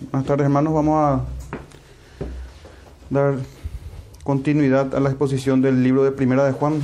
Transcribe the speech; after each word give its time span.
Buenas 0.00 0.28
tardes, 0.28 0.44
hermanos. 0.44 0.72
Vamos 0.72 0.96
a 0.96 1.24
dar 3.10 3.34
continuidad 4.22 4.94
a 4.94 5.00
la 5.00 5.08
exposición 5.08 5.60
del 5.60 5.82
libro 5.82 6.04
de 6.04 6.12
Primera 6.12 6.44
de 6.44 6.52
Juan, 6.52 6.80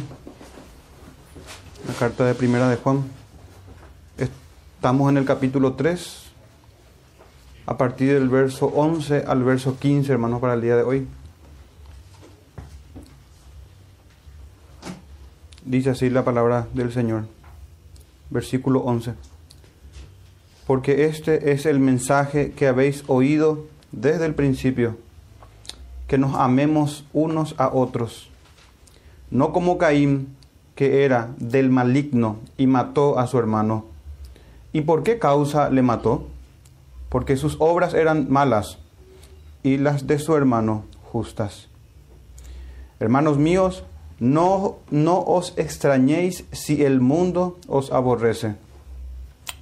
la 1.86 1.94
carta 1.94 2.24
de 2.24 2.34
Primera 2.34 2.68
de 2.68 2.76
Juan. 2.76 3.04
Estamos 4.18 5.10
en 5.10 5.18
el 5.18 5.24
capítulo 5.24 5.74
3, 5.74 6.24
a 7.66 7.78
partir 7.78 8.14
del 8.14 8.28
verso 8.28 8.66
11 8.66 9.24
al 9.28 9.44
verso 9.44 9.78
15, 9.78 10.10
hermanos, 10.10 10.40
para 10.40 10.54
el 10.54 10.60
día 10.60 10.74
de 10.74 10.82
hoy. 10.82 11.06
Dice 15.64 15.90
así 15.90 16.10
la 16.10 16.24
palabra 16.24 16.66
del 16.74 16.92
Señor, 16.92 17.26
versículo 18.30 18.80
11 18.80 19.33
porque 20.66 21.06
este 21.06 21.52
es 21.52 21.66
el 21.66 21.78
mensaje 21.78 22.52
que 22.52 22.66
habéis 22.66 23.04
oído 23.06 23.66
desde 23.92 24.26
el 24.26 24.34
principio, 24.34 24.96
que 26.08 26.18
nos 26.18 26.34
amemos 26.34 27.04
unos 27.12 27.54
a 27.58 27.68
otros, 27.68 28.30
no 29.30 29.52
como 29.52 29.78
Caín, 29.78 30.34
que 30.74 31.04
era 31.04 31.30
del 31.38 31.70
maligno 31.70 32.38
y 32.56 32.66
mató 32.66 33.18
a 33.18 33.26
su 33.26 33.38
hermano. 33.38 33.84
¿Y 34.72 34.82
por 34.82 35.02
qué 35.02 35.18
causa 35.18 35.70
le 35.70 35.82
mató? 35.82 36.26
Porque 37.08 37.36
sus 37.36 37.56
obras 37.60 37.94
eran 37.94 38.30
malas 38.30 38.78
y 39.62 39.76
las 39.76 40.06
de 40.06 40.18
su 40.18 40.34
hermano 40.34 40.84
justas. 41.12 41.68
Hermanos 42.98 43.38
míos, 43.38 43.84
no, 44.18 44.78
no 44.90 45.20
os 45.20 45.52
extrañéis 45.56 46.44
si 46.52 46.84
el 46.84 47.00
mundo 47.00 47.58
os 47.68 47.92
aborrece. 47.92 48.56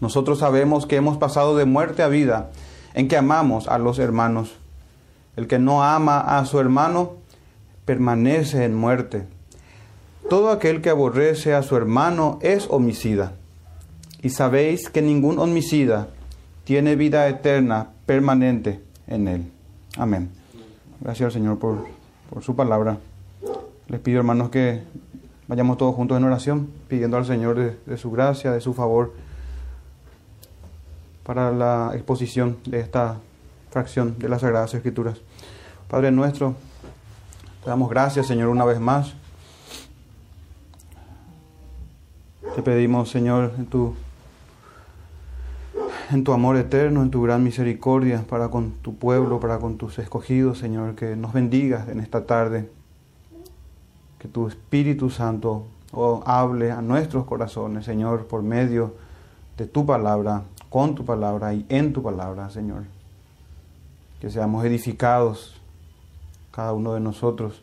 Nosotros 0.02 0.40
sabemos 0.40 0.84
que 0.84 0.96
hemos 0.96 1.16
pasado 1.16 1.56
de 1.56 1.64
muerte 1.64 2.02
a 2.02 2.08
vida, 2.08 2.50
en 2.92 3.06
que 3.06 3.16
amamos 3.16 3.68
a 3.68 3.78
los 3.78 4.00
hermanos. 4.00 4.56
El 5.36 5.46
que 5.46 5.60
no 5.60 5.84
ama 5.84 6.18
a 6.18 6.44
su 6.44 6.58
hermano 6.58 7.12
permanece 7.84 8.64
en 8.64 8.74
muerte. 8.74 9.28
Todo 10.28 10.50
aquel 10.50 10.82
que 10.82 10.90
aborrece 10.90 11.54
a 11.54 11.62
su 11.62 11.76
hermano 11.76 12.40
es 12.42 12.66
homicida. 12.68 13.34
Y 14.22 14.30
sabéis 14.30 14.90
que 14.90 15.02
ningún 15.02 15.38
homicida 15.38 16.08
tiene 16.64 16.96
vida 16.96 17.28
eterna 17.28 17.90
permanente 18.04 18.82
en 19.06 19.28
él. 19.28 19.52
Amén. 19.96 20.30
Gracias 21.00 21.26
al 21.26 21.32
Señor 21.32 21.60
por, 21.60 21.86
por 22.28 22.42
su 22.42 22.56
palabra. 22.56 22.98
Les 23.86 24.00
pido, 24.00 24.18
hermanos, 24.18 24.50
que 24.50 24.82
vayamos 25.46 25.78
todos 25.78 25.94
juntos 25.94 26.18
en 26.18 26.24
oración, 26.24 26.70
pidiendo 26.88 27.18
al 27.18 27.24
Señor 27.24 27.54
de, 27.56 27.76
de 27.86 27.96
su 27.96 28.10
gracia, 28.10 28.50
de 28.50 28.60
su 28.60 28.74
favor 28.74 29.12
para 31.22 31.52
la 31.52 31.90
exposición 31.94 32.58
de 32.64 32.80
esta 32.80 33.18
fracción 33.70 34.18
de 34.18 34.28
las 34.28 34.40
Sagradas 34.40 34.74
Escrituras. 34.74 35.18
Padre 35.88 36.10
nuestro, 36.10 36.54
te 37.62 37.70
damos 37.70 37.88
gracias, 37.88 38.26
Señor, 38.26 38.48
una 38.48 38.64
vez 38.64 38.80
más. 38.80 39.14
Te 42.54 42.62
pedimos, 42.62 43.10
Señor, 43.10 43.52
en 43.56 43.66
tu, 43.66 43.94
en 46.10 46.24
tu 46.24 46.32
amor 46.32 46.56
eterno, 46.56 47.02
en 47.02 47.10
tu 47.10 47.22
gran 47.22 47.42
misericordia 47.42 48.24
para 48.28 48.48
con 48.48 48.72
tu 48.82 48.96
pueblo, 48.96 49.40
para 49.40 49.58
con 49.58 49.78
tus 49.78 49.98
escogidos, 49.98 50.58
Señor, 50.58 50.94
que 50.94 51.16
nos 51.16 51.32
bendigas 51.32 51.88
en 51.88 52.00
esta 52.00 52.26
tarde. 52.26 52.68
Que 54.18 54.28
tu 54.28 54.48
Espíritu 54.48 55.08
Santo 55.08 55.66
oh, 55.92 56.22
hable 56.26 56.72
a 56.72 56.82
nuestros 56.82 57.24
corazones, 57.24 57.84
Señor, 57.84 58.26
por 58.26 58.42
medio 58.42 58.94
de 59.56 59.66
tu 59.66 59.86
palabra 59.86 60.42
con 60.72 60.94
tu 60.94 61.04
palabra 61.04 61.52
y 61.52 61.66
en 61.68 61.92
tu 61.92 62.02
palabra, 62.02 62.48
Señor. 62.48 62.84
Que 64.20 64.30
seamos 64.30 64.64
edificados, 64.64 65.60
cada 66.50 66.72
uno 66.72 66.94
de 66.94 67.00
nosotros, 67.00 67.62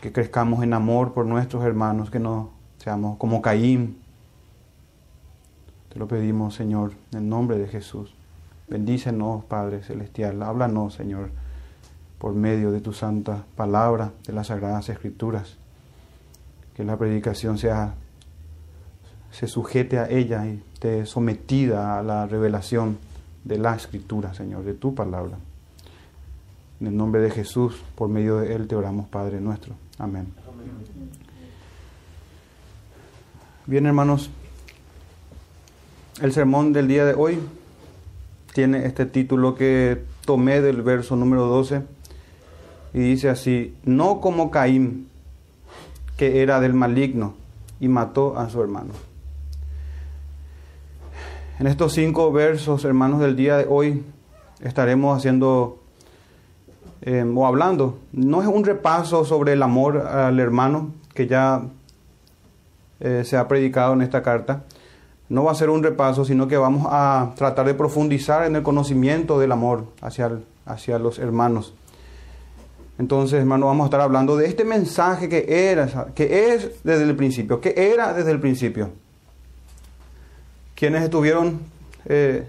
que 0.00 0.10
crezcamos 0.10 0.62
en 0.62 0.72
amor 0.72 1.12
por 1.12 1.26
nuestros 1.26 1.62
hermanos, 1.62 2.10
que 2.10 2.18
no 2.18 2.52
seamos 2.78 3.18
como 3.18 3.42
Caín. 3.42 3.98
Te 5.92 5.98
lo 5.98 6.08
pedimos, 6.08 6.54
Señor, 6.54 6.92
en 7.12 7.18
el 7.18 7.28
nombre 7.28 7.58
de 7.58 7.68
Jesús. 7.68 8.14
Bendícenos, 8.66 9.44
Padre 9.44 9.82
Celestial. 9.82 10.42
Háblanos, 10.42 10.94
Señor, 10.94 11.32
por 12.18 12.32
medio 12.32 12.72
de 12.72 12.80
tu 12.80 12.94
santa 12.94 13.44
palabra, 13.56 14.12
de 14.26 14.32
las 14.32 14.46
sagradas 14.46 14.88
escrituras. 14.88 15.58
Que 16.74 16.82
la 16.82 16.96
predicación 16.96 17.58
sea 17.58 17.94
se 19.34 19.48
sujete 19.48 19.98
a 19.98 20.08
ella 20.08 20.46
y 20.46 20.62
esté 20.74 21.06
sometida 21.06 21.98
a 21.98 22.02
la 22.04 22.26
revelación 22.26 22.98
de 23.42 23.58
la 23.58 23.74
escritura, 23.74 24.32
Señor, 24.32 24.62
de 24.62 24.74
tu 24.74 24.94
palabra. 24.94 25.36
En 26.80 26.86
el 26.86 26.96
nombre 26.96 27.20
de 27.20 27.30
Jesús, 27.30 27.82
por 27.96 28.08
medio 28.08 28.38
de 28.38 28.54
Él 28.54 28.68
te 28.68 28.76
oramos, 28.76 29.08
Padre 29.08 29.40
nuestro. 29.40 29.74
Amén. 29.98 30.28
Bien, 33.66 33.86
hermanos, 33.86 34.30
el 36.22 36.32
sermón 36.32 36.72
del 36.72 36.86
día 36.86 37.04
de 37.04 37.14
hoy 37.14 37.40
tiene 38.52 38.86
este 38.86 39.04
título 39.04 39.56
que 39.56 40.04
tomé 40.24 40.60
del 40.60 40.82
verso 40.82 41.16
número 41.16 41.46
12 41.46 41.82
y 42.92 42.98
dice 43.00 43.30
así, 43.30 43.74
no 43.84 44.20
como 44.20 44.52
Caín, 44.52 45.08
que 46.16 46.40
era 46.40 46.60
del 46.60 46.74
maligno 46.74 47.34
y 47.80 47.88
mató 47.88 48.38
a 48.38 48.48
su 48.48 48.62
hermano. 48.62 48.92
En 51.60 51.68
estos 51.68 51.92
cinco 51.92 52.32
versos, 52.32 52.84
hermanos, 52.84 53.20
del 53.20 53.36
día 53.36 53.56
de 53.56 53.66
hoy 53.68 54.02
estaremos 54.60 55.16
haciendo 55.16 55.78
eh, 57.02 57.24
o 57.24 57.46
hablando. 57.46 58.00
No 58.12 58.42
es 58.42 58.48
un 58.48 58.64
repaso 58.64 59.24
sobre 59.24 59.52
el 59.52 59.62
amor 59.62 59.98
al 59.98 60.40
hermano 60.40 60.90
que 61.14 61.28
ya 61.28 61.62
eh, 62.98 63.22
se 63.24 63.36
ha 63.36 63.46
predicado 63.46 63.92
en 63.92 64.02
esta 64.02 64.20
carta. 64.20 64.64
No 65.28 65.44
va 65.44 65.52
a 65.52 65.54
ser 65.54 65.70
un 65.70 65.84
repaso, 65.84 66.24
sino 66.24 66.48
que 66.48 66.56
vamos 66.56 66.88
a 66.90 67.34
tratar 67.36 67.66
de 67.66 67.74
profundizar 67.74 68.44
en 68.46 68.56
el 68.56 68.64
conocimiento 68.64 69.38
del 69.38 69.52
amor 69.52 69.86
hacia, 70.00 70.32
hacia 70.66 70.98
los 70.98 71.20
hermanos. 71.20 71.72
Entonces, 72.98 73.38
hermano, 73.38 73.66
vamos 73.66 73.84
a 73.84 73.86
estar 73.86 74.00
hablando 74.00 74.36
de 74.36 74.46
este 74.46 74.64
mensaje 74.64 75.28
que 75.28 75.70
era, 75.70 76.06
que 76.16 76.52
es 76.52 76.82
desde 76.82 77.04
el 77.04 77.14
principio, 77.14 77.60
que 77.60 77.74
era 77.76 78.12
desde 78.12 78.32
el 78.32 78.40
principio. 78.40 79.03
Quienes 80.84 81.02
estuvieron 81.02 81.60
eh, 82.04 82.46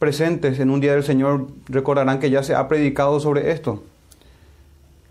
presentes 0.00 0.58
en 0.58 0.68
un 0.68 0.80
día 0.80 0.94
del 0.94 1.04
Señor 1.04 1.46
recordarán 1.68 2.18
que 2.18 2.28
ya 2.28 2.42
se 2.42 2.56
ha 2.56 2.66
predicado 2.66 3.20
sobre 3.20 3.52
esto, 3.52 3.84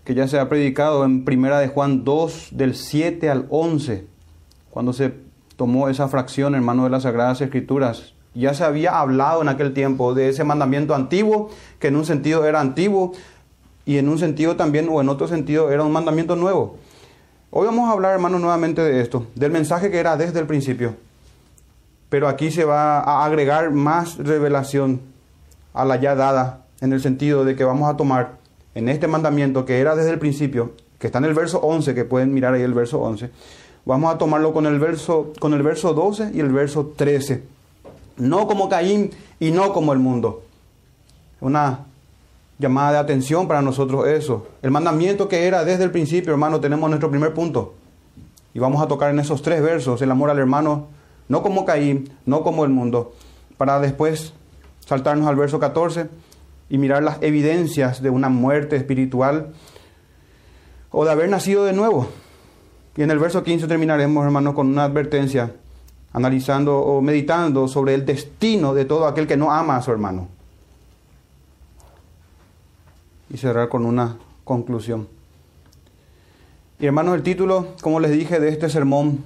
que 0.04 0.12
ya 0.12 0.28
se 0.28 0.38
ha 0.38 0.50
predicado 0.50 1.02
en 1.06 1.24
Primera 1.24 1.58
de 1.60 1.68
Juan 1.68 2.04
2 2.04 2.48
del 2.50 2.74
7 2.74 3.30
al 3.30 3.46
11, 3.48 4.04
cuando 4.68 4.92
se 4.92 5.14
tomó 5.56 5.88
esa 5.88 6.08
fracción, 6.08 6.54
hermano 6.54 6.84
de 6.84 6.90
las 6.90 7.04
Sagradas 7.04 7.40
Escrituras. 7.40 8.12
Ya 8.34 8.52
se 8.52 8.64
había 8.64 9.00
hablado 9.00 9.40
en 9.40 9.48
aquel 9.48 9.72
tiempo 9.72 10.12
de 10.12 10.28
ese 10.28 10.44
mandamiento 10.44 10.94
antiguo, 10.94 11.48
que 11.78 11.88
en 11.88 11.96
un 11.96 12.04
sentido 12.04 12.44
era 12.44 12.60
antiguo 12.60 13.12
y 13.86 13.96
en 13.96 14.10
un 14.10 14.18
sentido 14.18 14.56
también 14.56 14.90
o 14.90 15.00
en 15.00 15.08
otro 15.08 15.26
sentido 15.26 15.72
era 15.72 15.82
un 15.82 15.92
mandamiento 15.92 16.36
nuevo. 16.36 16.76
Hoy 17.50 17.64
vamos 17.64 17.88
a 17.88 17.92
hablar, 17.92 18.12
hermano, 18.12 18.38
nuevamente 18.38 18.82
de 18.82 19.00
esto, 19.00 19.26
del 19.34 19.52
mensaje 19.52 19.90
que 19.90 19.98
era 19.98 20.18
desde 20.18 20.38
el 20.38 20.46
principio 20.46 20.96
pero 22.12 22.28
aquí 22.28 22.50
se 22.50 22.66
va 22.66 23.00
a 23.00 23.24
agregar 23.24 23.70
más 23.70 24.18
revelación 24.18 25.00
a 25.72 25.86
la 25.86 25.96
ya 25.96 26.14
dada, 26.14 26.66
en 26.82 26.92
el 26.92 27.00
sentido 27.00 27.46
de 27.46 27.56
que 27.56 27.64
vamos 27.64 27.88
a 27.88 27.96
tomar 27.96 28.32
en 28.74 28.90
este 28.90 29.08
mandamiento 29.08 29.64
que 29.64 29.80
era 29.80 29.96
desde 29.96 30.10
el 30.10 30.18
principio, 30.18 30.74
que 30.98 31.06
está 31.06 31.20
en 31.20 31.24
el 31.24 31.32
verso 31.32 31.60
11, 31.60 31.94
que 31.94 32.04
pueden 32.04 32.34
mirar 32.34 32.52
ahí 32.52 32.60
el 32.60 32.74
verso 32.74 33.00
11, 33.00 33.30
vamos 33.86 34.14
a 34.14 34.18
tomarlo 34.18 34.52
con 34.52 34.66
el 34.66 34.78
verso, 34.78 35.32
con 35.40 35.54
el 35.54 35.62
verso 35.62 35.94
12 35.94 36.32
y 36.34 36.40
el 36.40 36.52
verso 36.52 36.92
13. 36.94 37.44
No 38.18 38.46
como 38.46 38.68
Caín 38.68 39.12
y 39.40 39.50
no 39.50 39.72
como 39.72 39.94
el 39.94 39.98
mundo. 39.98 40.42
Una 41.40 41.86
llamada 42.58 42.92
de 42.92 42.98
atención 42.98 43.48
para 43.48 43.62
nosotros 43.62 44.06
eso. 44.06 44.48
El 44.60 44.70
mandamiento 44.70 45.28
que 45.28 45.46
era 45.46 45.64
desde 45.64 45.84
el 45.84 45.90
principio, 45.90 46.32
hermano, 46.32 46.60
tenemos 46.60 46.90
nuestro 46.90 47.08
primer 47.08 47.32
punto. 47.32 47.72
Y 48.52 48.58
vamos 48.58 48.82
a 48.82 48.86
tocar 48.86 49.08
en 49.08 49.18
esos 49.18 49.40
tres 49.40 49.62
versos 49.62 50.02
el 50.02 50.10
amor 50.10 50.28
al 50.28 50.38
hermano 50.38 50.88
no 51.28 51.42
como 51.42 51.64
Caín, 51.64 52.10
no 52.26 52.42
como 52.42 52.64
el 52.64 52.70
mundo, 52.70 53.14
para 53.56 53.80
después 53.80 54.32
saltarnos 54.86 55.26
al 55.26 55.36
verso 55.36 55.58
14 55.58 56.08
y 56.68 56.78
mirar 56.78 57.02
las 57.02 57.22
evidencias 57.22 58.02
de 58.02 58.10
una 58.10 58.28
muerte 58.28 58.76
espiritual 58.76 59.52
o 60.90 61.04
de 61.04 61.10
haber 61.10 61.28
nacido 61.28 61.64
de 61.64 61.72
nuevo. 61.72 62.08
Y 62.96 63.02
en 63.02 63.10
el 63.10 63.18
verso 63.18 63.42
15 63.42 63.66
terminaremos, 63.66 64.24
hermanos, 64.24 64.54
con 64.54 64.68
una 64.68 64.84
advertencia, 64.84 65.54
analizando 66.12 66.78
o 66.78 67.00
meditando 67.00 67.68
sobre 67.68 67.94
el 67.94 68.04
destino 68.04 68.74
de 68.74 68.84
todo 68.84 69.06
aquel 69.06 69.26
que 69.26 69.36
no 69.36 69.50
ama 69.50 69.76
a 69.76 69.82
su 69.82 69.90
hermano. 69.90 70.28
Y 73.30 73.38
cerrar 73.38 73.70
con 73.70 73.86
una 73.86 74.18
conclusión. 74.44 75.08
Y 76.78 76.86
hermanos, 76.86 77.14
el 77.14 77.22
título, 77.22 77.68
como 77.80 78.00
les 78.00 78.10
dije, 78.10 78.40
de 78.40 78.50
este 78.50 78.68
sermón 78.68 79.24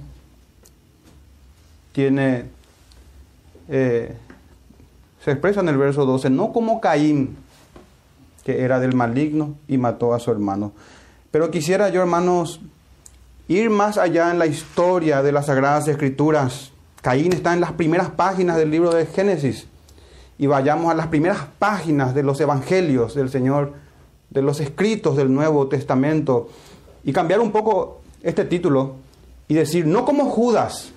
Se 1.97 2.45
expresa 5.25 5.61
en 5.61 5.69
el 5.69 5.77
verso 5.77 6.05
12, 6.05 6.29
no 6.29 6.53
como 6.53 6.79
Caín, 6.79 7.35
que 8.45 8.61
era 8.61 8.79
del 8.79 8.93
maligno 8.93 9.55
y 9.67 9.77
mató 9.77 10.13
a 10.13 10.19
su 10.19 10.31
hermano. 10.31 10.71
Pero 11.31 11.51
quisiera 11.51 11.89
yo, 11.89 12.01
hermanos, 12.01 12.61
ir 13.47 13.69
más 13.69 13.97
allá 13.97 14.31
en 14.31 14.39
la 14.39 14.45
historia 14.45 15.23
de 15.23 15.31
las 15.31 15.47
Sagradas 15.47 15.87
Escrituras. 15.87 16.71
Caín 17.01 17.33
está 17.33 17.53
en 17.53 17.61
las 17.61 17.73
primeras 17.73 18.09
páginas 18.11 18.57
del 18.57 18.71
libro 18.71 18.93
de 18.93 19.05
Génesis. 19.05 19.67
Y 20.37 20.45
vayamos 20.45 20.91
a 20.91 20.95
las 20.95 21.07
primeras 21.07 21.39
páginas 21.57 22.13
de 22.13 22.23
los 22.23 22.39
Evangelios 22.39 23.15
del 23.15 23.29
Señor, 23.29 23.73
de 24.29 24.43
los 24.43 24.59
escritos 24.59 25.17
del 25.17 25.33
Nuevo 25.33 25.67
Testamento. 25.67 26.49
Y 27.03 27.11
cambiar 27.11 27.39
un 27.39 27.51
poco 27.51 28.01
este 28.21 28.45
título 28.45 28.95
y 29.47 29.55
decir, 29.55 29.87
no 29.87 30.05
como 30.05 30.25
Judas, 30.25 30.91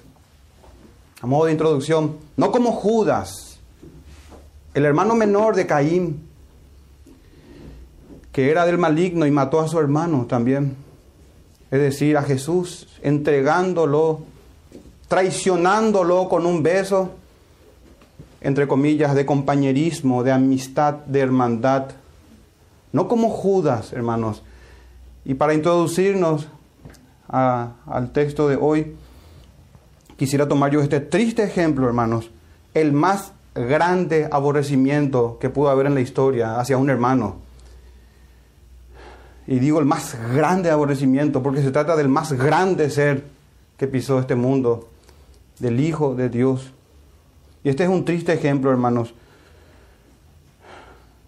a 1.21 1.27
modo 1.27 1.47
de 1.47 1.53
introducción, 1.53 2.17
no 2.37 2.51
como 2.51 2.73
Judas, 2.73 3.59
el 4.73 4.85
hermano 4.85 5.15
menor 5.15 5.55
de 5.55 5.67
Caín, 5.67 6.29
que 8.33 8.51
era 8.51 8.65
del 8.65 8.79
maligno 8.79 9.27
y 9.27 9.31
mató 9.31 9.61
a 9.61 9.69
su 9.69 9.79
hermano 9.79 10.27
también. 10.27 10.77
Es 11.71 11.81
decir, 11.81 12.17
a 12.17 12.23
Jesús, 12.23 12.89
entregándolo, 13.03 14.21
traicionándolo 15.09 16.29
con 16.29 16.47
un 16.47 16.63
beso, 16.63 17.11
entre 18.41 18.67
comillas, 18.67 19.15
de 19.15 19.27
compañerismo, 19.27 20.23
de 20.23 20.33
amistad, 20.33 20.95
de 20.95 21.21
hermandad. 21.21 21.91
No 22.93 23.09
como 23.09 23.29
Judas, 23.29 23.93
hermanos. 23.93 24.43
Y 25.25 25.35
para 25.35 25.55
introducirnos 25.55 26.49
al 27.29 28.13
texto 28.13 28.49
de 28.49 28.57
hoy, 28.57 28.97
quisiera 30.21 30.47
tomar 30.47 30.71
yo 30.71 30.83
este 30.83 31.01
triste 31.01 31.43
ejemplo, 31.43 31.87
hermanos, 31.87 32.31
el 32.75 32.93
más 32.93 33.33
grande 33.55 34.29
aborrecimiento 34.31 35.39
que 35.41 35.49
pudo 35.49 35.71
haber 35.71 35.87
en 35.87 35.95
la 35.95 36.03
historia 36.03 36.61
hacia 36.61 36.77
un 36.77 36.91
hermano. 36.91 37.37
Y 39.47 39.61
digo 39.61 39.79
el 39.79 39.87
más 39.87 40.19
grande 40.35 40.71
aborrecimiento 40.71 41.43
porque 41.43 41.63
se 41.63 41.71
trata 41.71 41.97
del 41.97 42.11
más 42.11 42.35
grande 42.35 42.91
ser 42.91 43.25
que 43.79 43.87
pisó 43.87 44.19
este 44.19 44.35
mundo, 44.35 44.91
del 45.59 45.81
Hijo 45.81 46.15
de 46.15 46.29
Dios. 46.29 46.71
Y 47.65 47.71
este 47.71 47.85
es 47.85 47.89
un 47.89 48.05
triste 48.05 48.35
ejemplo, 48.35 48.71
hermanos, 48.71 49.15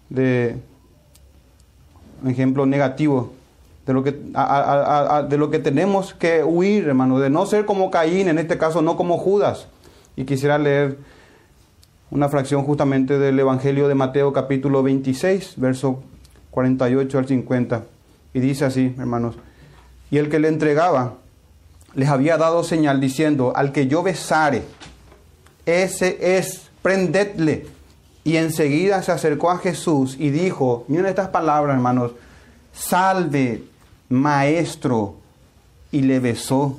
de 0.09 0.55
un 2.21 2.29
ejemplo 2.29 2.67
negativo 2.67 3.33
de 3.85 3.93
lo 3.93 4.03
que, 4.03 4.11
de 4.11 5.37
lo 5.37 5.49
que 5.49 5.59
tenemos 5.59 6.13
que 6.13 6.43
huir, 6.43 6.87
hermano, 6.87 7.19
de 7.19 7.29
no 7.29 7.45
ser 7.45 7.65
como 7.65 7.91
Caín, 7.91 8.27
en 8.29 8.39
este 8.39 8.57
caso 8.57 8.81
no 8.81 8.95
como 8.95 9.17
Judas. 9.17 9.67
Y 10.15 10.25
quisiera 10.25 10.57
leer 10.57 10.97
una 12.11 12.29
fracción 12.29 12.63
justamente 12.63 13.17
del 13.17 13.39
Evangelio 13.39 13.87
de 13.87 13.95
Mateo 13.95 14.31
capítulo 14.31 14.83
26, 14.83 15.55
verso 15.57 16.03
48 16.51 17.17
al 17.17 17.27
50. 17.27 17.83
Y 18.33 18.39
dice 18.39 18.65
así, 18.65 18.95
hermanos, 18.97 19.35
y 20.11 20.17
el 20.19 20.29
que 20.29 20.39
le 20.39 20.47
entregaba 20.47 21.15
les 21.95 22.09
había 22.09 22.37
dado 22.37 22.63
señal 22.63 22.99
diciendo, 22.99 23.53
al 23.55 23.71
que 23.71 23.87
yo 23.87 24.03
besare, 24.03 24.63
ese 25.65 26.37
es, 26.37 26.69
prendedle. 26.81 27.67
Y 28.23 28.37
enseguida 28.37 29.03
se 29.03 29.11
acercó 29.11 29.51
a 29.51 29.57
Jesús 29.57 30.15
y 30.19 30.29
dijo, 30.29 30.85
miren 30.87 31.07
estas 31.07 31.29
palabras, 31.29 31.75
hermanos, 31.75 32.11
salve, 32.71 33.63
maestro, 34.13 35.15
y 35.91 36.01
le 36.01 36.19
besó. 36.19 36.77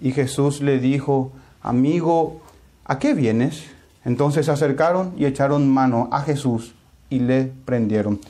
Y 0.00 0.12
Jesús 0.12 0.60
le 0.60 0.78
dijo, 0.78 1.32
amigo, 1.62 2.40
¿a 2.84 2.98
qué 2.98 3.14
vienes? 3.14 3.64
Entonces 4.04 4.46
se 4.46 4.52
acercaron 4.52 5.12
y 5.16 5.26
echaron 5.26 5.68
mano 5.68 6.08
a 6.10 6.22
Jesús 6.22 6.74
y 7.10 7.20
le 7.20 7.52
prendieron. 7.64 8.20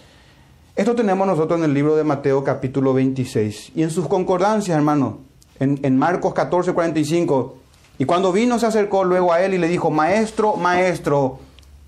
Esto 0.75 0.95
tenemos 0.95 1.27
nosotros 1.27 1.59
en 1.59 1.65
el 1.65 1.75
libro 1.75 1.97
de 1.97 2.05
Mateo 2.05 2.43
capítulo 2.43 2.95
26. 2.95 3.73
Y 3.75 3.83
en 3.83 3.91
sus 3.91 4.09
concordancias, 4.09 4.77
hermano, 4.77 5.19
en, 5.59 5.79
en 5.83 5.97
Marcos 5.97 6.33
14, 6.35 6.73
45, 6.73 7.57
y 7.99 8.05
cuando 8.05 8.33
vino 8.33 8.59
se 8.59 8.67
acercó 8.67 9.05
luego 9.05 9.33
a 9.33 9.43
él 9.43 9.55
y 9.55 9.59
le 9.59 9.69
dijo, 9.69 9.91
maestro, 9.91 10.57
maestro, 10.57 11.39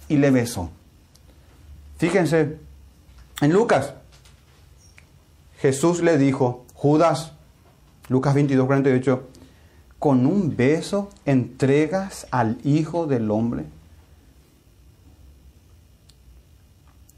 y 0.08 0.16
le 0.16 0.30
besó. 0.30 0.70
Fíjense, 1.96 2.58
en 3.40 3.52
Lucas 3.52 3.94
Jesús 5.62 6.02
le 6.02 6.18
dijo, 6.18 6.64
Judas, 6.74 7.34
Lucas 8.08 8.34
22, 8.34 8.66
48, 8.66 9.28
con 10.00 10.26
un 10.26 10.56
beso 10.56 11.08
entregas 11.24 12.26
al 12.32 12.58
Hijo 12.64 13.06
del 13.06 13.30
Hombre. 13.30 13.66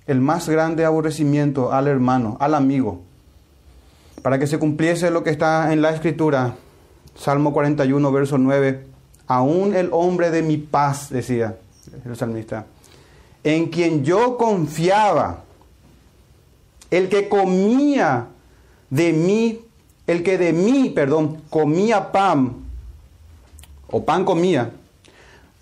El 0.06 0.20
más 0.20 0.46
grande 0.46 0.84
aborrecimiento 0.84 1.72
al 1.72 1.88
hermano, 1.88 2.36
al 2.38 2.54
amigo, 2.54 3.00
para 4.20 4.38
que 4.38 4.46
se 4.46 4.58
cumpliese 4.58 5.10
lo 5.10 5.24
que 5.24 5.30
está 5.30 5.72
en 5.72 5.80
la 5.80 5.94
escritura, 5.94 6.54
Salmo 7.16 7.50
41, 7.54 8.12
verso 8.12 8.36
9, 8.36 8.86
aún 9.26 9.74
el 9.74 9.88
hombre 9.90 10.30
de 10.30 10.42
mi 10.42 10.58
paz, 10.58 11.08
decía 11.08 11.56
el 12.04 12.14
salmista, 12.14 12.66
en 13.42 13.70
quien 13.70 14.04
yo 14.04 14.36
confiaba, 14.36 15.44
el 16.90 17.08
que 17.08 17.30
comía 17.30 18.28
de 18.90 19.12
mí, 19.12 19.60
el 20.06 20.22
que 20.22 20.38
de 20.38 20.52
mí, 20.52 20.90
perdón, 20.90 21.42
comía 21.50 22.12
pan, 22.12 22.56
o 23.90 24.04
pan 24.04 24.24
comía, 24.24 24.72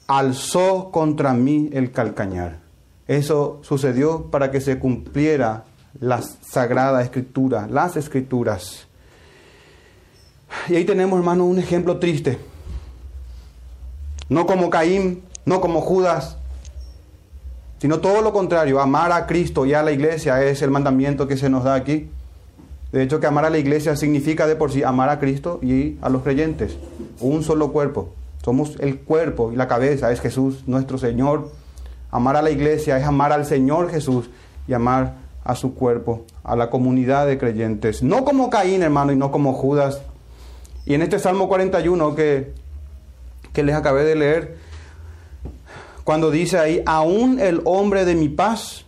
alzó 0.06 0.90
contra 0.90 1.32
mí 1.32 1.70
el 1.72 1.92
calcañar. 1.92 2.58
Eso 3.06 3.60
sucedió 3.62 4.30
para 4.30 4.50
que 4.50 4.60
se 4.60 4.78
cumpliera 4.78 5.64
la 6.00 6.22
sagrada 6.22 7.02
escritura, 7.02 7.66
las 7.68 7.96
escrituras. 7.96 8.86
Y 10.68 10.76
ahí 10.76 10.84
tenemos, 10.84 11.18
hermano, 11.18 11.44
un 11.44 11.58
ejemplo 11.58 11.98
triste. 11.98 12.38
No 14.28 14.46
como 14.46 14.70
Caín, 14.70 15.22
no 15.44 15.60
como 15.60 15.80
Judas, 15.80 16.38
sino 17.78 18.00
todo 18.00 18.22
lo 18.22 18.32
contrario. 18.32 18.80
Amar 18.80 19.12
a 19.12 19.26
Cristo 19.26 19.66
y 19.66 19.74
a 19.74 19.82
la 19.82 19.92
iglesia 19.92 20.42
es 20.44 20.62
el 20.62 20.70
mandamiento 20.70 21.26
que 21.26 21.36
se 21.36 21.50
nos 21.50 21.64
da 21.64 21.74
aquí. 21.74 22.08
De 22.92 23.02
hecho, 23.02 23.20
que 23.20 23.26
amar 23.26 23.46
a 23.46 23.50
la 23.50 23.58
iglesia 23.58 23.96
significa 23.96 24.46
de 24.46 24.54
por 24.54 24.70
sí 24.70 24.82
amar 24.82 25.08
a 25.08 25.18
Cristo 25.18 25.58
y 25.62 25.96
a 26.02 26.10
los 26.10 26.22
creyentes. 26.22 26.76
Un 27.20 27.42
solo 27.42 27.72
cuerpo. 27.72 28.12
Somos 28.44 28.76
el 28.80 29.00
cuerpo 29.00 29.50
y 29.50 29.56
la 29.56 29.66
cabeza 29.66 30.12
es 30.12 30.20
Jesús, 30.20 30.64
nuestro 30.66 30.98
Señor. 30.98 31.50
Amar 32.10 32.36
a 32.36 32.42
la 32.42 32.50
iglesia 32.50 32.98
es 32.98 33.04
amar 33.04 33.32
al 33.32 33.46
Señor 33.46 33.90
Jesús 33.90 34.28
y 34.68 34.74
amar 34.74 35.14
a 35.42 35.54
su 35.54 35.74
cuerpo, 35.74 36.26
a 36.44 36.54
la 36.54 36.68
comunidad 36.68 37.26
de 37.26 37.38
creyentes. 37.38 38.02
No 38.02 38.24
como 38.24 38.50
Caín, 38.50 38.82
hermano, 38.82 39.12
y 39.12 39.16
no 39.16 39.30
como 39.30 39.54
Judas. 39.54 40.02
Y 40.84 40.94
en 40.94 41.02
este 41.02 41.18
Salmo 41.18 41.48
41 41.48 42.14
que, 42.14 42.52
que 43.52 43.62
les 43.62 43.74
acabé 43.74 44.04
de 44.04 44.16
leer, 44.16 44.56
cuando 46.04 46.30
dice 46.30 46.58
ahí, 46.58 46.82
aún 46.84 47.38
el 47.40 47.62
hombre 47.64 48.04
de 48.04 48.16
mi 48.16 48.28
paz, 48.28 48.84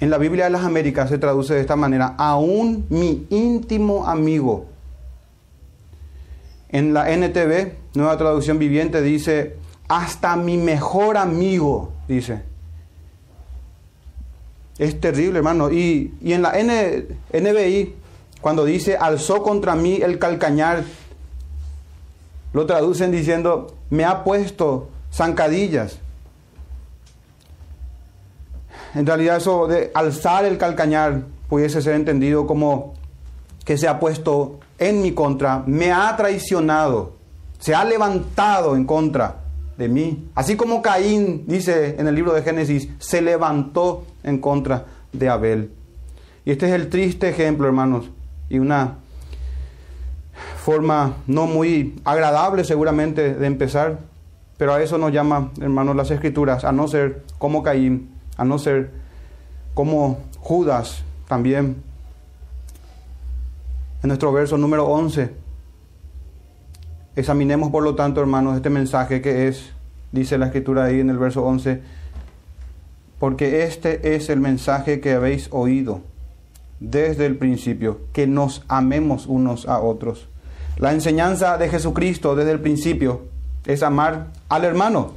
en 0.00 0.08
la 0.08 0.16
Biblia 0.16 0.44
de 0.44 0.50
las 0.50 0.64
Américas 0.64 1.10
se 1.10 1.18
traduce 1.18 1.54
de 1.54 1.60
esta 1.60 1.76
manera, 1.76 2.14
aún 2.16 2.86
mi 2.88 3.26
íntimo 3.28 4.06
amigo. 4.06 4.66
En 6.70 6.94
la 6.94 7.10
NTV, 7.10 7.74
nueva 7.94 8.16
traducción 8.16 8.58
viviente, 8.58 9.02
dice, 9.02 9.56
hasta 9.88 10.36
mi 10.36 10.56
mejor 10.56 11.18
amigo, 11.18 11.92
dice. 12.08 12.42
Es 14.78 14.98
terrible, 14.98 15.38
hermano. 15.38 15.70
Y, 15.70 16.14
en 16.24 16.40
la 16.40 16.58
N, 16.58 17.06
NBI, 17.34 17.94
cuando 18.40 18.64
dice, 18.64 18.96
alzó 18.96 19.42
contra 19.42 19.74
mí 19.74 20.00
el 20.02 20.18
calcañar, 20.18 20.84
lo 22.54 22.64
traducen 22.64 23.10
diciendo, 23.10 23.76
me 23.90 24.06
ha 24.06 24.24
puesto 24.24 24.88
zancadillas 25.12 25.98
en 28.94 29.06
realidad 29.06 29.36
eso 29.36 29.66
de 29.66 29.90
alzar 29.94 30.44
el 30.44 30.58
calcañar 30.58 31.22
pudiese 31.48 31.82
ser 31.82 31.94
entendido 31.94 32.46
como 32.46 32.94
que 33.64 33.76
se 33.76 33.88
ha 33.88 34.00
puesto 34.00 34.60
en 34.78 35.02
mi 35.02 35.12
contra, 35.12 35.62
me 35.66 35.92
ha 35.92 36.16
traicionado, 36.16 37.14
se 37.58 37.74
ha 37.74 37.84
levantado 37.84 38.74
en 38.74 38.84
contra 38.84 39.40
de 39.76 39.88
mí. 39.88 40.30
Así 40.34 40.56
como 40.56 40.82
Caín 40.82 41.44
dice 41.46 41.96
en 41.98 42.08
el 42.08 42.14
libro 42.14 42.32
de 42.32 42.42
Génesis, 42.42 42.88
se 42.98 43.20
levantó 43.20 44.04
en 44.22 44.38
contra 44.38 44.86
de 45.12 45.28
Abel. 45.28 45.70
Y 46.44 46.52
este 46.52 46.66
es 46.66 46.72
el 46.72 46.88
triste 46.88 47.28
ejemplo, 47.28 47.66
hermanos, 47.66 48.10
y 48.48 48.58
una 48.58 48.96
forma 50.62 51.16
no 51.26 51.46
muy 51.46 52.00
agradable 52.04 52.64
seguramente 52.64 53.34
de 53.34 53.46
empezar, 53.46 53.98
pero 54.56 54.74
a 54.74 54.82
eso 54.82 54.98
nos 54.98 55.12
llama, 55.12 55.50
hermanos, 55.60 55.96
las 55.96 56.10
escrituras, 56.10 56.64
a 56.64 56.72
no 56.72 56.88
ser 56.88 57.24
como 57.38 57.62
Caín, 57.62 58.19
a 58.40 58.44
no 58.44 58.58
ser 58.58 58.90
como 59.74 60.18
Judas 60.38 61.04
también. 61.28 61.76
En 64.02 64.08
nuestro 64.08 64.32
verso 64.32 64.56
número 64.56 64.86
11, 64.86 65.30
examinemos 67.16 67.70
por 67.70 67.82
lo 67.82 67.94
tanto, 67.94 68.22
hermanos, 68.22 68.56
este 68.56 68.70
mensaje 68.70 69.20
que 69.20 69.46
es 69.46 69.72
dice 70.10 70.38
la 70.38 70.46
escritura 70.46 70.84
ahí 70.84 71.00
en 71.00 71.10
el 71.10 71.18
verso 71.18 71.44
11, 71.44 71.82
porque 73.18 73.64
este 73.64 74.14
es 74.14 74.30
el 74.30 74.40
mensaje 74.40 75.00
que 75.00 75.12
habéis 75.12 75.48
oído 75.50 76.00
desde 76.80 77.26
el 77.26 77.36
principio, 77.36 78.00
que 78.14 78.26
nos 78.26 78.64
amemos 78.68 79.26
unos 79.26 79.68
a 79.68 79.80
otros. 79.80 80.28
La 80.78 80.94
enseñanza 80.94 81.58
de 81.58 81.68
Jesucristo 81.68 82.34
desde 82.34 82.52
el 82.52 82.60
principio 82.60 83.20
es 83.66 83.82
amar 83.82 84.28
al 84.48 84.64
hermano. 84.64 85.12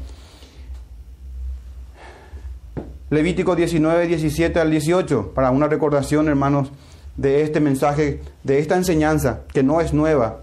Levítico 3.10 3.56
19, 3.56 4.08
17 4.08 4.60
al 4.60 4.72
18, 4.72 5.32
para 5.34 5.52
una 5.52 5.68
recordación, 5.68 6.28
hermanos, 6.28 6.72
de 7.18 7.44
este 7.44 7.60
mensaje, 7.60 8.22
de 8.44 8.60
esta 8.60 8.76
enseñanza, 8.76 9.42
que 9.54 9.64
no 9.64 9.82
es 9.82 9.94
nueva, 9.94 10.40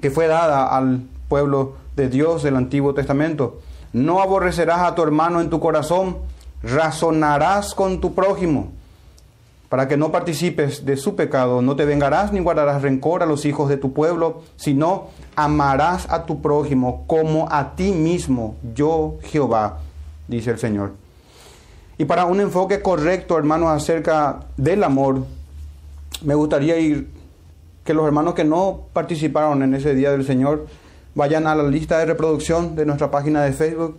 que 0.00 0.10
fue 0.10 0.26
dada 0.26 0.66
al 0.66 1.02
pueblo 1.28 1.74
de 1.96 2.08
Dios 2.08 2.42
del 2.42 2.56
Antiguo 2.56 2.94
Testamento. 2.94 3.60
No 3.92 4.20
aborrecerás 4.20 4.80
a 4.80 4.94
tu 4.94 5.02
hermano 5.02 5.40
en 5.40 5.50
tu 5.50 5.60
corazón, 5.60 6.18
razonarás 6.62 7.74
con 7.74 8.00
tu 8.00 8.14
prójimo 8.14 8.72
para 9.70 9.86
que 9.86 9.96
no 9.96 10.10
participes 10.10 10.84
de 10.84 10.96
su 10.96 11.14
pecado, 11.14 11.62
no 11.62 11.76
te 11.76 11.84
vengarás 11.84 12.32
ni 12.32 12.40
guardarás 12.40 12.82
rencor 12.82 13.22
a 13.22 13.26
los 13.26 13.44
hijos 13.44 13.68
de 13.68 13.76
tu 13.76 13.92
pueblo, 13.92 14.42
sino 14.56 15.06
amarás 15.36 16.10
a 16.10 16.26
tu 16.26 16.42
prójimo 16.42 17.04
como 17.06 17.46
a 17.48 17.76
ti 17.76 17.92
mismo, 17.92 18.56
yo 18.74 19.18
Jehová, 19.22 19.78
dice 20.26 20.50
el 20.50 20.58
Señor. 20.58 20.92
Y 22.00 22.06
para 22.06 22.24
un 22.24 22.40
enfoque 22.40 22.80
correcto, 22.80 23.36
hermanos, 23.36 23.68
acerca 23.68 24.46
del 24.56 24.84
amor, 24.84 25.26
me 26.24 26.34
gustaría 26.34 26.78
ir 26.78 27.10
que 27.84 27.92
los 27.92 28.06
hermanos 28.06 28.32
que 28.32 28.42
no 28.42 28.84
participaron 28.94 29.62
en 29.62 29.74
ese 29.74 29.94
día 29.94 30.10
del 30.10 30.24
Señor 30.24 30.66
vayan 31.14 31.46
a 31.46 31.54
la 31.54 31.64
lista 31.64 31.98
de 31.98 32.06
reproducción 32.06 32.74
de 32.74 32.86
nuestra 32.86 33.10
página 33.10 33.42
de 33.42 33.52
Facebook. 33.52 33.98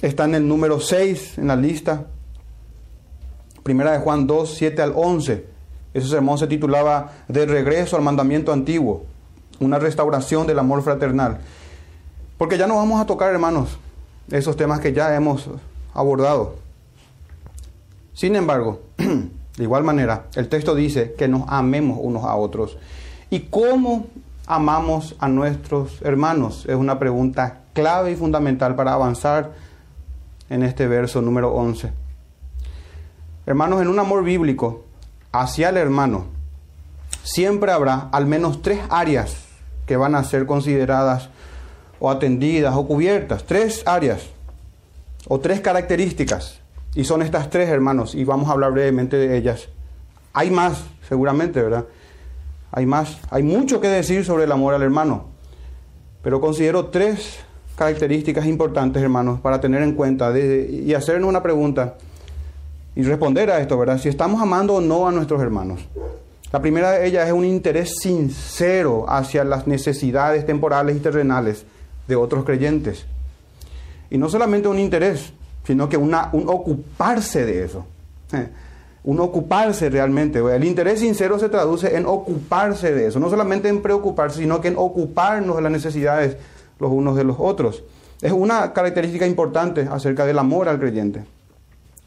Está 0.00 0.24
en 0.24 0.34
el 0.34 0.48
número 0.48 0.80
6 0.80 1.38
en 1.38 1.46
la 1.46 1.54
lista. 1.54 2.06
Primera 3.62 3.92
de 3.92 4.00
Juan 4.00 4.26
2, 4.26 4.52
7 4.52 4.82
al 4.82 4.94
11. 4.96 5.46
Ese 5.94 6.08
sermón 6.08 6.38
se 6.38 6.48
titulaba 6.48 7.12
De 7.28 7.46
regreso 7.46 7.94
al 7.94 8.02
mandamiento 8.02 8.52
antiguo, 8.52 9.04
una 9.60 9.78
restauración 9.78 10.48
del 10.48 10.58
amor 10.58 10.82
fraternal. 10.82 11.38
Porque 12.36 12.58
ya 12.58 12.66
no 12.66 12.74
vamos 12.74 13.00
a 13.00 13.06
tocar, 13.06 13.32
hermanos, 13.32 13.78
esos 14.32 14.56
temas 14.56 14.80
que 14.80 14.92
ya 14.92 15.14
hemos 15.14 15.48
abordado. 15.94 16.56
Sin 18.14 18.36
embargo, 18.36 18.82
de 18.96 19.64
igual 19.64 19.84
manera, 19.84 20.26
el 20.34 20.48
texto 20.48 20.74
dice 20.74 21.14
que 21.16 21.28
nos 21.28 21.44
amemos 21.48 21.98
unos 22.00 22.24
a 22.24 22.34
otros. 22.36 22.78
¿Y 23.30 23.40
cómo 23.40 24.06
amamos 24.46 25.16
a 25.18 25.28
nuestros 25.28 26.02
hermanos? 26.02 26.66
Es 26.68 26.76
una 26.76 26.98
pregunta 26.98 27.60
clave 27.72 28.12
y 28.12 28.16
fundamental 28.16 28.74
para 28.74 28.92
avanzar 28.92 29.52
en 30.50 30.62
este 30.62 30.86
verso 30.86 31.22
número 31.22 31.52
11. 31.52 31.92
Hermanos, 33.46 33.80
en 33.82 33.88
un 33.88 33.98
amor 33.98 34.22
bíblico 34.22 34.84
hacia 35.32 35.70
el 35.70 35.78
hermano, 35.78 36.26
siempre 37.22 37.72
habrá 37.72 38.08
al 38.12 38.26
menos 38.26 38.62
tres 38.62 38.80
áreas 38.90 39.36
que 39.86 39.96
van 39.96 40.14
a 40.14 40.24
ser 40.24 40.46
consideradas 40.46 41.30
o 41.98 42.10
atendidas 42.10 42.74
o 42.76 42.86
cubiertas. 42.86 43.44
Tres 43.44 43.82
áreas 43.86 44.28
o 45.28 45.40
tres 45.40 45.60
características. 45.60 46.60
Y 46.94 47.04
son 47.04 47.22
estas 47.22 47.48
tres, 47.48 47.68
hermanos, 47.68 48.14
y 48.14 48.24
vamos 48.24 48.48
a 48.48 48.52
hablar 48.52 48.72
brevemente 48.72 49.16
de 49.16 49.36
ellas. 49.36 49.68
Hay 50.32 50.50
más, 50.50 50.84
seguramente, 51.08 51.62
¿verdad? 51.62 51.86
Hay 52.70 52.86
más. 52.86 53.18
Hay 53.30 53.42
mucho 53.42 53.80
que 53.80 53.88
decir 53.88 54.24
sobre 54.24 54.44
el 54.44 54.52
amor 54.52 54.74
al 54.74 54.82
hermano. 54.82 55.26
Pero 56.22 56.40
considero 56.40 56.86
tres 56.86 57.38
características 57.76 58.46
importantes, 58.46 59.02
hermanos, 59.02 59.40
para 59.40 59.60
tener 59.60 59.82
en 59.82 59.94
cuenta 59.94 60.32
y 60.38 60.92
hacernos 60.94 61.28
una 61.28 61.42
pregunta 61.42 61.96
y 62.94 63.02
responder 63.02 63.50
a 63.50 63.60
esto, 63.60 63.78
¿verdad? 63.78 63.98
Si 63.98 64.08
estamos 64.08 64.40
amando 64.40 64.74
o 64.74 64.80
no 64.80 65.08
a 65.08 65.12
nuestros 65.12 65.40
hermanos. 65.40 65.80
La 66.52 66.60
primera 66.60 66.92
de 66.92 67.06
ellas 67.06 67.26
es 67.26 67.32
un 67.32 67.46
interés 67.46 67.94
sincero 68.00 69.06
hacia 69.08 69.42
las 69.42 69.66
necesidades 69.66 70.44
temporales 70.44 70.96
y 70.96 71.00
terrenales 71.00 71.64
de 72.06 72.16
otros 72.16 72.44
creyentes. 72.44 73.06
Y 74.12 74.18
no 74.18 74.28
solamente 74.28 74.68
un 74.68 74.78
interés, 74.78 75.32
sino 75.66 75.88
que 75.88 75.96
un 75.96 76.12
ocuparse 76.14 77.46
de 77.46 77.64
eso. 77.64 77.86
Eh, 78.34 78.46
un 79.04 79.18
ocuparse 79.20 79.88
realmente. 79.88 80.38
El 80.38 80.64
interés 80.64 81.00
sincero 81.00 81.38
se 81.38 81.48
traduce 81.48 81.96
en 81.96 82.04
ocuparse 82.04 82.92
de 82.92 83.06
eso. 83.06 83.18
No 83.18 83.30
solamente 83.30 83.70
en 83.70 83.80
preocuparse, 83.80 84.40
sino 84.40 84.60
que 84.60 84.68
en 84.68 84.76
ocuparnos 84.76 85.56
de 85.56 85.62
las 85.62 85.72
necesidades 85.72 86.36
los 86.78 86.92
unos 86.92 87.16
de 87.16 87.24
los 87.24 87.36
otros. 87.38 87.84
Es 88.20 88.32
una 88.32 88.74
característica 88.74 89.26
importante 89.26 89.88
acerca 89.90 90.26
del 90.26 90.38
amor 90.38 90.68
al 90.68 90.78
creyente. 90.78 91.24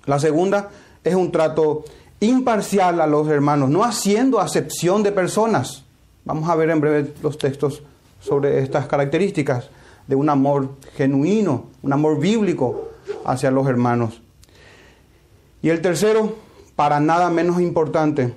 La 0.06 0.20
segunda 0.20 0.70
es 1.04 1.16
un 1.16 1.32
trato 1.32 1.86
imparcial 2.20 3.02
a 3.02 3.08
los 3.08 3.28
hermanos, 3.30 3.72
no 3.72 3.84
haciendo 3.84 4.40
acepción 4.40 5.02
de 5.02 5.12
personas. 5.12 5.84
Vamos 6.24 6.48
a 6.48 6.56
ver 6.56 6.70
en 6.70 6.82
breve 6.82 7.14
los 7.24 7.40
textos 7.40 7.82
sobre 8.22 8.60
estas 8.60 8.86
características 8.86 9.72
de 10.08 10.16
un 10.16 10.30
amor 10.30 10.76
genuino, 10.96 11.68
un 11.82 11.94
amor 11.94 12.20
bíblico 12.20 12.90
hacia 13.26 13.52
los 13.52 13.68
hermanos. 13.68 14.22
Y 15.62 15.70
el 15.70 15.82
tercero, 15.82 16.36
para 16.76 17.00
nada 17.00 17.30
menos 17.30 17.60
importante, 17.60 18.34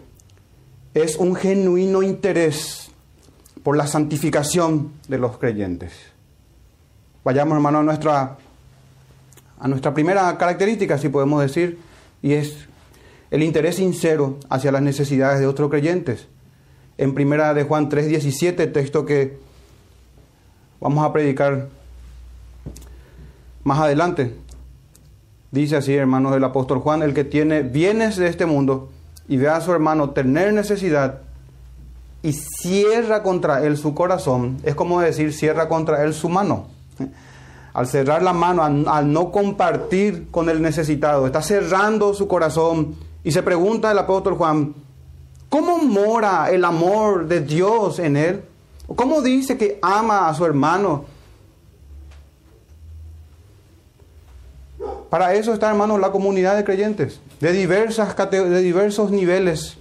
es 0.94 1.16
un 1.16 1.34
genuino 1.34 2.02
interés 2.02 2.90
por 3.62 3.76
la 3.76 3.86
santificación 3.86 4.92
de 5.08 5.18
los 5.18 5.38
creyentes. 5.38 5.92
Vayamos, 7.24 7.54
hermano, 7.54 7.80
a 7.80 7.82
nuestra 7.82 8.38
a 9.60 9.68
nuestra 9.68 9.92
primera 9.92 10.36
característica, 10.38 10.98
si 10.98 11.08
podemos 11.08 11.42
decir, 11.42 11.78
y 12.22 12.34
es 12.34 12.68
el 13.30 13.42
interés 13.42 13.76
sincero 13.76 14.38
hacia 14.48 14.72
las 14.72 14.82
necesidades 14.82 15.40
de 15.40 15.46
otros 15.46 15.68
creyentes. 15.70 16.28
En 16.96 17.14
primera 17.14 17.54
de 17.54 17.64
Juan 17.64 17.88
3:17, 17.88 18.72
texto 18.72 19.04
que 19.04 19.38
vamos 20.80 21.04
a 21.04 21.12
predicar 21.12 21.68
más 23.64 23.80
adelante. 23.80 24.36
Dice 25.50 25.76
así, 25.76 25.94
hermanos 25.94 26.32
del 26.32 26.44
apóstol 26.44 26.78
Juan, 26.78 27.02
el 27.02 27.14
que 27.14 27.24
tiene 27.24 27.62
bienes 27.62 28.16
de 28.16 28.28
este 28.28 28.46
mundo 28.46 28.90
y 29.28 29.36
ve 29.36 29.48
a 29.48 29.60
su 29.60 29.72
hermano 29.72 30.10
tener 30.10 30.52
necesidad 30.52 31.20
y 32.22 32.32
cierra 32.32 33.22
contra 33.22 33.64
él 33.64 33.76
su 33.76 33.94
corazón, 33.94 34.58
es 34.62 34.74
como 34.74 35.00
decir, 35.00 35.32
cierra 35.32 35.68
contra 35.68 36.02
él 36.04 36.14
su 36.14 36.28
mano 36.28 36.66
al 37.78 37.86
cerrar 37.86 38.24
la 38.24 38.32
mano, 38.32 38.64
al, 38.64 39.12
no 39.12 39.30
compartir 39.30 40.32
con 40.32 40.48
el 40.48 40.60
necesitado, 40.60 41.26
está 41.26 41.42
cerrando 41.42 42.12
su 42.12 42.26
corazón 42.26 42.96
y 43.22 43.30
se 43.30 43.40
pregunta 43.44 43.92
el 43.92 43.98
apóstol 43.98 44.34
Juan, 44.34 44.74
¿cómo 45.48 45.78
mora 45.78 46.50
el 46.50 46.64
amor 46.64 47.28
de 47.28 47.40
Dios 47.40 48.00
en 48.00 48.16
él? 48.16 48.42
¿Cómo 48.96 49.20
dice 49.20 49.58
que 49.58 49.78
ama 49.82 50.28
a 50.28 50.34
su 50.34 50.44
hermano? 50.44 51.04
Para 55.10 55.34
eso 55.34 55.52
está, 55.52 55.68
hermanos, 55.70 56.00
la 56.00 56.10
comunidad 56.10 56.56
de 56.56 56.64
creyentes, 56.64 57.20
de, 57.40 57.52
diversas, 57.52 58.14
de 58.30 58.62
diversos 58.62 59.10
niveles. 59.10 59.76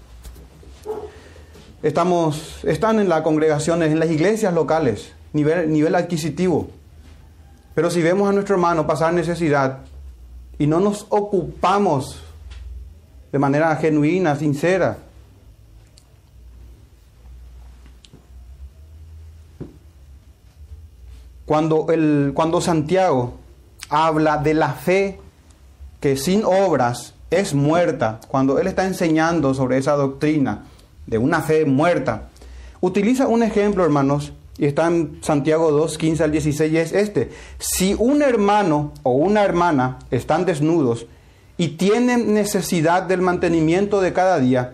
Estamos, 1.84 2.64
están 2.64 3.00
en 3.00 3.10
las 3.10 3.22
congregaciones, 3.22 3.92
en 3.92 4.00
las 4.00 4.10
iglesias 4.10 4.54
locales, 4.54 5.14
nivel, 5.34 5.72
nivel 5.72 5.96
adquisitivo. 5.96 6.70
Pero 7.76 7.90
si 7.90 8.02
vemos 8.02 8.30
a 8.30 8.34
nuestro 8.34 8.56
hermano 8.56 8.88
pasar 8.88 9.14
necesidad 9.14 9.80
y 10.58 10.68
no 10.68 10.80
nos 10.80 11.06
ocupamos 11.10 12.22
de 13.32 13.40
manera 13.40 13.76
genuina, 13.76 14.36
sincera, 14.36 14.98
cuando, 21.48 21.88
el, 21.92 22.34
cuando 22.36 22.60
Santiago 22.60 23.36
habla 23.90 24.38
de 24.38 24.54
la 24.54 24.74
fe 24.74 25.18
que 26.02 26.18
sin 26.18 26.44
obras 26.44 27.14
es 27.32 27.54
muerta, 27.54 28.20
cuando 28.28 28.60
él 28.60 28.68
está 28.68 28.86
enseñando 28.86 29.54
sobre 29.54 29.78
esa 29.78 29.94
doctrina 29.94 30.66
de 31.06 31.18
una 31.18 31.42
fe 31.42 31.64
muerta, 31.64 32.28
utiliza 32.82 33.28
un 33.28 33.44
ejemplo, 33.44 33.86
hermanos, 33.86 34.34
y 34.58 34.66
está 34.66 34.88
en 34.88 35.20
Santiago 35.22 35.72
2, 35.72 35.98
15 35.98 36.24
al 36.26 36.32
16, 36.32 36.74
y 36.74 36.78
es 36.78 36.92
este. 36.92 37.30
Si 37.60 37.96
un 37.98 38.22
hermano 38.22 38.92
o 39.04 39.12
una 39.12 39.46
hermana 39.46 40.00
están 40.12 40.44
desnudos 40.44 41.06
y 41.58 41.70
tienen 41.70 42.34
necesidad 42.34 43.04
del 43.04 43.22
mantenimiento 43.22 44.02
de 44.02 44.12
cada 44.12 44.38
día, 44.40 44.74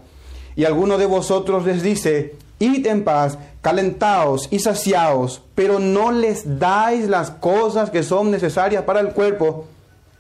y 0.55 0.65
alguno 0.65 0.97
de 0.97 1.05
vosotros 1.05 1.65
les 1.65 1.83
dice, 1.83 2.35
id 2.63 2.87
en 2.87 3.03
paz, 3.03 3.37
calentaos 3.61 4.47
y 4.51 4.59
saciaos, 4.59 5.41
pero 5.55 5.79
no 5.79 6.11
les 6.11 6.59
dais 6.59 7.07
las 7.09 7.31
cosas 7.31 7.89
que 7.89 8.03
son 8.03 8.31
necesarias 8.31 8.83
para 8.83 8.99
el 8.99 9.09
cuerpo, 9.09 9.65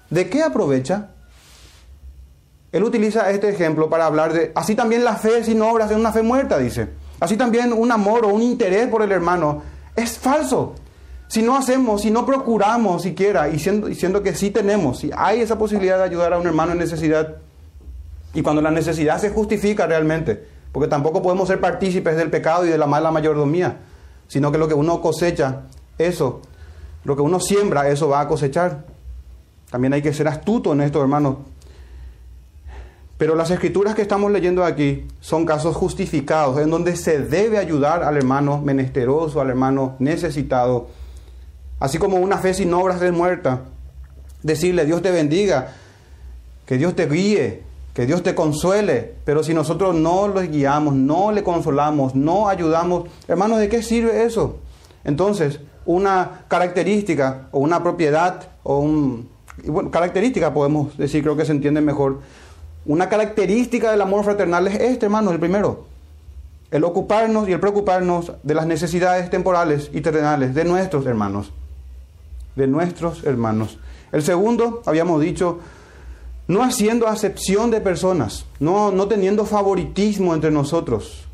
¿de 0.09 0.29
qué 0.29 0.43
aprovecha? 0.43 1.09
Él 2.71 2.83
utiliza 2.83 3.29
este 3.29 3.49
ejemplo 3.49 3.89
para 3.89 4.05
hablar 4.05 4.33
de, 4.33 4.51
así 4.55 4.75
también 4.75 5.03
la 5.03 5.15
fe 5.15 5.43
sin 5.43 5.61
obras 5.61 5.91
es 5.91 5.97
una 5.97 6.11
fe 6.11 6.23
muerta, 6.23 6.57
dice. 6.57 6.89
Así 7.19 7.37
también 7.37 7.71
un 7.71 7.91
amor 7.91 8.25
o 8.25 8.29
un 8.29 8.41
interés 8.41 8.87
por 8.87 9.03
el 9.03 9.11
hermano 9.11 9.61
es 9.95 10.17
falso. 10.17 10.73
Si 11.27 11.41
no 11.41 11.55
hacemos, 11.55 12.01
si 12.01 12.11
no 12.11 12.25
procuramos 12.25 13.03
siquiera, 13.03 13.47
y 13.47 13.53
diciendo 13.53 14.21
que 14.21 14.35
sí 14.35 14.51
tenemos, 14.51 14.99
si 14.99 15.11
hay 15.15 15.41
esa 15.41 15.57
posibilidad 15.57 15.97
de 15.97 16.03
ayudar 16.03 16.33
a 16.33 16.37
un 16.37 16.45
hermano 16.45 16.73
en 16.73 16.79
necesidad, 16.79 17.37
y 18.33 18.41
cuando 18.41 18.61
la 18.61 18.71
necesidad 18.71 19.19
se 19.19 19.29
justifica 19.29 19.85
realmente, 19.85 20.47
porque 20.73 20.89
tampoco 20.89 21.21
podemos 21.21 21.47
ser 21.47 21.61
partícipes 21.61 22.17
del 22.17 22.31
pecado 22.31 22.65
y 22.65 22.69
de 22.69 22.77
la 22.79 22.87
mala 22.87 23.11
mayordomía, 23.11 23.77
sino 24.27 24.51
que 24.51 24.57
lo 24.57 24.67
que 24.67 24.73
uno 24.73 24.99
cosecha, 25.01 25.61
eso, 25.99 26.41
lo 27.05 27.15
que 27.15 27.21
uno 27.21 27.39
siembra, 27.39 27.87
eso 27.87 28.09
va 28.09 28.21
a 28.21 28.27
cosechar. 28.27 28.83
También 29.69 29.93
hay 29.93 30.01
que 30.01 30.13
ser 30.13 30.27
astuto 30.27 30.73
en 30.73 30.81
esto, 30.81 30.99
hermanos. 30.99 31.37
Pero 33.19 33.35
las 33.35 33.51
escrituras 33.51 33.93
que 33.93 34.01
estamos 34.01 34.31
leyendo 34.31 34.65
aquí 34.65 35.07
son 35.19 35.45
casos 35.45 35.75
justificados, 35.75 36.59
en 36.59 36.71
donde 36.71 36.95
se 36.95 37.19
debe 37.19 37.59
ayudar 37.59 38.03
al 38.03 38.17
hermano 38.17 38.59
menesteroso, 38.59 39.41
al 39.41 39.51
hermano 39.51 39.95
necesitado. 39.99 40.87
Así 41.79 41.99
como 41.99 42.17
una 42.17 42.39
fe 42.39 42.55
sin 42.55 42.73
obras 42.73 42.99
es 43.03 43.13
muerta. 43.13 43.61
Decirle, 44.41 44.85
Dios 44.85 45.03
te 45.03 45.11
bendiga, 45.11 45.73
que 46.65 46.77
Dios 46.79 46.95
te 46.95 47.07
guíe, 47.07 47.61
que 47.93 48.05
Dios 48.05 48.23
te 48.23 48.35
consuele. 48.35 49.15
Pero 49.25 49.43
si 49.43 49.53
nosotros 49.53 49.95
no 49.95 50.27
lo 50.27 50.41
guiamos, 50.41 50.93
no 50.95 51.31
le 51.31 51.43
consolamos, 51.43 52.15
no 52.15 52.49
ayudamos, 52.49 53.09
hermanos, 53.27 53.59
¿de 53.59 53.69
qué 53.69 53.83
sirve 53.83 54.23
eso? 54.23 54.57
Entonces, 55.03 55.59
una 55.85 56.45
característica 56.47 57.47
o 57.51 57.59
una 57.59 57.83
propiedad 57.83 58.47
o 58.63 58.79
un... 58.79 59.29
Bueno, 59.65 59.91
característica 59.91 60.53
podemos 60.53 60.97
decir, 60.97 61.21
creo 61.21 61.37
que 61.37 61.45
se 61.45 61.51
entiende 61.51 61.81
mejor 61.81 62.21
una 62.85 63.07
característica 63.07 63.91
del 63.91 64.01
amor 64.01 64.25
fraternal 64.25 64.67
es 64.67 64.75
este, 64.75 65.05
hermano, 65.05 65.31
el 65.31 65.39
primero. 65.39 65.85
El 66.69 66.83
ocuparnos 66.83 67.47
y 67.47 67.53
el 67.53 67.59
preocuparnos 67.59 68.33
de 68.43 68.53
las 68.53 68.65
necesidades 68.65 69.29
temporales 69.29 69.89
y 69.93 70.01
terrenales 70.01 70.53
de 70.53 70.65
nuestros 70.65 71.05
hermanos. 71.05 71.51
De 72.55 72.67
nuestros 72.67 73.23
hermanos. 73.23 73.77
El 74.11 74.21
segundo, 74.21 74.81
habíamos 74.85 75.21
dicho, 75.21 75.59
no 76.47 76.63
haciendo 76.63 77.07
acepción 77.07 77.71
de 77.71 77.81
personas, 77.81 78.45
no, 78.59 78.91
no 78.91 79.07
teniendo 79.07 79.45
favoritismo 79.45 80.33
entre 80.33 80.51
nosotros, 80.51 81.25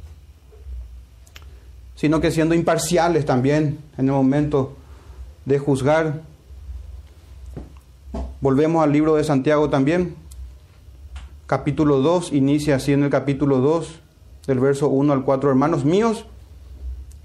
sino 1.95 2.21
que 2.21 2.31
siendo 2.31 2.55
imparciales 2.55 3.25
también 3.25 3.79
en 3.97 4.05
el 4.05 4.13
momento 4.13 4.73
de 5.45 5.59
juzgar. 5.59 6.21
Volvemos 8.41 8.83
al 8.83 8.93
libro 8.93 9.15
de 9.15 9.23
Santiago 9.23 9.69
también, 9.69 10.15
capítulo 11.45 11.99
2, 11.99 12.31
inicia 12.31 12.75
así 12.75 12.93
en 12.93 13.03
el 13.03 13.09
capítulo 13.09 13.57
2, 13.57 13.99
del 14.47 14.59
verso 14.59 14.87
1 14.87 15.11
al 15.11 15.23
4, 15.23 15.49
hermanos 15.49 15.83
míos, 15.83 16.25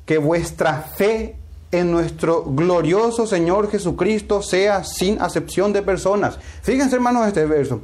que 0.07 0.19
vuestra 0.19 0.81
fe 0.83 1.37
en 1.79 1.91
nuestro 1.91 2.45
glorioso 2.45 3.27
Señor 3.27 3.71
Jesucristo 3.71 4.43
sea 4.43 4.85
sin 4.85 5.21
acepción 5.21 5.73
de 5.73 5.83
personas. 5.83 6.39
Fíjense, 6.63 6.97
hermanos, 6.97 7.27
este 7.27 7.45
verso. 7.47 7.81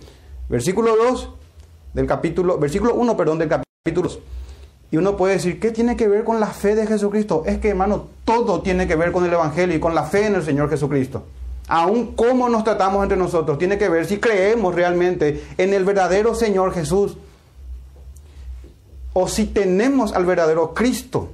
Versículo 0.48 0.96
2 0.96 1.30
del 1.94 2.06
capítulo, 2.06 2.58
versículo 2.58 2.94
1, 2.94 3.16
perdón, 3.16 3.38
del 3.38 3.48
capítulo 3.48 4.08
2. 4.08 4.18
Y 4.92 4.96
uno 4.96 5.16
puede 5.16 5.34
decir, 5.34 5.60
¿qué 5.60 5.70
tiene 5.70 5.96
que 5.96 6.08
ver 6.08 6.24
con 6.24 6.40
la 6.40 6.48
fe 6.48 6.74
de 6.74 6.86
Jesucristo? 6.86 7.44
Es 7.46 7.58
que, 7.58 7.68
hermano, 7.68 8.08
todo 8.24 8.60
tiene 8.60 8.88
que 8.88 8.96
ver 8.96 9.12
con 9.12 9.24
el 9.24 9.32
Evangelio 9.32 9.76
y 9.76 9.80
con 9.80 9.94
la 9.94 10.04
fe 10.04 10.26
en 10.26 10.34
el 10.34 10.42
Señor 10.42 10.68
Jesucristo 10.68 11.24
aún 11.70 12.16
cómo 12.16 12.48
nos 12.48 12.64
tratamos 12.64 13.02
entre 13.02 13.16
nosotros, 13.16 13.56
tiene 13.56 13.78
que 13.78 13.88
ver 13.88 14.04
si 14.04 14.18
creemos 14.18 14.74
realmente 14.74 15.44
en 15.56 15.72
el 15.72 15.84
verdadero 15.84 16.34
Señor 16.34 16.74
Jesús 16.74 17.16
o 19.12 19.28
si 19.28 19.46
tenemos 19.46 20.12
al 20.12 20.26
verdadero 20.26 20.74
Cristo. 20.74 21.30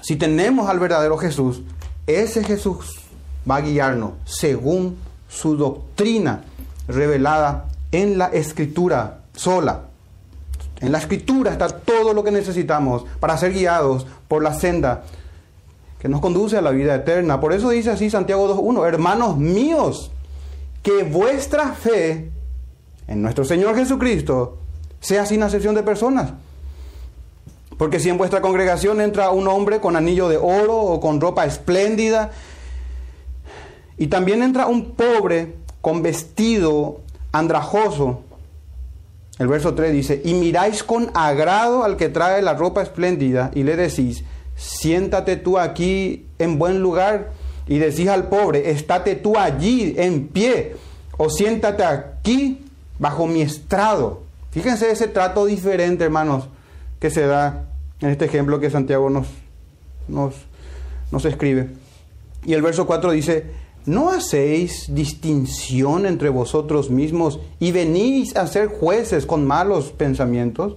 Si 0.00 0.16
tenemos 0.16 0.68
al 0.68 0.78
verdadero 0.78 1.18
Jesús, 1.18 1.62
ese 2.06 2.44
Jesús 2.44 3.00
va 3.48 3.56
a 3.56 3.60
guiarnos 3.60 4.12
según 4.24 4.96
su 5.28 5.56
doctrina 5.56 6.44
revelada 6.86 7.66
en 7.92 8.18
la 8.18 8.26
escritura 8.26 9.20
sola. 9.34 9.82
En 10.80 10.92
la 10.92 10.98
escritura 10.98 11.52
está 11.52 11.68
todo 11.68 12.14
lo 12.14 12.22
que 12.22 12.30
necesitamos 12.30 13.04
para 13.20 13.36
ser 13.36 13.52
guiados 13.52 14.06
por 14.28 14.42
la 14.42 14.54
senda 14.54 15.04
que 15.98 16.08
nos 16.08 16.20
conduce 16.20 16.56
a 16.56 16.62
la 16.62 16.70
vida 16.70 16.94
eterna. 16.94 17.40
Por 17.40 17.52
eso 17.52 17.70
dice 17.70 17.90
así 17.90 18.10
Santiago 18.10 18.54
2.1, 18.56 18.86
hermanos 18.86 19.36
míos, 19.36 20.10
que 20.82 21.02
vuestra 21.02 21.72
fe 21.72 22.30
en 23.08 23.22
nuestro 23.22 23.44
Señor 23.44 23.74
Jesucristo 23.74 24.58
sea 25.00 25.26
sin 25.26 25.42
acepción 25.42 25.74
de 25.74 25.82
personas. 25.82 26.32
Porque 27.78 28.00
si 28.00 28.10
en 28.10 28.18
vuestra 28.18 28.40
congregación 28.40 29.00
entra 29.00 29.30
un 29.30 29.46
hombre 29.46 29.80
con 29.80 29.96
anillo 29.96 30.28
de 30.28 30.36
oro 30.36 30.76
o 30.76 31.00
con 31.00 31.20
ropa 31.20 31.46
espléndida, 31.46 32.32
y 33.96 34.08
también 34.08 34.42
entra 34.42 34.66
un 34.66 34.92
pobre 34.92 35.54
con 35.80 36.02
vestido 36.02 37.00
andrajoso, 37.32 38.22
el 39.38 39.46
verso 39.46 39.74
3 39.74 39.92
dice, 39.92 40.20
y 40.24 40.34
miráis 40.34 40.82
con 40.82 41.10
agrado 41.14 41.84
al 41.84 41.96
que 41.96 42.08
trae 42.08 42.42
la 42.42 42.54
ropa 42.54 42.82
espléndida 42.82 43.52
y 43.54 43.62
le 43.62 43.76
decís, 43.76 44.24
siéntate 44.56 45.36
tú 45.36 45.58
aquí 45.58 46.26
en 46.40 46.58
buen 46.58 46.80
lugar 46.80 47.30
y 47.68 47.78
decís 47.78 48.08
al 48.08 48.28
pobre, 48.28 48.70
estate 48.70 49.14
tú 49.14 49.38
allí 49.38 49.94
en 49.96 50.26
pie 50.26 50.74
o 51.16 51.30
siéntate 51.30 51.84
aquí 51.84 52.64
bajo 52.98 53.28
mi 53.28 53.42
estrado. 53.42 54.22
Fíjense 54.50 54.90
ese 54.90 55.06
trato 55.06 55.46
diferente, 55.46 56.04
hermanos, 56.04 56.48
que 56.98 57.10
se 57.10 57.26
da 57.26 57.67
en 58.00 58.10
este 58.10 58.26
ejemplo 58.26 58.60
que 58.60 58.70
Santiago 58.70 59.10
nos, 59.10 59.26
nos, 60.06 60.34
nos 61.10 61.24
escribe. 61.24 61.70
Y 62.44 62.54
el 62.54 62.62
verso 62.62 62.86
4 62.86 63.10
dice, 63.12 63.46
¿no 63.86 64.10
hacéis 64.10 64.94
distinción 64.94 66.06
entre 66.06 66.28
vosotros 66.28 66.90
mismos 66.90 67.40
y 67.58 67.72
venís 67.72 68.36
a 68.36 68.46
ser 68.46 68.68
jueces 68.68 69.26
con 69.26 69.46
malos 69.46 69.90
pensamientos? 69.90 70.76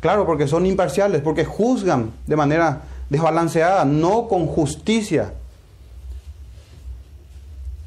Claro, 0.00 0.26
porque 0.26 0.48
son 0.48 0.66
imparciales, 0.66 1.20
porque 1.20 1.44
juzgan 1.44 2.12
de 2.26 2.36
manera 2.36 2.82
desbalanceada, 3.10 3.84
no 3.84 4.28
con 4.28 4.46
justicia. 4.46 5.34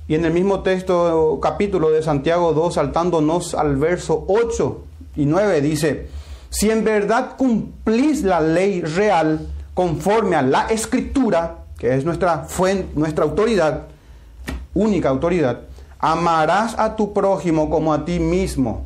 Y 0.07 0.15
en 0.15 0.25
el 0.25 0.33
mismo 0.33 0.61
texto, 0.61 1.39
capítulo 1.41 1.89
de 1.89 2.03
Santiago 2.03 2.53
2, 2.53 2.73
saltándonos 2.75 3.55
al 3.55 3.77
verso 3.77 4.25
8 4.27 4.83
y 5.15 5.25
9, 5.25 5.61
dice, 5.61 6.07
si 6.53 6.69
en 6.69 6.83
verdad 6.83 7.35
cumplís 7.35 8.21
la 8.21 8.39
ley 8.39 8.81
real 8.81 9.47
conforme 9.73 10.35
a 10.35 10.43
la 10.43 10.67
escritura, 10.67 11.65
que 11.79 11.95
es 11.95 12.05
nuestra 12.05 12.43
fuente, 12.43 12.89
nuestra 12.93 13.23
autoridad, 13.23 13.87
única 14.75 15.09
autoridad, 15.09 15.61
amarás 15.97 16.77
a 16.77 16.95
tu 16.95 17.11
prójimo 17.11 17.71
como 17.71 17.91
a 17.91 18.05
ti 18.05 18.19
mismo. 18.19 18.85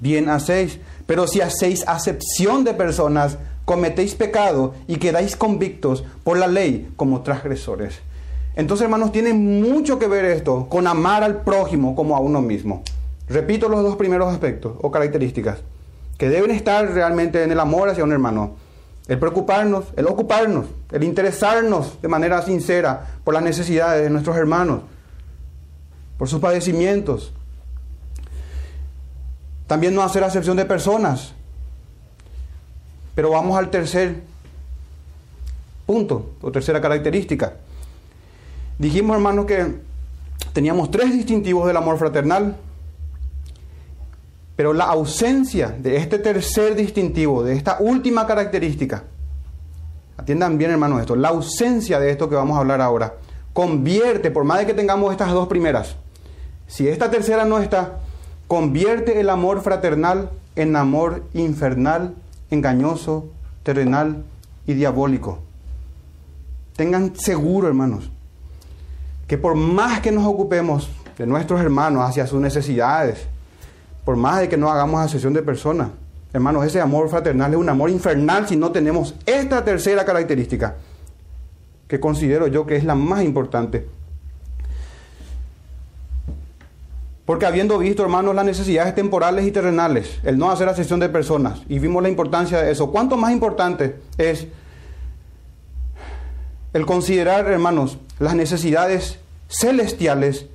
Bien 0.00 0.28
hacéis 0.28 0.78
pero 1.08 1.26
si 1.26 1.40
hacéis 1.40 1.88
acepción 1.88 2.64
de 2.64 2.74
personas, 2.74 3.38
cometéis 3.64 4.14
pecado 4.14 4.74
y 4.86 4.96
quedáis 4.96 5.36
convictos 5.36 6.04
por 6.22 6.36
la 6.36 6.46
ley 6.46 6.92
como 6.96 7.22
transgresores. 7.22 8.00
Entonces, 8.56 8.84
hermanos, 8.84 9.10
tiene 9.10 9.32
mucho 9.32 9.98
que 9.98 10.06
ver 10.06 10.26
esto 10.26 10.68
con 10.68 10.86
amar 10.86 11.24
al 11.24 11.40
prójimo 11.40 11.96
como 11.96 12.14
a 12.14 12.20
uno 12.20 12.42
mismo. 12.42 12.82
Repito 13.26 13.70
los 13.70 13.82
dos 13.82 13.96
primeros 13.96 14.30
aspectos 14.30 14.74
o 14.82 14.90
características 14.90 15.60
que 16.18 16.28
deben 16.28 16.50
estar 16.50 16.90
realmente 16.92 17.42
en 17.42 17.52
el 17.52 17.60
amor 17.60 17.88
hacia 17.88 18.04
un 18.04 18.12
hermano. 18.12 18.56
El 19.06 19.18
preocuparnos, 19.18 19.86
el 19.96 20.06
ocuparnos, 20.06 20.66
el 20.92 21.04
interesarnos 21.04 22.02
de 22.02 22.08
manera 22.08 22.42
sincera 22.42 23.06
por 23.24 23.32
las 23.32 23.42
necesidades 23.42 24.02
de 24.02 24.10
nuestros 24.10 24.36
hermanos, 24.36 24.82
por 26.18 26.28
sus 26.28 26.40
padecimientos, 26.40 27.32
también 29.66 29.94
no 29.94 30.02
hacer 30.02 30.24
acepción 30.24 30.56
de 30.56 30.64
personas. 30.64 31.32
Pero 33.14 33.30
vamos 33.30 33.56
al 33.56 33.70
tercer 33.70 34.22
punto, 35.86 36.32
o 36.42 36.52
tercera 36.52 36.80
característica. 36.80 37.54
Dijimos, 38.78 39.16
hermanos, 39.16 39.46
que 39.46 39.76
teníamos 40.52 40.90
tres 40.90 41.12
distintivos 41.12 41.66
del 41.66 41.76
amor 41.76 41.98
fraternal, 41.98 42.56
pero 44.58 44.72
la 44.72 44.86
ausencia 44.86 45.68
de 45.68 45.98
este 45.98 46.18
tercer 46.18 46.74
distintivo, 46.74 47.44
de 47.44 47.54
esta 47.54 47.76
última 47.78 48.26
característica, 48.26 49.04
atiendan 50.16 50.58
bien, 50.58 50.72
hermanos, 50.72 51.00
esto, 51.00 51.14
la 51.14 51.28
ausencia 51.28 52.00
de 52.00 52.10
esto 52.10 52.28
que 52.28 52.34
vamos 52.34 52.56
a 52.56 52.60
hablar 52.62 52.80
ahora, 52.80 53.14
convierte, 53.52 54.32
por 54.32 54.42
más 54.42 54.58
de 54.58 54.66
que 54.66 54.74
tengamos 54.74 55.12
estas 55.12 55.30
dos 55.30 55.46
primeras, 55.46 55.94
si 56.66 56.88
esta 56.88 57.08
tercera 57.08 57.44
no 57.44 57.60
está, 57.60 58.00
convierte 58.48 59.20
el 59.20 59.30
amor 59.30 59.60
fraternal 59.60 60.30
en 60.56 60.74
amor 60.74 61.22
infernal, 61.34 62.16
engañoso, 62.50 63.26
terrenal 63.62 64.24
y 64.66 64.74
diabólico. 64.74 65.38
Tengan 66.74 67.14
seguro, 67.14 67.68
hermanos, 67.68 68.10
que 69.28 69.38
por 69.38 69.54
más 69.54 70.00
que 70.00 70.10
nos 70.10 70.26
ocupemos 70.26 70.90
de 71.16 71.28
nuestros 71.28 71.60
hermanos 71.60 72.02
hacia 72.02 72.26
sus 72.26 72.40
necesidades, 72.40 73.28
por 74.08 74.16
más 74.16 74.40
de 74.40 74.48
que 74.48 74.56
no 74.56 74.70
hagamos 74.70 75.02
asesión 75.02 75.34
de 75.34 75.42
personas, 75.42 75.90
hermanos, 76.32 76.64
ese 76.64 76.80
amor 76.80 77.10
fraternal 77.10 77.52
es 77.52 77.58
un 77.58 77.68
amor 77.68 77.90
infernal 77.90 78.48
si 78.48 78.56
no 78.56 78.72
tenemos 78.72 79.14
esta 79.26 79.62
tercera 79.62 80.02
característica. 80.06 80.76
que 81.86 82.00
considero 82.00 82.46
yo 82.46 82.64
que 82.64 82.76
es 82.76 82.84
la 82.84 82.94
más 82.94 83.22
importante. 83.22 83.86
Porque 87.26 87.44
habiendo 87.44 87.76
visto, 87.76 88.02
hermanos, 88.02 88.34
las 88.34 88.46
necesidades 88.46 88.94
temporales 88.94 89.46
y 89.46 89.50
terrenales, 89.52 90.20
el 90.22 90.38
no 90.38 90.50
hacer 90.50 90.70
asesión 90.70 91.00
de 91.00 91.10
personas, 91.10 91.60
y 91.68 91.78
vimos 91.78 92.02
la 92.02 92.08
importancia 92.08 92.62
de 92.62 92.72
eso, 92.72 92.90
¿cuánto 92.90 93.18
más 93.18 93.30
importante 93.30 93.96
es 94.16 94.46
el 96.72 96.86
considerar, 96.86 97.46
hermanos, 97.46 97.98
las 98.18 98.34
necesidades 98.34 99.18
celestiales 99.48 100.46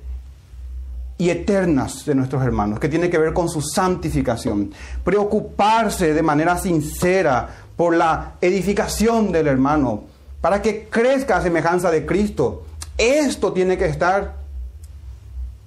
eternas 1.30 2.04
de 2.04 2.14
nuestros 2.14 2.42
hermanos, 2.42 2.78
que 2.78 2.88
tiene 2.88 3.10
que 3.10 3.18
ver 3.18 3.32
con 3.32 3.48
su 3.48 3.62
santificación. 3.62 4.72
Preocuparse 5.04 6.12
de 6.14 6.22
manera 6.22 6.58
sincera 6.58 7.48
por 7.76 7.96
la 7.96 8.34
edificación 8.40 9.32
del 9.32 9.46
hermano, 9.46 10.04
para 10.40 10.60
que 10.62 10.88
crezca 10.88 11.36
a 11.36 11.42
semejanza 11.42 11.90
de 11.90 12.04
Cristo. 12.06 12.64
Esto 12.98 13.52
tiene 13.52 13.76
que 13.76 13.86
estar, 13.86 14.36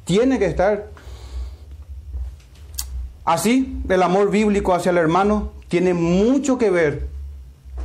tiene 0.05 0.39
que 0.39 0.45
estar. 0.45 0.87
Así, 3.25 3.81
el 3.89 4.03
amor 4.03 4.31
bíblico 4.31 4.73
hacia 4.73 4.91
el 4.91 4.97
hermano 4.97 5.51
tiene 5.67 5.93
mucho 5.93 6.57
que 6.57 6.69
ver, 6.69 7.07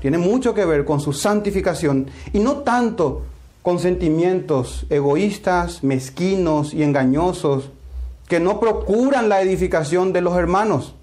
tiene 0.00 0.18
mucho 0.18 0.54
que 0.54 0.64
ver 0.64 0.84
con 0.84 1.00
su 1.00 1.12
santificación 1.12 2.08
y 2.32 2.38
no 2.38 2.58
tanto 2.58 3.22
con 3.62 3.78
sentimientos 3.78 4.86
egoístas, 4.90 5.84
mezquinos 5.84 6.74
y 6.74 6.82
engañosos 6.82 7.70
que 8.28 8.40
no 8.40 8.58
procuran 8.60 9.28
la 9.28 9.40
edificación 9.40 10.12
de 10.12 10.20
los 10.20 10.36
hermanos. 10.36 10.94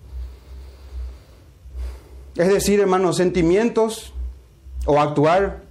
Es 2.35 2.47
decir, 2.49 2.79
hermanos, 2.79 3.17
sentimientos 3.17 4.13
o 4.85 4.99
actuar 4.99 5.61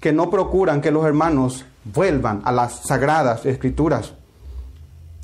que 0.00 0.12
no 0.12 0.30
procuran 0.30 0.80
que 0.80 0.90
los 0.90 1.04
hermanos 1.04 1.64
vuelvan 1.84 2.42
a 2.44 2.52
las 2.52 2.86
sagradas 2.86 3.46
escrituras. 3.46 4.14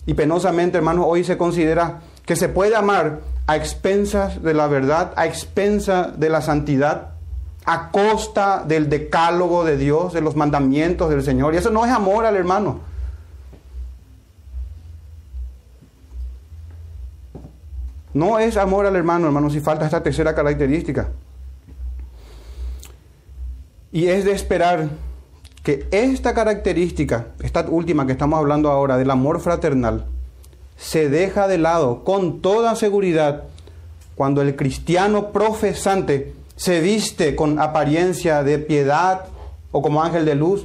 Y 0.07 0.15
penosamente, 0.15 0.79
hermanos, 0.79 1.07
hoy 1.09 1.25
se 1.25 1.37
considera 1.37 2.01
que 2.25 2.37
se 2.37 2.49
puede 2.49 2.75
amar 2.75 3.21
a 3.47 3.57
expensas 3.57 4.43
de 4.43 4.55
la 4.55 4.67
verdad, 4.67 5.13
a 5.17 5.27
expensas 5.27 6.19
de 6.19 6.29
la 6.29 6.41
santidad, 6.41 7.12
a 7.65 7.91
costa 7.91 8.65
del 8.67 8.89
decálogo 8.89 9.65
de 9.65 9.77
Dios, 9.77 10.13
de 10.13 10.21
los 10.21 10.37
mandamientos 10.37 11.11
del 11.11 11.23
Señor. 11.23 11.55
Y 11.55 11.59
eso 11.59 11.71
no 11.71 11.85
es 11.85 11.93
amor 11.93 12.27
al 12.27 12.37
hermano. 12.37 12.81
No 18.15 18.39
es 18.39 18.57
amor 18.57 18.87
al 18.87 18.97
hermano, 18.97 19.27
hermano, 19.27 19.49
si 19.49 19.61
falta 19.61 19.85
esta 19.85 20.03
tercera 20.03 20.35
característica. 20.35 21.09
Y 23.91 24.09
es 24.09 24.25
de 24.25 24.33
esperar 24.33 24.89
que 25.63 25.87
esta 25.91 26.35
característica, 26.35 27.27
esta 27.43 27.67
última 27.69 28.07
que 28.07 28.13
estamos 28.13 28.39
hablando 28.39 28.71
ahora, 28.71 28.97
del 28.97 29.11
amor 29.11 29.41
fraternal, 29.41 30.07
se 30.77 31.09
deja 31.09 31.47
de 31.47 31.59
lado 31.59 32.03
con 32.05 32.41
toda 32.41 32.75
seguridad 32.75 33.45
cuando 34.15 34.43
el 34.43 34.57
cristiano 34.57 35.31
profesante 35.31 36.35
se 36.63 36.81
viste 36.81 37.35
con 37.35 37.59
apariencia 37.59 38.45
de 38.45 38.57
piedad 38.57 39.25
o 39.73 39.83
como 39.83 40.01
ángel 40.01 40.25
de 40.25 40.37
luz 40.37 40.65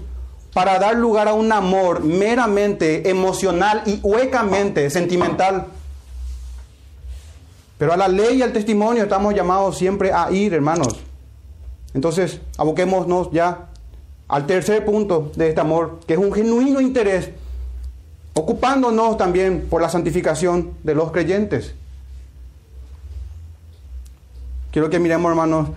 para 0.53 0.77
dar 0.77 0.95
lugar 0.95 1.27
a 1.27 1.33
un 1.33 1.51
amor 1.51 2.03
meramente 2.03 3.09
emocional 3.09 3.81
y 3.87 3.99
huecamente 4.03 4.91
sentimental. 4.91 5.65
Pero 7.79 7.93
a 7.93 7.97
la 7.97 8.07
ley 8.07 8.37
y 8.37 8.41
al 8.43 8.53
testimonio 8.53 9.01
estamos 9.01 9.33
llamados 9.33 9.75
siempre 9.75 10.13
a 10.13 10.31
ir, 10.31 10.53
hermanos. 10.53 10.99
Entonces, 11.95 12.41
aboquémonos 12.59 13.31
ya 13.31 13.69
al 14.27 14.45
tercer 14.45 14.85
punto 14.85 15.31
de 15.35 15.49
este 15.49 15.61
amor, 15.61 16.01
que 16.05 16.13
es 16.13 16.19
un 16.19 16.31
genuino 16.31 16.79
interés, 16.79 17.31
ocupándonos 18.35 19.17
también 19.17 19.65
por 19.67 19.81
la 19.81 19.89
santificación 19.89 20.73
de 20.83 20.93
los 20.93 21.11
creyentes. 21.11 21.73
Quiero 24.77 24.91
que 24.91 24.99
miremos, 24.99 25.31
hermanos, 25.31 25.69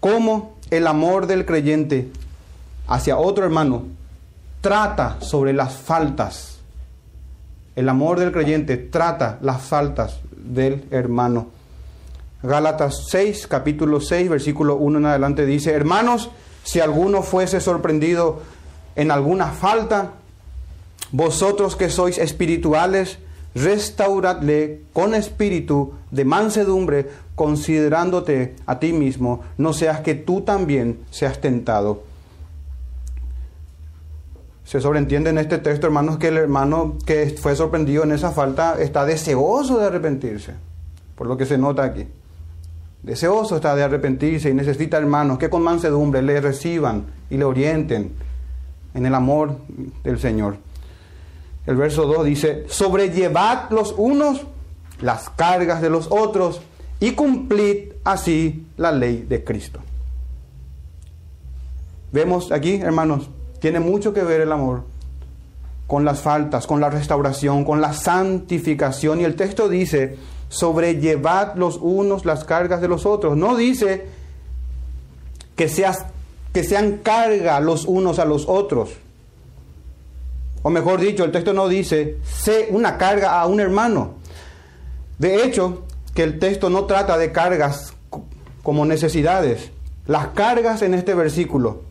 cómo 0.00 0.56
el 0.72 0.88
amor 0.88 1.28
del 1.28 1.46
creyente 1.46 2.10
hacia 2.88 3.16
otro 3.16 3.44
hermano 3.44 3.84
trata 4.60 5.18
sobre 5.20 5.52
las 5.52 5.72
faltas. 5.72 6.58
El 7.76 7.88
amor 7.88 8.18
del 8.18 8.32
creyente 8.32 8.76
trata 8.76 9.38
las 9.40 9.62
faltas 9.62 10.18
del 10.32 10.84
hermano. 10.90 11.50
Gálatas 12.42 13.06
6, 13.08 13.46
capítulo 13.46 14.00
6, 14.00 14.28
versículo 14.28 14.74
1 14.74 14.98
en 14.98 15.06
adelante 15.06 15.46
dice, 15.46 15.70
hermanos, 15.70 16.30
si 16.64 16.80
alguno 16.80 17.22
fuese 17.22 17.60
sorprendido 17.60 18.42
en 18.96 19.12
alguna 19.12 19.52
falta, 19.52 20.14
vosotros 21.12 21.76
que 21.76 21.88
sois 21.88 22.18
espirituales, 22.18 23.20
restauradle 23.54 24.82
con 24.92 25.14
espíritu 25.14 25.94
de 26.10 26.24
mansedumbre, 26.24 27.08
considerándote 27.34 28.54
a 28.66 28.78
ti 28.78 28.92
mismo, 28.92 29.42
no 29.58 29.72
seas 29.72 30.00
que 30.00 30.14
tú 30.14 30.42
también 30.42 30.98
seas 31.10 31.40
tentado. 31.40 32.02
Se 34.64 34.80
sobreentiende 34.80 35.30
en 35.30 35.38
este 35.38 35.58
texto, 35.58 35.86
hermanos, 35.86 36.18
que 36.18 36.28
el 36.28 36.36
hermano 36.36 36.96
que 37.04 37.36
fue 37.40 37.56
sorprendido 37.56 38.04
en 38.04 38.12
esa 38.12 38.30
falta 38.30 38.76
está 38.78 39.04
deseoso 39.04 39.78
de 39.78 39.86
arrepentirse, 39.86 40.54
por 41.16 41.26
lo 41.26 41.36
que 41.36 41.46
se 41.46 41.58
nota 41.58 41.82
aquí. 41.82 42.06
Deseoso 43.02 43.56
está 43.56 43.74
de 43.74 43.82
arrepentirse 43.82 44.50
y 44.50 44.54
necesita 44.54 44.98
hermanos 44.98 45.38
que 45.38 45.50
con 45.50 45.62
mansedumbre 45.62 46.22
le 46.22 46.40
reciban 46.40 47.06
y 47.30 47.38
le 47.38 47.44
orienten 47.44 48.12
en 48.94 49.06
el 49.06 49.14
amor 49.14 49.56
del 50.04 50.18
Señor. 50.20 50.58
El 51.66 51.76
verso 51.76 52.06
2 52.06 52.24
dice, 52.24 52.64
sobrellevad 52.68 53.70
los 53.70 53.94
unos 53.96 54.42
las 55.00 55.30
cargas 55.30 55.80
de 55.80 55.90
los 55.90 56.08
otros 56.10 56.60
y 56.98 57.12
cumplid 57.12 57.92
así 58.04 58.66
la 58.76 58.92
ley 58.92 59.24
de 59.28 59.44
Cristo. 59.44 59.80
Vemos 62.12 62.50
aquí, 62.52 62.74
hermanos, 62.74 63.30
tiene 63.60 63.80
mucho 63.80 64.12
que 64.12 64.22
ver 64.22 64.40
el 64.40 64.52
amor 64.52 64.84
con 65.86 66.04
las 66.04 66.20
faltas, 66.20 66.66
con 66.66 66.80
la 66.80 66.90
restauración, 66.90 67.64
con 67.64 67.80
la 67.80 67.92
santificación. 67.92 69.20
Y 69.20 69.24
el 69.24 69.36
texto 69.36 69.68
dice, 69.68 70.16
sobrellevad 70.48 71.56
los 71.56 71.78
unos 71.80 72.24
las 72.24 72.44
cargas 72.44 72.80
de 72.80 72.88
los 72.88 73.06
otros. 73.06 73.36
No 73.36 73.56
dice 73.56 74.06
que, 75.56 75.68
seas, 75.68 76.06
que 76.52 76.64
sean 76.64 76.98
carga 76.98 77.60
los 77.60 77.86
unos 77.86 78.18
a 78.18 78.24
los 78.24 78.48
otros. 78.48 78.90
O 80.62 80.70
mejor 80.70 81.00
dicho, 81.00 81.24
el 81.24 81.32
texto 81.32 81.52
no 81.52 81.68
dice, 81.68 82.18
sé 82.24 82.68
una 82.70 82.98
carga 82.98 83.40
a 83.40 83.46
un 83.46 83.60
hermano. 83.60 84.14
De 85.18 85.44
hecho, 85.44 85.84
que 86.14 86.22
el 86.22 86.38
texto 86.38 86.70
no 86.70 86.84
trata 86.84 87.16
de 87.16 87.32
cargas 87.32 87.94
como 88.62 88.84
necesidades. 88.84 89.70
Las 90.06 90.28
cargas 90.28 90.82
en 90.82 90.94
este 90.94 91.14
versículo, 91.14 91.82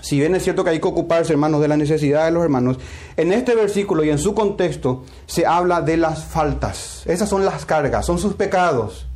si 0.00 0.18
bien 0.18 0.34
es 0.34 0.42
cierto 0.42 0.64
que 0.64 0.70
hay 0.70 0.80
que 0.80 0.88
ocuparse, 0.88 1.32
hermanos, 1.32 1.60
de 1.60 1.68
la 1.68 1.76
necesidad 1.76 2.24
de 2.24 2.30
los 2.30 2.42
hermanos, 2.42 2.78
en 3.16 3.32
este 3.32 3.54
versículo 3.54 4.04
y 4.04 4.10
en 4.10 4.18
su 4.18 4.34
contexto 4.34 5.04
se 5.26 5.46
habla 5.46 5.80
de 5.80 5.96
las 5.96 6.24
faltas. 6.24 7.02
Esas 7.06 7.28
son 7.28 7.44
las 7.44 7.64
cargas, 7.64 8.06
son 8.06 8.18
sus 8.18 8.34
pecados. 8.34 9.06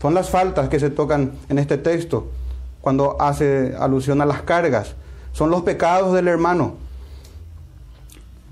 Son 0.00 0.14
las 0.14 0.30
faltas 0.30 0.68
que 0.68 0.78
se 0.78 0.90
tocan 0.90 1.32
en 1.48 1.58
este 1.58 1.76
texto 1.76 2.28
cuando 2.80 3.20
hace 3.20 3.74
alusión 3.78 4.20
a 4.20 4.26
las 4.26 4.42
cargas. 4.42 4.94
Son 5.32 5.50
los 5.50 5.62
pecados 5.62 6.14
del 6.14 6.28
hermano. 6.28 6.76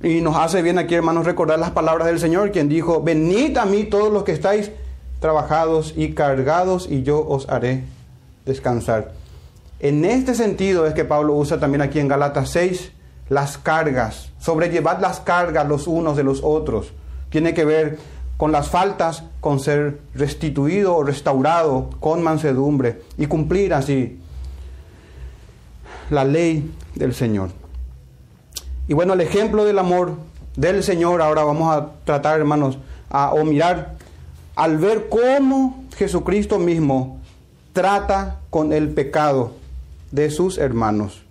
Y 0.03 0.21
nos 0.21 0.37
hace 0.37 0.63
bien 0.63 0.79
aquí, 0.79 0.95
hermanos, 0.95 1.25
recordar 1.25 1.59
las 1.59 1.71
palabras 1.71 2.07
del 2.07 2.21
Señor, 2.21 2.53
quien 2.53 2.69
dijo, 2.69 3.03
venid 3.03 3.57
a 3.57 3.65
mí 3.65 3.85
todos 3.85 4.13
los 4.13 4.25
que 4.25 4.33
estáis 4.33 4.71
trabajados 5.21 5.95
y 5.97 6.13
cargados, 6.13 6.87
y 6.91 7.03
yo 7.03 7.27
os 7.27 7.49
haré 7.49 7.85
descansar. 8.45 9.13
En 9.81 10.05
este 10.05 10.35
sentido 10.35 10.87
es 10.87 10.95
que 10.95 11.05
Pablo 11.05 11.35
usa 11.35 11.59
también 11.59 11.83
aquí 11.83 11.99
en 11.99 12.09
Galatas 12.09 12.51
6 12.51 12.93
las 13.29 13.59
cargas, 13.59 14.31
sobrellevad 14.39 15.01
las 15.01 15.21
cargas 15.21 15.67
los 15.67 15.87
unos 15.87 16.17
de 16.17 16.23
los 16.23 16.41
otros. 16.45 16.93
Tiene 17.31 17.55
que 17.55 17.65
ver 17.65 17.99
con 18.37 18.53
las 18.53 18.69
faltas, 18.69 19.25
con 19.41 19.61
ser 19.61 20.01
restituido 20.15 20.95
o 20.95 21.03
restaurado 21.03 21.91
con 22.01 22.23
mansedumbre 22.23 23.03
y 23.17 23.27
cumplir 23.27 23.75
así 23.75 24.21
la 26.11 26.25
ley 26.25 26.73
del 26.95 27.15
Señor. 27.15 27.51
Y 28.89 28.95
bueno, 28.95 29.15
el 29.15 29.21
ejemplo 29.21 29.65
del 29.65 29.79
amor 29.79 30.15
del 30.57 30.83
Señor, 30.83 31.21
ahora 31.21 31.45
vamos 31.45 31.77
a 31.77 31.91
tratar, 32.05 32.39
hermanos, 32.39 32.79
o 33.11 33.45
mirar 33.45 33.97
al 34.55 34.79
ver 34.79 35.09
cómo 35.09 35.85
Jesucristo 35.97 36.59
mismo 36.59 37.21
trata 37.73 38.41
con 38.51 38.73
el 38.73 38.89
pecado 38.89 39.53
de 40.11 40.31
sus 40.31 40.59
hermanos. 40.59 41.23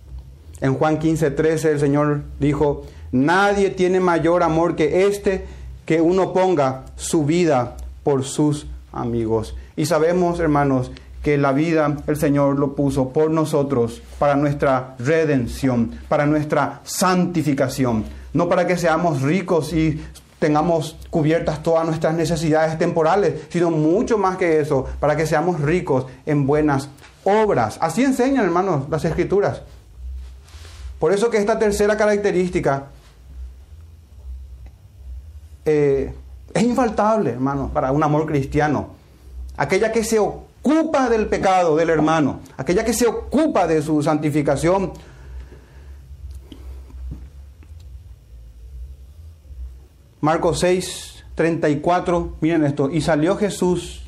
En 0.60 0.74
Juan 0.74 0.98
15, 0.98 1.30
13 1.32 1.72
el 1.72 1.80
Señor 1.80 2.22
dijo, 2.38 2.84
nadie 3.10 3.70
tiene 3.70 4.00
mayor 4.00 4.42
amor 4.42 4.76
que 4.76 5.06
este 5.06 5.46
que 5.84 6.00
uno 6.00 6.32
ponga 6.32 6.84
su 6.96 7.24
vida 7.24 7.76
por 8.02 8.24
sus 8.24 8.66
amigos. 8.92 9.54
Y 9.76 9.86
sabemos, 9.86 10.40
hermanos, 10.40 10.90
que 11.26 11.36
la 11.36 11.50
vida 11.50 11.96
el 12.06 12.16
Señor 12.16 12.56
lo 12.56 12.76
puso 12.76 13.08
por 13.08 13.32
nosotros 13.32 14.00
para 14.16 14.36
nuestra 14.36 14.94
redención, 15.00 15.90
para 16.08 16.24
nuestra 16.24 16.82
santificación, 16.84 18.04
no 18.32 18.48
para 18.48 18.64
que 18.64 18.78
seamos 18.78 19.22
ricos 19.22 19.72
y 19.72 20.00
tengamos 20.38 20.96
cubiertas 21.10 21.64
todas 21.64 21.84
nuestras 21.84 22.14
necesidades 22.14 22.78
temporales, 22.78 23.48
sino 23.48 23.72
mucho 23.72 24.18
más 24.18 24.36
que 24.36 24.60
eso, 24.60 24.86
para 25.00 25.16
que 25.16 25.26
seamos 25.26 25.60
ricos 25.60 26.06
en 26.26 26.46
buenas 26.46 26.90
obras. 27.24 27.76
Así 27.80 28.04
enseñan, 28.04 28.44
hermanos, 28.44 28.88
las 28.88 29.04
escrituras. 29.04 29.62
Por 31.00 31.12
eso 31.12 31.28
que 31.28 31.38
esta 31.38 31.58
tercera 31.58 31.96
característica 31.96 32.84
eh, 35.64 36.14
es 36.54 36.62
infaltable, 36.62 37.30
hermano, 37.30 37.68
para 37.74 37.90
un 37.90 38.04
amor 38.04 38.26
cristiano. 38.26 38.90
Aquella 39.56 39.90
que 39.90 40.04
se 40.04 40.20
ocupa 40.66 41.08
del 41.08 41.28
pecado 41.28 41.76
del 41.76 41.90
hermano, 41.90 42.40
aquella 42.56 42.84
que 42.84 42.92
se 42.92 43.06
ocupa 43.06 43.68
de 43.68 43.82
su 43.82 44.02
santificación. 44.02 44.92
Marcos 50.20 50.58
6, 50.58 51.24
34, 51.36 52.36
miren 52.40 52.64
esto, 52.64 52.90
y 52.90 53.00
salió 53.00 53.36
Jesús 53.36 54.02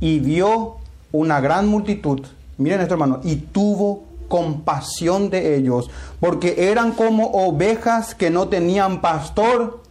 y 0.00 0.18
vio 0.18 0.78
una 1.12 1.40
gran 1.40 1.68
multitud, 1.68 2.26
miren 2.58 2.80
esto 2.80 2.94
hermano, 2.94 3.20
y 3.22 3.36
tuvo 3.36 4.02
compasión 4.26 5.30
de 5.30 5.56
ellos, 5.56 5.88
porque 6.18 6.68
eran 6.70 6.92
como 6.92 7.26
ovejas 7.26 8.16
que 8.16 8.30
no 8.30 8.48
tenían 8.48 9.00
pastor. 9.00 9.85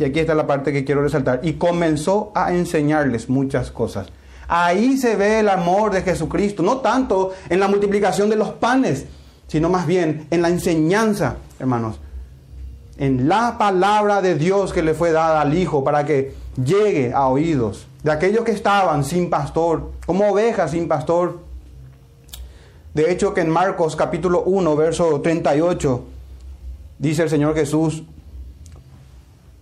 Y 0.00 0.04
aquí 0.04 0.18
está 0.18 0.34
la 0.34 0.46
parte 0.46 0.72
que 0.72 0.82
quiero 0.82 1.02
resaltar. 1.02 1.40
Y 1.42 1.52
comenzó 1.52 2.32
a 2.34 2.54
enseñarles 2.54 3.28
muchas 3.28 3.70
cosas. 3.70 4.06
Ahí 4.48 4.96
se 4.96 5.14
ve 5.14 5.40
el 5.40 5.48
amor 5.50 5.92
de 5.92 6.00
Jesucristo, 6.00 6.62
no 6.62 6.78
tanto 6.78 7.32
en 7.50 7.60
la 7.60 7.68
multiplicación 7.68 8.30
de 8.30 8.36
los 8.36 8.48
panes, 8.48 9.04
sino 9.46 9.68
más 9.68 9.86
bien 9.86 10.26
en 10.30 10.40
la 10.40 10.48
enseñanza, 10.48 11.36
hermanos, 11.58 12.00
en 12.96 13.28
la 13.28 13.58
palabra 13.58 14.22
de 14.22 14.36
Dios 14.36 14.72
que 14.72 14.82
le 14.82 14.94
fue 14.94 15.12
dada 15.12 15.42
al 15.42 15.52
Hijo 15.52 15.84
para 15.84 16.06
que 16.06 16.32
llegue 16.56 17.12
a 17.12 17.28
oídos 17.28 17.86
de 18.02 18.10
aquellos 18.10 18.42
que 18.42 18.52
estaban 18.52 19.04
sin 19.04 19.28
pastor, 19.28 19.92
como 20.06 20.30
ovejas 20.30 20.70
sin 20.70 20.88
pastor. 20.88 21.40
De 22.94 23.12
hecho 23.12 23.34
que 23.34 23.42
en 23.42 23.50
Marcos 23.50 23.96
capítulo 23.96 24.44
1, 24.44 24.76
verso 24.76 25.20
38, 25.20 26.04
dice 26.98 27.22
el 27.22 27.28
Señor 27.28 27.54
Jesús, 27.54 28.02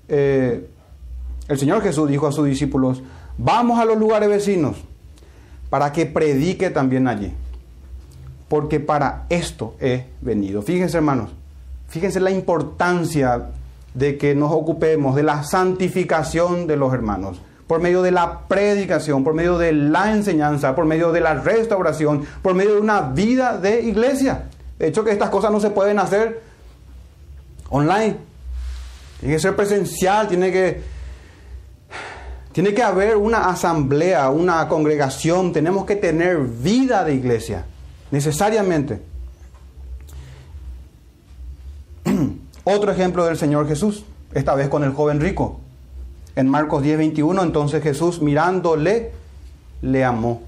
eh, 0.09 0.69
el 1.49 1.59
Señor 1.59 1.83
Jesús 1.83 2.09
dijo 2.09 2.27
a 2.27 2.33
sus 2.33 2.47
discípulos, 2.47 3.03
vamos 3.37 3.79
a 3.79 3.85
los 3.85 3.97
lugares 3.97 4.29
vecinos 4.29 4.77
para 5.71 5.93
que 5.93 6.07
predique 6.07 6.71
también 6.71 7.09
allí. 7.09 7.33
Porque 8.49 8.81
para 8.81 9.27
esto 9.29 9.75
he 9.81 10.07
venido. 10.21 10.63
Fíjense 10.63 10.97
hermanos, 10.97 11.31
fíjense 11.89 12.21
la 12.21 12.31
importancia 12.31 13.51
de 13.95 14.17
que 14.17 14.35
nos 14.35 14.53
ocupemos 14.53 15.15
de 15.15 15.23
la 15.23 15.43
santificación 15.43 16.67
de 16.67 16.77
los 16.77 16.93
hermanos 16.93 17.41
por 17.69 17.81
medio 17.81 18.01
de 18.01 18.11
la 18.11 18.41
predicación, 18.49 19.23
por 19.23 19.35
medio 19.35 19.59
de 19.59 19.73
la 19.73 20.11
enseñanza, 20.13 20.75
por 20.75 20.87
medio 20.87 21.13
de 21.13 21.21
la 21.21 21.35
restauración, 21.35 22.25
por 22.41 22.55
medio 22.55 22.75
de 22.75 22.81
una 22.81 23.03
vida 23.03 23.59
de 23.59 23.83
iglesia. 23.83 24.47
De 24.79 24.89
hecho 24.89 25.05
que 25.05 25.11
estas 25.13 25.29
cosas 25.29 25.53
no 25.53 25.61
se 25.61 25.69
pueden 25.69 25.99
hacer 25.99 26.41
online. 27.69 28.28
Tiene 29.21 29.35
que 29.35 29.41
ser 29.41 29.57
presencial, 29.57 30.29
tiene 30.29 30.53
que, 30.53 30.81
tiene 32.53 32.75
que 32.75 32.83
haber 32.83 33.17
una 33.17 33.49
asamblea, 33.49 34.31
una 34.31 34.69
congregación, 34.69 35.53
tenemos 35.53 35.85
que 35.87 35.97
tener 35.97 36.39
vida 36.39 37.05
de 37.05 37.15
iglesia, 37.15 37.65
necesariamente. 38.11 39.01
Otro 42.65 42.93
ejemplo 42.93 43.25
del 43.25 43.37
Señor 43.37 43.67
Jesús, 43.67 44.05
esta 44.35 44.55
vez 44.55 44.69
con 44.69 44.85
el 44.85 44.93
joven 44.93 45.21
rico. 45.21 45.61
En 46.37 46.49
Marcos 46.49 46.83
10, 46.83 46.99
21, 46.99 47.43
entonces 47.43 47.83
Jesús 47.83 48.23
mirándole, 48.23 49.13
le 49.83 50.05
amó 50.05 50.43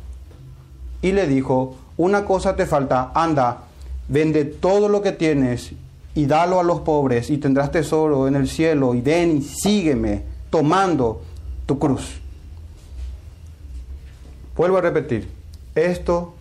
y 1.03 1.13
le 1.13 1.27
dijo, 1.27 1.77
una 1.97 2.25
cosa 2.25 2.57
te 2.57 2.67
falta, 2.67 3.11
anda, 3.15 3.65
vende 4.09 4.45
todo 4.45 4.89
lo 4.89 5.03
que 5.03 5.13
tienes 5.13 5.73
y 6.21 6.27
dalo 6.27 6.61
a 6.61 6.63
los 6.63 6.81
pobres 6.81 7.31
y 7.31 7.39
tendrás 7.39 7.73
tesoro 7.73 8.29
en 8.29 8.35
el 8.35 8.47
cielo 8.47 8.95
y 8.95 9.01
ven 9.01 9.39
y 9.39 9.41
sígueme 9.41 10.23
tomando 10.51 11.23
tu 11.65 11.79
cruz. 11.79 12.21
Vuelvo 14.55 14.77
a 14.77 14.83
repetir, 14.83 15.31
esto 15.75 16.35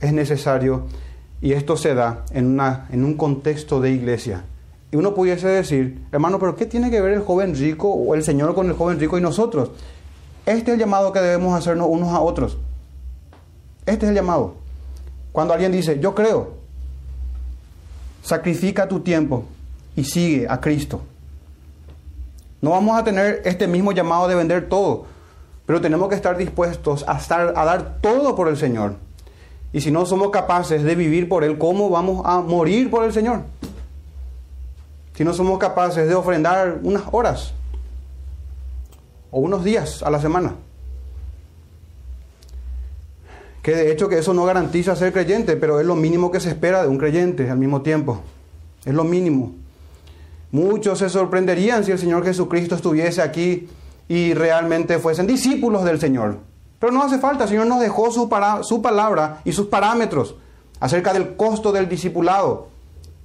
es 0.00 0.12
necesario 0.12 0.82
y 1.40 1.52
esto 1.52 1.76
se 1.76 1.94
da 1.94 2.24
en, 2.32 2.46
una, 2.46 2.88
en 2.90 3.04
un 3.04 3.14
contexto 3.14 3.80
de 3.80 3.92
iglesia. 3.92 4.42
Y 4.90 4.96
uno 4.96 5.14
pudiese 5.14 5.46
decir, 5.46 6.02
hermano, 6.10 6.40
pero 6.40 6.56
¿qué 6.56 6.66
tiene 6.66 6.90
que 6.90 7.00
ver 7.00 7.12
el 7.12 7.20
joven 7.20 7.54
rico 7.54 7.88
o 7.88 8.16
el 8.16 8.24
Señor 8.24 8.56
con 8.56 8.66
el 8.66 8.72
joven 8.72 8.98
rico 8.98 9.16
y 9.16 9.20
nosotros? 9.20 9.70
Este 10.44 10.72
es 10.72 10.74
el 10.74 10.80
llamado 10.80 11.12
que 11.12 11.20
debemos 11.20 11.56
hacernos 11.56 11.86
unos 11.88 12.08
a 12.08 12.18
otros. 12.18 12.58
Este 13.86 14.06
es 14.06 14.10
el 14.10 14.16
llamado. 14.16 14.54
Cuando 15.30 15.54
alguien 15.54 15.70
dice, 15.70 16.00
yo 16.00 16.16
creo, 16.16 16.59
sacrifica 18.22 18.88
tu 18.88 19.00
tiempo 19.00 19.44
y 19.96 20.04
sigue 20.04 20.46
a 20.48 20.60
Cristo. 20.60 21.02
No 22.60 22.70
vamos 22.70 22.98
a 22.98 23.04
tener 23.04 23.42
este 23.44 23.66
mismo 23.66 23.92
llamado 23.92 24.28
de 24.28 24.34
vender 24.34 24.68
todo, 24.68 25.06
pero 25.66 25.80
tenemos 25.80 26.08
que 26.08 26.14
estar 26.14 26.36
dispuestos 26.36 27.04
a, 27.08 27.16
estar, 27.16 27.54
a 27.56 27.64
dar 27.64 27.98
todo 28.00 28.34
por 28.34 28.48
el 28.48 28.56
Señor. 28.56 28.96
Y 29.72 29.80
si 29.80 29.90
no 29.90 30.04
somos 30.04 30.30
capaces 30.30 30.82
de 30.82 30.94
vivir 30.94 31.28
por 31.28 31.44
Él, 31.44 31.56
¿cómo 31.58 31.88
vamos 31.90 32.22
a 32.26 32.40
morir 32.40 32.90
por 32.90 33.04
el 33.04 33.12
Señor? 33.12 33.42
si 35.20 35.24
no 35.24 35.34
somos 35.34 35.58
capaces 35.58 36.08
de 36.08 36.14
ofrendar 36.14 36.80
unas 36.82 37.02
horas 37.12 37.52
o 39.30 39.38
unos 39.38 39.62
días 39.62 40.02
a 40.02 40.08
la 40.08 40.18
semana. 40.18 40.54
Que 43.70 43.76
de 43.76 43.92
hecho 43.92 44.08
que 44.08 44.18
eso 44.18 44.34
no 44.34 44.44
garantiza 44.44 44.96
ser 44.96 45.12
creyente, 45.12 45.54
pero 45.54 45.78
es 45.78 45.86
lo 45.86 45.94
mínimo 45.94 46.32
que 46.32 46.40
se 46.40 46.48
espera 46.48 46.82
de 46.82 46.88
un 46.88 46.98
creyente 46.98 47.48
al 47.48 47.56
mismo 47.56 47.82
tiempo. 47.82 48.20
Es 48.84 48.92
lo 48.92 49.04
mínimo. 49.04 49.52
Muchos 50.50 50.98
se 50.98 51.08
sorprenderían 51.08 51.84
si 51.84 51.92
el 51.92 51.98
Señor 52.00 52.24
Jesucristo 52.24 52.74
estuviese 52.74 53.22
aquí 53.22 53.68
y 54.08 54.34
realmente 54.34 54.98
fuesen 54.98 55.28
discípulos 55.28 55.84
del 55.84 56.00
Señor. 56.00 56.38
Pero 56.80 56.90
no 56.90 57.00
hace 57.00 57.20
falta, 57.20 57.44
el 57.44 57.50
Señor 57.50 57.68
nos 57.68 57.78
dejó 57.78 58.10
su, 58.10 58.28
su 58.62 58.82
palabra 58.82 59.40
y 59.44 59.52
sus 59.52 59.66
parámetros 59.68 60.34
acerca 60.80 61.12
del 61.12 61.36
costo 61.36 61.70
del 61.70 61.88
discipulado 61.88 62.70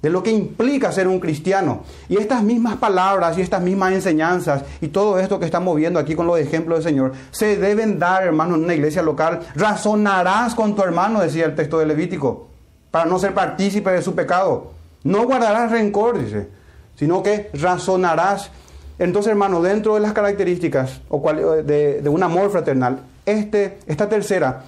de 0.02 0.10
lo 0.10 0.22
que 0.22 0.30
implica 0.30 0.92
ser 0.92 1.08
un 1.08 1.20
cristiano. 1.20 1.82
Y 2.08 2.16
estas 2.16 2.42
mismas 2.42 2.76
palabras 2.76 3.36
y 3.38 3.40
estas 3.40 3.62
mismas 3.62 3.92
enseñanzas 3.92 4.62
y 4.80 4.88
todo 4.88 5.18
esto 5.18 5.38
que 5.38 5.46
estamos 5.46 5.74
viendo 5.76 5.98
aquí 5.98 6.14
con 6.14 6.26
los 6.26 6.38
ejemplos 6.38 6.78
del 6.78 6.92
Señor, 6.92 7.12
se 7.30 7.56
deben 7.56 7.98
dar, 7.98 8.22
hermano, 8.22 8.54
en 8.54 8.64
una 8.64 8.74
iglesia 8.74 9.02
local. 9.02 9.40
Razonarás 9.54 10.54
con 10.54 10.74
tu 10.74 10.82
hermano, 10.82 11.20
decía 11.20 11.46
el 11.46 11.54
texto 11.54 11.78
de 11.78 11.86
Levítico, 11.86 12.48
para 12.90 13.06
no 13.06 13.18
ser 13.18 13.34
partícipe 13.34 13.90
de 13.90 14.02
su 14.02 14.14
pecado. 14.14 14.72
No 15.02 15.24
guardarás 15.24 15.70
rencor, 15.70 16.18
dice, 16.18 16.48
sino 16.96 17.22
que 17.22 17.50
razonarás. 17.54 18.50
Entonces, 18.98 19.30
hermano, 19.30 19.60
dentro 19.60 19.94
de 19.94 20.00
las 20.00 20.12
características 20.12 21.00
de, 21.64 22.00
de 22.02 22.08
un 22.08 22.22
amor 22.22 22.50
fraternal, 22.50 23.00
este, 23.24 23.78
esta 23.86 24.08
tercera 24.08 24.64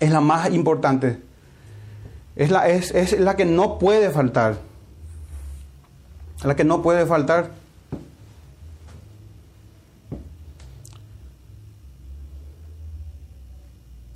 es 0.00 0.10
la 0.10 0.20
más 0.20 0.50
importante 0.52 1.18
es 2.36 2.50
la, 2.50 2.68
es, 2.68 2.90
es 2.92 3.18
la 3.18 3.36
que 3.36 3.44
no 3.44 3.78
puede 3.78 4.10
faltar. 4.10 4.56
La 6.42 6.56
que 6.56 6.64
no 6.64 6.82
puede 6.82 7.06
faltar. 7.06 7.50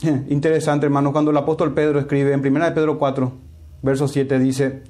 Interesante, 0.28 0.87
hermano, 0.87 1.12
cuando 1.12 1.31
el 1.31 1.37
apóstol 1.37 1.74
Pedro 1.74 1.98
escribe 1.98 2.33
en 2.33 2.40
1 2.40 2.64
de 2.64 2.72
Pedro 2.72 2.98
4, 2.98 3.33
verso 3.83 4.09
7, 4.09 4.38
dice, 4.38 4.83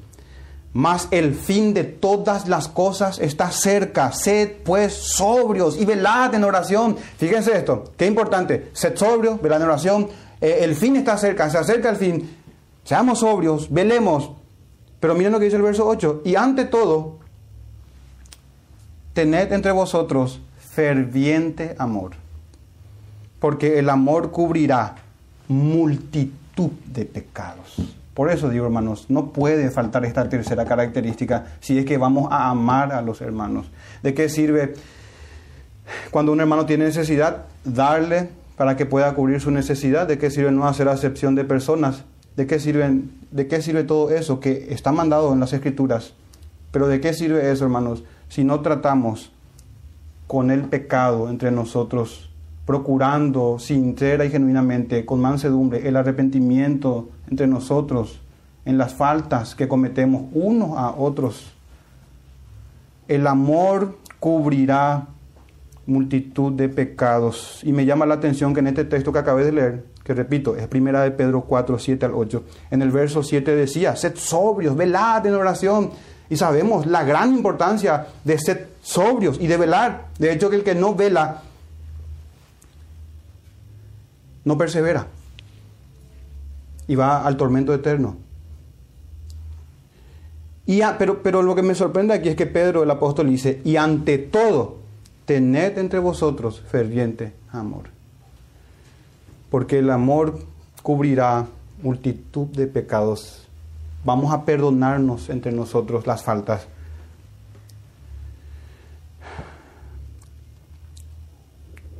mas 0.72 1.08
el 1.10 1.34
fin 1.34 1.72
de 1.72 1.84
todas 1.84 2.48
las 2.48 2.68
cosas 2.68 3.18
está 3.18 3.50
cerca. 3.50 4.12
Sed 4.12 4.58
pues 4.64 4.92
sobrios 4.92 5.80
y 5.80 5.84
velad 5.84 6.34
en 6.34 6.44
oración. 6.44 6.96
Fíjense 7.16 7.56
esto, 7.56 7.92
qué 7.96 8.06
importante. 8.06 8.70
Sed 8.72 8.96
sobrios, 8.96 9.40
velad 9.40 9.62
en 9.62 9.68
oración. 9.68 10.08
Eh, 10.40 10.58
el 10.60 10.74
fin 10.74 10.96
está 10.96 11.16
cerca, 11.16 11.48
se 11.50 11.58
acerca 11.58 11.90
el 11.90 11.96
fin. 11.96 12.37
Seamos 12.88 13.18
sobrios, 13.18 13.70
velemos. 13.70 14.30
Pero 14.98 15.14
miren 15.14 15.32
lo 15.32 15.38
que 15.38 15.44
dice 15.44 15.58
el 15.58 15.62
verso 15.62 15.86
8. 15.86 16.22
Y 16.24 16.36
ante 16.36 16.64
todo, 16.64 17.18
tened 19.12 19.52
entre 19.52 19.72
vosotros 19.72 20.40
ferviente 20.58 21.76
amor. 21.78 22.12
Porque 23.40 23.78
el 23.78 23.90
amor 23.90 24.30
cubrirá 24.30 24.94
multitud 25.48 26.70
de 26.86 27.04
pecados. 27.04 27.76
Por 28.14 28.30
eso 28.30 28.48
digo, 28.48 28.64
hermanos, 28.64 29.04
no 29.10 29.34
puede 29.34 29.70
faltar 29.70 30.06
esta 30.06 30.26
tercera 30.26 30.64
característica 30.64 31.44
si 31.60 31.76
es 31.76 31.84
que 31.84 31.98
vamos 31.98 32.32
a 32.32 32.48
amar 32.48 32.94
a 32.94 33.02
los 33.02 33.20
hermanos. 33.20 33.70
¿De 34.02 34.14
qué 34.14 34.30
sirve 34.30 34.72
cuando 36.10 36.32
un 36.32 36.40
hermano 36.40 36.64
tiene 36.64 36.86
necesidad? 36.86 37.44
Darle 37.64 38.30
para 38.56 38.78
que 38.78 38.86
pueda 38.86 39.12
cubrir 39.12 39.42
su 39.42 39.50
necesidad. 39.50 40.08
¿De 40.08 40.16
qué 40.16 40.30
sirve 40.30 40.52
no 40.52 40.66
hacer 40.66 40.88
acepción 40.88 41.34
de 41.34 41.44
personas? 41.44 42.04
¿De 42.38 42.46
qué, 42.46 42.60
sirven, 42.60 43.10
¿De 43.32 43.48
qué 43.48 43.60
sirve 43.60 43.82
todo 43.82 44.10
eso 44.10 44.38
que 44.38 44.68
está 44.70 44.92
mandado 44.92 45.32
en 45.32 45.40
las 45.40 45.52
escrituras? 45.52 46.12
Pero 46.70 46.86
¿de 46.86 47.00
qué 47.00 47.12
sirve 47.12 47.50
eso, 47.50 47.64
hermanos? 47.64 48.04
Si 48.28 48.44
no 48.44 48.60
tratamos 48.60 49.32
con 50.28 50.52
el 50.52 50.60
pecado 50.66 51.30
entre 51.30 51.50
nosotros, 51.50 52.30
procurando 52.64 53.58
sincera 53.58 54.24
y 54.24 54.30
genuinamente, 54.30 55.04
con 55.04 55.20
mansedumbre, 55.20 55.88
el 55.88 55.96
arrepentimiento 55.96 57.08
entre 57.28 57.48
nosotros 57.48 58.20
en 58.64 58.78
las 58.78 58.94
faltas 58.94 59.56
que 59.56 59.66
cometemos 59.66 60.26
unos 60.32 60.78
a 60.78 60.92
otros. 60.92 61.52
El 63.08 63.26
amor 63.26 63.98
cubrirá 64.20 65.08
multitud 65.86 66.52
de 66.52 66.68
pecados. 66.68 67.62
Y 67.64 67.72
me 67.72 67.84
llama 67.84 68.06
la 68.06 68.14
atención 68.14 68.54
que 68.54 68.60
en 68.60 68.68
este 68.68 68.84
texto 68.84 69.12
que 69.12 69.18
acabé 69.18 69.44
de 69.44 69.50
leer, 69.50 69.84
que 70.08 70.14
repito, 70.14 70.56
es 70.56 70.66
primera 70.68 71.02
de 71.02 71.10
Pedro 71.10 71.42
4, 71.42 71.78
7 71.78 72.06
al 72.06 72.14
8, 72.14 72.42
en 72.70 72.80
el 72.80 72.90
verso 72.90 73.22
7 73.22 73.54
decía, 73.54 73.94
sed 73.94 74.16
sobrios, 74.16 74.74
velad 74.74 75.26
en 75.26 75.34
oración. 75.34 75.90
Y 76.30 76.36
sabemos 76.38 76.86
la 76.86 77.04
gran 77.04 77.34
importancia 77.34 78.06
de 78.24 78.38
ser 78.38 78.70
sobrios 78.80 79.36
y 79.38 79.46
de 79.46 79.58
velar. 79.58 80.06
De 80.18 80.32
hecho, 80.32 80.48
que 80.48 80.56
el 80.56 80.64
que 80.64 80.74
no 80.74 80.94
vela, 80.94 81.42
no 84.46 84.56
persevera. 84.56 85.08
Y 86.86 86.94
va 86.94 87.26
al 87.26 87.36
tormento 87.36 87.74
eterno. 87.74 88.16
Y 90.64 90.80
pero, 90.98 91.22
pero 91.22 91.42
lo 91.42 91.54
que 91.54 91.62
me 91.62 91.74
sorprende 91.74 92.14
aquí 92.14 92.30
es 92.30 92.36
que 92.36 92.46
Pedro 92.46 92.82
el 92.82 92.90
apóstol 92.90 93.28
dice, 93.28 93.60
y 93.62 93.76
ante 93.76 94.16
todo, 94.16 94.78
tened 95.26 95.76
entre 95.76 95.98
vosotros 95.98 96.62
ferviente 96.66 97.34
amor. 97.52 97.97
Porque 99.50 99.78
el 99.78 99.90
amor 99.90 100.38
cubrirá 100.82 101.46
multitud 101.82 102.46
de 102.48 102.66
pecados. 102.66 103.46
Vamos 104.04 104.32
a 104.32 104.44
perdonarnos 104.44 105.28
entre 105.30 105.52
nosotros 105.52 106.06
las 106.06 106.22
faltas. 106.22 106.66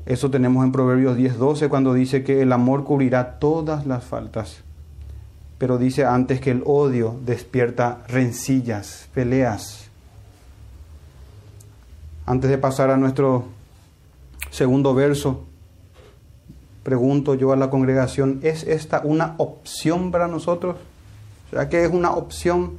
Eso 0.08 0.30
tenemos 0.30 0.64
en 0.64 0.72
Proverbios 0.72 1.18
10:12 1.18 1.68
cuando 1.68 1.92
dice 1.92 2.24
que 2.24 2.40
el 2.40 2.52
amor 2.52 2.84
cubrirá 2.84 3.38
todas 3.38 3.84
las 3.84 4.04
faltas. 4.04 4.62
Pero 5.58 5.76
dice 5.76 6.06
antes 6.06 6.40
que 6.40 6.50
el 6.50 6.62
odio 6.64 7.16
despierta 7.26 8.04
rencillas, 8.08 9.08
peleas. 9.12 9.90
Antes 12.24 12.48
de 12.48 12.56
pasar 12.56 12.90
a 12.90 12.96
nuestro 12.96 13.44
segundo 14.50 14.94
verso, 14.94 15.44
pregunto 16.88 17.35
yo 17.35 17.53
a 17.53 17.57
la 17.57 17.68
congregación, 17.68 18.40
¿es 18.42 18.62
esta 18.62 19.03
una 19.05 19.35
opción 19.37 20.11
para 20.11 20.27
nosotros? 20.27 20.77
¿Será 21.51 21.68
que 21.68 21.85
es 21.85 21.92
una 21.92 22.12
opción? 22.12 22.79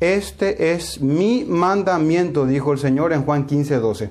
Este 0.00 0.72
es 0.72 1.02
mi 1.02 1.44
mandamiento, 1.44 2.46
dijo 2.46 2.72
el 2.72 2.78
Señor 2.78 3.12
en 3.12 3.22
Juan 3.22 3.44
15, 3.44 3.76
12. 3.80 4.10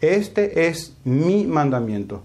Este 0.00 0.66
es 0.66 0.96
mi 1.04 1.44
mandamiento. 1.44 2.24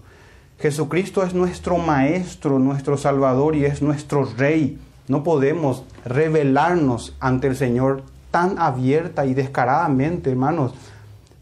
Jesucristo 0.58 1.22
es 1.22 1.32
nuestro 1.32 1.78
Maestro, 1.78 2.58
nuestro 2.58 2.96
Salvador 2.96 3.54
y 3.54 3.64
es 3.64 3.80
nuestro 3.80 4.24
Rey. 4.24 4.76
No 5.06 5.22
podemos 5.22 5.84
revelarnos 6.04 7.14
ante 7.20 7.46
el 7.46 7.54
Señor 7.54 8.02
tan 8.32 8.58
abierta 8.58 9.24
y 9.24 9.34
descaradamente, 9.34 10.30
hermanos, 10.30 10.74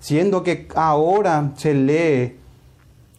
siendo 0.00 0.42
que 0.42 0.68
ahora 0.74 1.52
se 1.56 1.74
lee, 1.74 2.36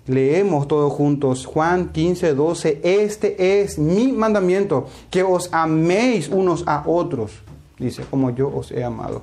leemos 0.07 0.67
todos 0.67 0.91
juntos, 0.91 1.45
Juan 1.45 1.89
15, 1.89 2.33
12, 2.33 2.81
este 2.83 3.61
es 3.61 3.77
mi 3.77 4.11
mandamiento, 4.11 4.87
que 5.11 5.23
os 5.23 5.53
améis 5.53 6.29
unos 6.29 6.63
a 6.67 6.83
otros, 6.85 7.31
dice, 7.77 8.03
como 8.09 8.31
yo 8.31 8.51
os 8.53 8.71
he 8.71 8.83
amado. 8.83 9.21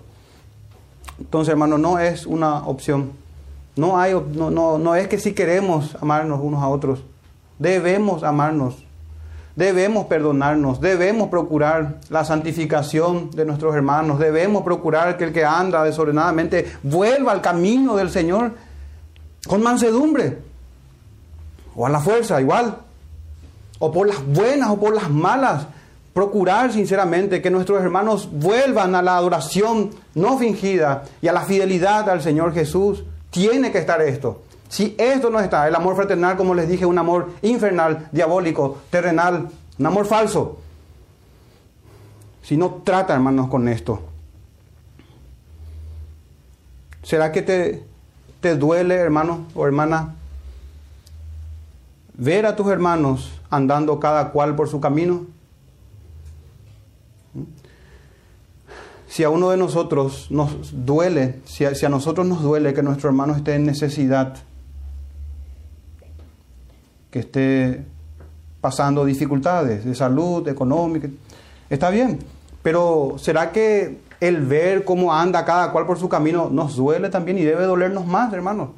Entonces, 1.19 1.51
hermano, 1.53 1.79
no 1.79 1.99
es 1.99 2.27
una 2.27 2.67
opción. 2.67 3.13
No, 3.75 3.99
hay, 3.99 4.15
no, 4.33 4.51
no, 4.51 4.79
no 4.79 4.95
es 4.95 5.09
que 5.09 5.19
si 5.19 5.33
queremos 5.33 5.97
amarnos 6.01 6.41
unos 6.43 6.63
a 6.63 6.69
otros, 6.69 7.01
debemos 7.59 8.23
amarnos 8.23 8.86
Debemos 9.57 10.05
perdonarnos, 10.07 10.83
debemos 10.83 11.29
procurar 11.31 11.97
la 12.11 12.27
santificación 12.27 13.31
de 13.31 13.47
nuestros 13.47 13.75
hermanos, 13.75 14.19
debemos 14.19 14.63
procurar 14.63 15.17
que 15.17 15.25
el 15.25 15.33
que 15.33 15.47
anda 15.47 15.83
desordenadamente 15.83 16.77
vuelva 16.83 17.33
al 17.33 17.41
camino 17.41 17.97
del 17.97 18.11
Señor 18.11 18.53
con 19.47 19.63
mansedumbre 19.63 20.39
o 21.75 21.87
a 21.87 21.89
la 21.89 22.01
fuerza 22.01 22.39
igual, 22.41 22.77
o 23.79 23.93
por 23.93 24.09
las 24.09 24.25
buenas 24.27 24.71
o 24.71 24.79
por 24.79 24.95
las 24.95 25.11
malas. 25.11 25.67
Procurar 26.13 26.73
sinceramente 26.73 27.43
que 27.43 27.51
nuestros 27.51 27.83
hermanos 27.83 28.29
vuelvan 28.33 28.95
a 28.95 29.03
la 29.03 29.17
adoración 29.17 29.91
no 30.15 30.39
fingida 30.39 31.05
y 31.21 31.29
a 31.29 31.33
la 31.33 31.43
fidelidad 31.43 32.09
al 32.09 32.23
Señor 32.23 32.55
Jesús. 32.55 33.05
Tiene 33.31 33.71
que 33.71 33.79
estar 33.79 34.01
esto. 34.01 34.43
Si 34.69 34.95
esto 34.99 35.31
no 35.31 35.41
está, 35.41 35.69
el 35.69 35.75
amor 35.75 35.97
fraternal, 35.97 36.37
como 36.37 36.55
les 36.55 36.69
dije, 36.69 36.87
un 36.87 36.99
amor 36.99 37.31
infernal, 37.43 38.09
diabólico, 38.13 38.79
terrenal, 38.91 39.49
un 39.79 39.87
amor 39.87 40.07
falso. 40.07 40.59
Si 42.43 42.57
no 42.57 42.83
trata, 42.85 43.15
hermanos, 43.15 43.49
con 43.49 43.69
esto. 43.69 44.03
¿Será 47.03 47.31
que 47.31 47.43
te, 47.43 47.85
te 48.41 48.57
duele, 48.57 48.97
hermano 48.97 49.47
o 49.55 49.67
hermana, 49.67 50.17
ver 52.15 52.47
a 52.47 52.57
tus 52.57 52.67
hermanos 52.69 53.31
andando 53.51 54.01
cada 54.01 54.31
cual 54.31 54.57
por 54.57 54.69
su 54.69 54.81
camino? 54.81 55.27
Si 59.09 59.23
a 59.23 59.31
uno 59.31 59.51
de 59.51 59.57
nosotros 59.57 60.27
nos 60.31 60.85
duele, 60.85 61.41
si 61.45 61.65
a, 61.65 61.75
si 61.75 61.87
a 61.87 61.89
nosotros 61.89 62.27
nos 62.27 62.43
duele 62.43 62.75
que 62.75 62.83
nuestro 62.83 63.09
hermano 63.09 63.37
esté 63.37 63.55
en 63.55 63.67
necesidad, 63.67 64.37
que 67.11 67.21
esté 67.21 67.85
pasando 68.61 69.05
dificultades 69.05 69.85
de 69.85 69.95
salud, 69.95 70.47
económica. 70.49 71.09
Está 71.71 71.91
bien, 71.91 72.19
pero 72.63 73.15
¿será 73.19 73.53
que 73.53 73.99
el 74.21 74.45
ver 74.45 74.85
cómo 74.85 75.15
anda 75.15 75.45
cada 75.45 75.71
cual 75.73 75.87
por 75.87 75.99
su 75.99 76.09
camino 76.09 76.49
nos 76.51 76.77
duele 76.77 77.09
también 77.09 77.39
y 77.39 77.43
debe 77.43 77.65
dolernos 77.65 78.07
más, 78.07 78.33
hermanos? 78.33 78.71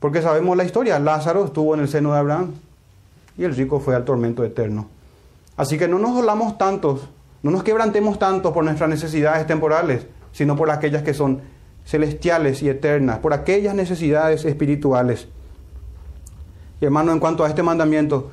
Porque 0.00 0.22
sabemos 0.22 0.56
la 0.56 0.64
historia. 0.64 0.98
Lázaro 0.98 1.44
estuvo 1.44 1.74
en 1.74 1.80
el 1.80 1.88
seno 1.88 2.12
de 2.12 2.18
Abraham 2.18 2.52
y 3.36 3.44
el 3.44 3.54
rico 3.54 3.80
fue 3.80 3.94
al 3.94 4.04
tormento 4.04 4.44
eterno. 4.44 4.86
Así 5.56 5.76
que 5.76 5.88
no 5.88 5.98
nos 5.98 6.14
dolamos 6.14 6.56
tantos, 6.56 7.08
no 7.42 7.50
nos 7.50 7.64
quebrantemos 7.64 8.18
tanto 8.18 8.52
por 8.52 8.62
nuestras 8.64 8.88
necesidades 8.88 9.46
temporales, 9.46 10.06
sino 10.32 10.54
por 10.54 10.70
aquellas 10.70 11.02
que 11.02 11.14
son 11.14 11.40
celestiales 11.84 12.62
y 12.62 12.68
eternas, 12.68 13.18
por 13.18 13.32
aquellas 13.32 13.74
necesidades 13.74 14.44
espirituales. 14.44 15.26
Y 16.80 16.84
hermano, 16.84 17.12
en 17.12 17.20
cuanto 17.20 17.44
a 17.44 17.48
este 17.48 17.62
mandamiento, 17.62 18.30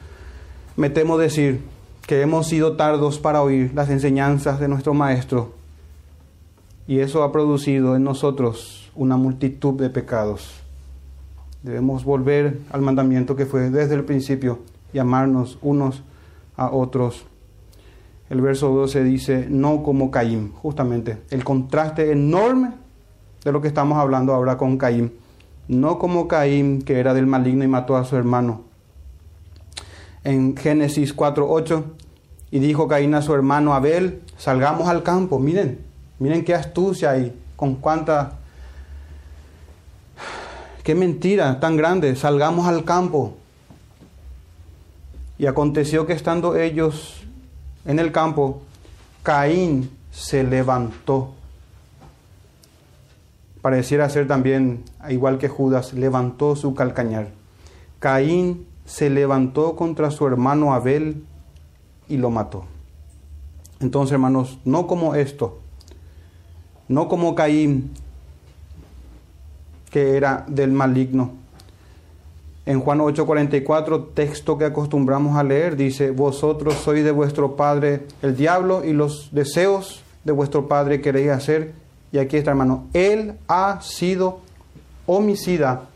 me 0.75 0.89
temo 0.89 1.17
decir 1.17 1.61
que 2.05 2.21
hemos 2.21 2.47
sido 2.47 2.75
tardos 2.75 3.17
para 3.17 3.41
oír 3.41 3.71
las 3.73 3.89
enseñanzas 3.89 4.59
de 4.59 4.67
nuestro 4.67 4.93
Maestro 4.93 5.53
y 6.87 6.99
eso 6.99 7.23
ha 7.23 7.31
producido 7.31 7.95
en 7.95 8.03
nosotros 8.03 8.91
una 8.95 9.17
multitud 9.17 9.73
de 9.73 9.89
pecados. 9.89 10.61
Debemos 11.63 12.03
volver 12.03 12.59
al 12.71 12.81
mandamiento 12.81 13.35
que 13.35 13.47
fue 13.47 13.71
desde 13.71 13.95
el 13.95 14.03
principio 14.03 14.59
y 14.93 14.99
amarnos 14.99 15.57
unos 15.63 16.03
a 16.55 16.69
otros. 16.69 17.25
El 18.29 18.41
verso 18.41 18.69
12 18.69 19.03
dice, 19.03 19.47
no 19.49 19.81
como 19.81 20.11
Caín, 20.11 20.51
justamente 20.51 21.17
el 21.31 21.43
contraste 21.43 22.11
enorme 22.11 22.73
de 23.43 23.51
lo 23.51 23.61
que 23.61 23.67
estamos 23.67 23.97
hablando 23.97 24.33
ahora 24.33 24.57
con 24.57 24.77
Caín 24.77 25.11
no 25.67 25.99
como 25.99 26.27
Caín, 26.27 26.81
que 26.81 26.99
era 26.99 27.13
del 27.13 27.27
maligno 27.27 27.63
y 27.63 27.67
mató 27.67 27.95
a 27.95 28.05
su 28.05 28.15
hermano. 28.15 28.63
En 30.23 30.55
Génesis 30.55 31.15
4.8, 31.15 31.83
y 32.51 32.59
dijo 32.59 32.87
Caín 32.87 33.13
a 33.15 33.21
su 33.21 33.33
hermano 33.33 33.73
Abel, 33.73 34.21
salgamos 34.37 34.87
al 34.87 35.03
campo, 35.03 35.39
miren, 35.39 35.79
miren 36.19 36.43
qué 36.43 36.53
astucia 36.53 37.17
y 37.17 37.35
con 37.55 37.75
cuánta... 37.75 38.39
Qué 40.83 40.93
mentira 40.93 41.59
tan 41.59 41.77
grande, 41.77 42.15
salgamos 42.15 42.67
al 42.67 42.83
campo. 42.83 43.35
Y 45.39 45.47
aconteció 45.47 46.05
que 46.05 46.13
estando 46.13 46.55
ellos 46.55 47.23
en 47.85 47.97
el 47.99 48.11
campo, 48.11 48.61
Caín 49.23 49.89
se 50.11 50.43
levantó 50.43 51.33
pareciera 53.65 54.07
ser 54.11 54.27
también, 54.27 54.83
igual 55.09 55.39
que 55.39 55.49
Judas, 55.49 55.93
levantó 55.93 56.55
su 56.55 56.75
calcañar. 56.75 57.29
Caín 57.97 58.67
se 58.85 59.09
levantó 59.09 59.75
contra 59.75 60.11
su 60.11 60.27
hermano 60.27 60.75
Abel 60.75 61.23
y 62.07 62.17
lo 62.17 62.29
mató. 62.29 62.65
Entonces, 63.79 64.11
hermanos, 64.11 64.59
no 64.65 64.85
como 64.85 65.15
esto, 65.15 65.61
no 66.87 67.07
como 67.07 67.33
Caín, 67.33 67.89
que 69.89 70.15
era 70.15 70.45
del 70.47 70.71
maligno. 70.71 71.31
En 72.67 72.81
Juan 72.81 72.99
8:44, 72.99 74.09
texto 74.13 74.59
que 74.59 74.65
acostumbramos 74.65 75.37
a 75.37 75.43
leer, 75.43 75.75
dice, 75.75 76.11
vosotros 76.11 76.75
sois 76.75 77.03
de 77.03 77.09
vuestro 77.09 77.55
padre 77.55 78.05
el 78.21 78.37
diablo 78.37 78.85
y 78.85 78.93
los 78.93 79.29
deseos 79.31 80.03
de 80.23 80.33
vuestro 80.33 80.67
padre 80.67 81.01
queréis 81.01 81.31
hacer. 81.31 81.84
Y 82.15 82.17
aquí 82.17 82.37
está, 82.37 82.51
hermano, 82.51 82.87
él 82.93 83.33
ha 83.49 83.81
sido 83.81 84.39
homicida 85.05 85.89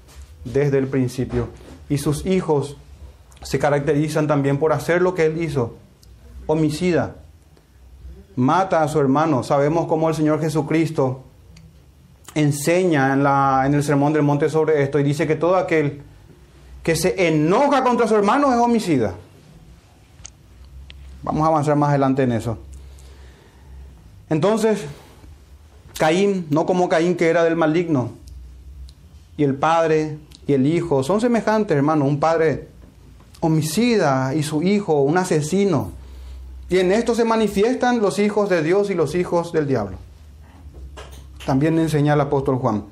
desde 0.43 0.77
el 0.77 0.87
principio. 0.87 1.47
Y 1.87 1.97
sus 1.97 2.25
hijos 2.25 2.75
se 3.41 3.57
caracterizan 3.57 4.27
también 4.27 4.57
por 4.57 4.73
hacer 4.73 5.01
lo 5.01 5.15
que 5.15 5.27
él 5.27 5.41
hizo, 5.41 5.77
homicida. 6.45 7.15
Mata 8.35 8.83
a 8.83 8.89
su 8.89 8.99
hermano. 8.99 9.43
Sabemos 9.43 9.87
cómo 9.87 10.09
el 10.09 10.15
Señor 10.15 10.41
Jesucristo 10.41 11.23
enseña 12.35 13.13
en, 13.13 13.23
la, 13.23 13.63
en 13.65 13.75
el 13.75 13.81
Sermón 13.81 14.11
del 14.11 14.23
Monte 14.23 14.49
sobre 14.49 14.83
esto 14.83 14.99
y 14.99 15.03
dice 15.03 15.25
que 15.25 15.37
todo 15.37 15.55
aquel 15.55 16.01
que 16.83 16.97
se 16.97 17.29
enoja 17.29 17.81
contra 17.81 18.09
su 18.09 18.15
hermano 18.15 18.51
es 18.51 18.59
homicida. 18.59 19.13
Vamos 21.23 21.43
a 21.43 21.47
avanzar 21.47 21.77
más 21.77 21.91
adelante 21.91 22.23
en 22.23 22.33
eso. 22.33 22.57
Entonces, 24.29 24.85
Caín, 25.99 26.47
no 26.49 26.65
como 26.65 26.87
Caín 26.87 27.17
que 27.17 27.27
era 27.27 27.43
del 27.43 27.57
maligno, 27.57 28.11
y 29.35 29.43
el 29.43 29.53
padre 29.55 30.17
y 30.47 30.53
el 30.53 30.65
hijo 30.65 31.03
son 31.03 31.19
semejantes, 31.19 31.75
hermano, 31.75 32.05
un 32.05 32.21
padre 32.21 32.69
homicida 33.41 34.33
y 34.33 34.41
su 34.41 34.63
hijo, 34.63 35.01
un 35.01 35.17
asesino. 35.17 35.91
Y 36.69 36.77
en 36.77 36.93
esto 36.93 37.15
se 37.15 37.25
manifiestan 37.25 37.99
los 37.99 38.17
hijos 38.17 38.49
de 38.49 38.63
Dios 38.63 38.89
y 38.89 38.93
los 38.93 39.13
hijos 39.13 39.51
del 39.51 39.67
diablo. 39.67 39.97
También 41.45 41.77
enseña 41.77 42.13
el 42.13 42.21
apóstol 42.21 42.59
Juan. 42.59 42.85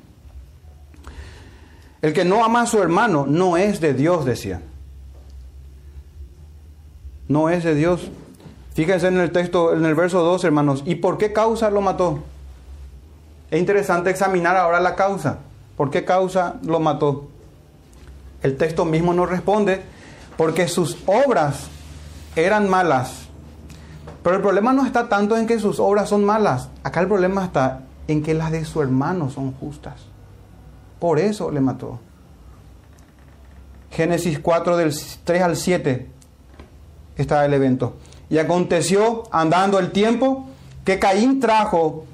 El 2.01 2.11
que 2.11 2.25
no 2.25 2.43
ama 2.43 2.63
a 2.63 2.67
su 2.67 2.83
hermano 2.83 3.25
no 3.25 3.55
es 3.55 3.79
de 3.79 3.93
Dios, 3.93 4.25
decía. 4.25 4.61
No 7.29 7.49
es 7.49 7.63
de 7.63 7.73
Dios. 7.73 8.11
Fíjense 8.73 9.07
en 9.07 9.17
el 9.17 9.31
texto, 9.31 9.73
en 9.73 9.85
el 9.85 9.95
verso 9.95 10.23
2, 10.23 10.43
hermanos. 10.43 10.83
¿Y 10.85 10.95
por 10.95 11.17
qué 11.17 11.31
causa 11.31 11.69
lo 11.69 11.79
mató? 11.79 12.23
Es 13.49 13.59
interesante 13.59 14.09
examinar 14.09 14.57
ahora 14.57 14.79
la 14.79 14.95
causa. 14.95 15.39
¿Por 15.75 15.89
qué 15.89 16.03
causa 16.03 16.55
lo 16.63 16.79
mató? 16.79 17.27
El 18.41 18.57
texto 18.57 18.85
mismo 18.85 19.13
nos 19.13 19.29
responde, 19.29 19.81
porque 20.35 20.67
sus 20.67 20.97
obras 21.05 21.67
eran 22.35 22.69
malas. 22.69 23.27
Pero 24.23 24.35
el 24.35 24.41
problema 24.41 24.73
no 24.73 24.85
está 24.85 25.07
tanto 25.07 25.37
en 25.37 25.47
que 25.47 25.59
sus 25.59 25.79
obras 25.79 26.09
son 26.09 26.25
malas. 26.25 26.69
Acá 26.83 26.99
el 26.99 27.07
problema 27.07 27.45
está 27.45 27.81
en 28.07 28.23
que 28.23 28.33
las 28.33 28.51
de 28.51 28.65
su 28.65 28.81
hermano 28.81 29.29
son 29.29 29.53
justas. 29.53 30.01
Por 30.99 31.19
eso 31.19 31.51
le 31.51 31.61
mató. 31.61 31.99
Génesis 33.91 34.39
4 34.39 34.77
del 34.77 34.93
3 35.23 35.41
al 35.41 35.55
7 35.55 36.07
está 37.15 37.45
el 37.45 37.53
evento. 37.53 37.95
Y 38.29 38.37
aconteció, 38.39 39.23
andando 39.31 39.79
el 39.79 39.91
tiempo, 39.91 40.47
que 40.83 40.99
Caín 40.99 41.39
trajo 41.39 42.05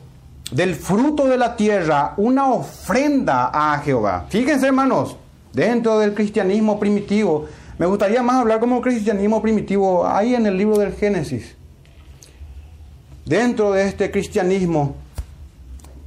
del 0.52 0.76
fruto 0.76 1.28
de 1.28 1.38
la 1.38 1.56
tierra 1.56 2.14
una 2.18 2.52
ofrenda 2.52 3.50
a 3.54 3.80
Jehová. 3.80 4.26
Fíjense 4.30 4.68
hermanos, 4.68 5.16
dentro 5.52 6.00
del 6.00 6.14
cristianismo 6.14 6.80
primitivo, 6.80 7.48
me 7.78 7.86
gustaría 7.86 8.22
más 8.22 8.38
hablar 8.38 8.60
como 8.60 8.82
cristianismo 8.82 9.42
primitivo 9.42 10.06
ahí 10.08 10.36
en 10.36 10.46
el 10.46 10.58
libro 10.58 10.78
del 10.78 10.94
Génesis. 10.94 11.56
Dentro 13.26 13.72
de 13.72 13.88
este 13.88 14.12
cristianismo, 14.12 14.96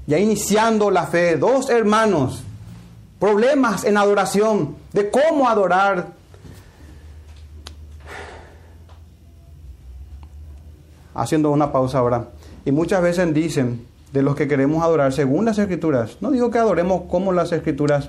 ya 0.06 0.18
iniciando 0.18 0.90
la 0.90 1.06
fe, 1.06 1.36
dos 1.36 1.70
hermanos 1.70 2.42
problemas 3.18 3.84
en 3.84 3.96
adoración, 3.96 4.76
de 4.92 5.10
cómo 5.10 5.48
adorar. 5.48 6.14
Haciendo 11.14 11.50
una 11.50 11.72
pausa 11.72 11.98
ahora. 11.98 12.28
Y 12.64 12.72
muchas 12.72 13.00
veces 13.00 13.32
dicen 13.32 13.86
de 14.16 14.22
los 14.22 14.34
que 14.34 14.48
queremos 14.48 14.82
adorar 14.82 15.12
según 15.12 15.44
las 15.44 15.58
escrituras. 15.58 16.16
No 16.22 16.30
digo 16.30 16.50
que 16.50 16.56
adoremos 16.56 17.02
como 17.10 17.32
las 17.32 17.52
escrituras. 17.52 18.08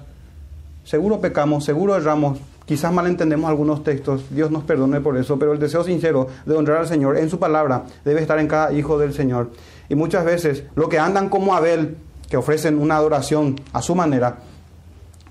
Seguro 0.85 1.19
pecamos, 1.19 1.65
seguro 1.65 1.97
erramos, 1.97 2.39
quizás 2.65 2.93
malentendemos 2.93 3.49
algunos 3.49 3.83
textos, 3.83 4.23
Dios 4.29 4.49
nos 4.49 4.63
perdone 4.63 5.01
por 5.01 5.17
eso, 5.17 5.37
pero 5.37 5.51
el 5.51 5.59
deseo 5.59 5.83
sincero 5.83 6.27
de 6.45 6.55
honrar 6.55 6.77
al 6.77 6.87
Señor 6.87 7.17
en 7.17 7.29
su 7.29 7.39
palabra 7.39 7.83
debe 8.05 8.21
estar 8.21 8.39
en 8.39 8.47
cada 8.47 8.71
hijo 8.71 8.97
del 8.97 9.13
Señor. 9.13 9.51
Y 9.89 9.95
muchas 9.95 10.23
veces 10.23 10.63
lo 10.75 10.87
que 10.87 10.97
andan 10.97 11.27
como 11.27 11.53
Abel, 11.53 11.97
que 12.29 12.37
ofrecen 12.37 12.79
una 12.79 12.95
adoración 12.95 13.59
a 13.73 13.81
su 13.81 13.93
manera, 13.93 14.37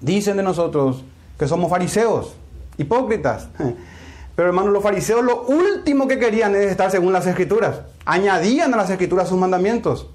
Dicen 0.03 0.37
de 0.37 0.43
nosotros 0.43 1.05
que 1.39 1.49
somos 1.49 1.70
fariseos, 1.70 2.35
hipócritas. 2.77 3.49
Pero 4.37 4.49
hermanos, 4.49 4.74
los 4.74 4.83
fariseos 4.83 5.24
lo 5.24 5.45
último 5.45 6.07
que 6.07 6.18
querían 6.18 6.55
es 6.55 6.70
estar 6.70 6.91
según 6.91 7.14
las 7.14 7.27
escrituras. 7.27 7.81
Añadían 8.05 8.74
a 8.74 8.77
las 8.77 8.91
escrituras 8.91 9.31
sus 9.31 9.39
mandamientos. 9.39 10.11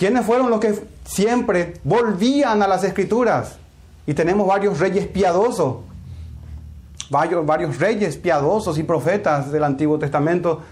¿Quiénes 0.00 0.24
fueron 0.24 0.48
los 0.48 0.60
que 0.60 0.82
siempre 1.04 1.74
volvían 1.84 2.62
a 2.62 2.66
las 2.66 2.82
escrituras? 2.84 3.58
Y 4.06 4.14
tenemos 4.14 4.46
varios 4.46 4.78
reyes 4.78 5.06
piadosos, 5.06 5.80
varios, 7.10 7.44
varios 7.44 7.78
reyes 7.78 8.16
piadosos 8.16 8.78
y 8.78 8.82
profetas 8.82 9.52
del 9.52 9.62
Antiguo 9.62 9.98
Testamento. 9.98 10.62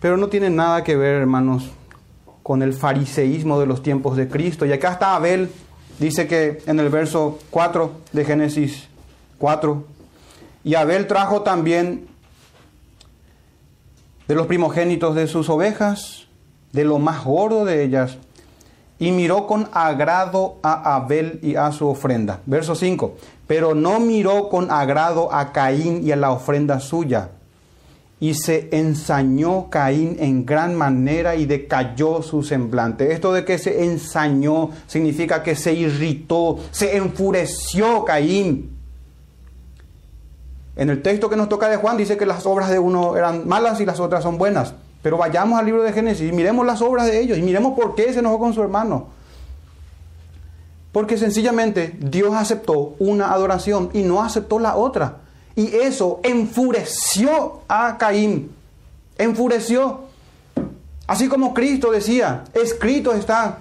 Pero 0.00 0.16
no 0.16 0.26
tienen 0.26 0.56
nada 0.56 0.82
que 0.82 0.96
ver, 0.96 1.20
hermanos, 1.20 1.70
con 2.42 2.60
el 2.60 2.72
fariseísmo 2.72 3.60
de 3.60 3.66
los 3.66 3.84
tiempos 3.84 4.16
de 4.16 4.26
Cristo. 4.26 4.66
Y 4.66 4.72
acá 4.72 4.90
está 4.90 5.14
Abel, 5.14 5.48
dice 6.00 6.26
que 6.26 6.60
en 6.66 6.80
el 6.80 6.88
verso 6.88 7.38
4 7.50 8.00
de 8.10 8.24
Génesis 8.24 8.88
4, 9.38 9.84
y 10.64 10.74
Abel 10.74 11.06
trajo 11.06 11.42
también 11.42 12.08
de 14.26 14.34
los 14.34 14.48
primogénitos 14.48 15.14
de 15.14 15.28
sus 15.28 15.48
ovejas, 15.48 16.25
de 16.76 16.84
lo 16.84 17.00
más 17.00 17.24
gordo 17.24 17.64
de 17.64 17.82
ellas, 17.82 18.18
y 19.00 19.10
miró 19.10 19.46
con 19.48 19.68
agrado 19.72 20.58
a 20.62 20.94
Abel 20.94 21.40
y 21.42 21.56
a 21.56 21.72
su 21.72 21.88
ofrenda. 21.88 22.40
Verso 22.46 22.76
5, 22.76 23.16
pero 23.48 23.74
no 23.74 23.98
miró 23.98 24.48
con 24.48 24.70
agrado 24.70 25.32
a 25.32 25.52
Caín 25.52 26.06
y 26.06 26.12
a 26.12 26.16
la 26.16 26.30
ofrenda 26.30 26.78
suya 26.78 27.30
y 28.18 28.34
se 28.34 28.68
ensañó 28.72 29.68
Caín 29.68 30.16
en 30.18 30.46
gran 30.46 30.74
manera 30.74 31.36
y 31.36 31.44
decayó 31.44 32.22
su 32.22 32.42
semblante. 32.42 33.12
Esto 33.12 33.32
de 33.32 33.44
que 33.44 33.58
se 33.58 33.84
ensañó 33.84 34.70
significa 34.86 35.42
que 35.42 35.54
se 35.54 35.74
irritó, 35.74 36.58
se 36.70 36.96
enfureció 36.96 38.04
Caín. 38.04 38.74
En 40.76 40.90
el 40.90 41.02
texto 41.02 41.28
que 41.28 41.36
nos 41.36 41.48
toca 41.48 41.68
de 41.68 41.76
Juan 41.76 41.96
dice 41.96 42.16
que 42.16 42.26
las 42.26 42.46
obras 42.46 42.70
de 42.70 42.78
uno 42.78 43.16
eran 43.16 43.46
malas 43.46 43.80
y 43.80 43.86
las 43.86 44.00
otras 44.00 44.22
son 44.22 44.38
buenas. 44.38 44.74
Pero 45.06 45.18
vayamos 45.18 45.56
al 45.56 45.66
libro 45.66 45.84
de 45.84 45.92
Génesis 45.92 46.28
y 46.28 46.34
miremos 46.34 46.66
las 46.66 46.82
obras 46.82 47.06
de 47.06 47.20
ellos 47.20 47.38
y 47.38 47.42
miremos 47.42 47.74
por 47.78 47.94
qué 47.94 48.12
se 48.12 48.18
enojó 48.18 48.40
con 48.40 48.52
su 48.52 48.60
hermano. 48.60 49.06
Porque 50.90 51.16
sencillamente 51.16 51.94
Dios 51.96 52.34
aceptó 52.34 52.96
una 52.98 53.30
adoración 53.30 53.90
y 53.92 54.02
no 54.02 54.20
aceptó 54.20 54.58
la 54.58 54.74
otra. 54.74 55.18
Y 55.54 55.76
eso 55.76 56.18
enfureció 56.24 57.60
a 57.68 57.96
Caín. 57.98 58.50
Enfureció. 59.16 60.06
Así 61.06 61.28
como 61.28 61.54
Cristo 61.54 61.92
decía, 61.92 62.42
escrito 62.52 63.12
está, 63.12 63.58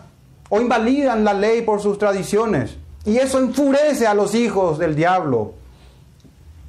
o 0.50 0.60
invalidan 0.60 1.24
la 1.24 1.36
ley 1.36 1.62
por 1.62 1.80
sus 1.80 2.00
tradiciones. 2.00 2.76
Y 3.06 3.18
eso 3.18 3.38
enfurece 3.38 4.08
a 4.08 4.16
los 4.16 4.34
hijos 4.34 4.80
del 4.80 4.96
diablo. 4.96 5.54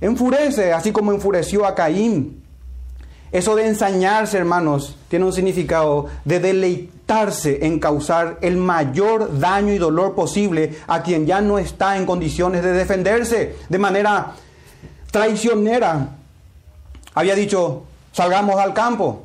Enfurece, 0.03 0.75
así 0.75 0.93
como 0.93 1.13
enfureció 1.13 1.65
a 1.65 1.75
Caín. 1.75 2.43
Eso 3.37 3.55
de 3.55 3.67
ensañarse, 3.67 4.39
hermanos, 4.39 4.97
tiene 5.11 5.27
un 5.27 5.33
significado 5.35 6.07
de 6.25 6.41
deleitarse 6.41 7.67
en 7.67 7.79
causar 7.79 8.39
el 8.41 8.57
mayor 8.57 9.39
daño 9.39 9.75
y 9.75 9.79
dolor 9.79 10.15
posible 10.15 10.79
a 10.87 11.03
quien 11.03 11.27
ya 11.27 11.43
no 11.43 11.59
está 11.59 11.99
en 11.99 12.07
condiciones 12.07 12.63
de 12.63 12.73
defenderse 12.73 13.57
de 13.69 13.79
manera 13.79 14.33
traicionera, 15.11 16.17
había 17.13 17.35
dicho, 17.35 17.83
salgamos 18.11 18.59
al 18.59 18.73
campo. 18.73 19.25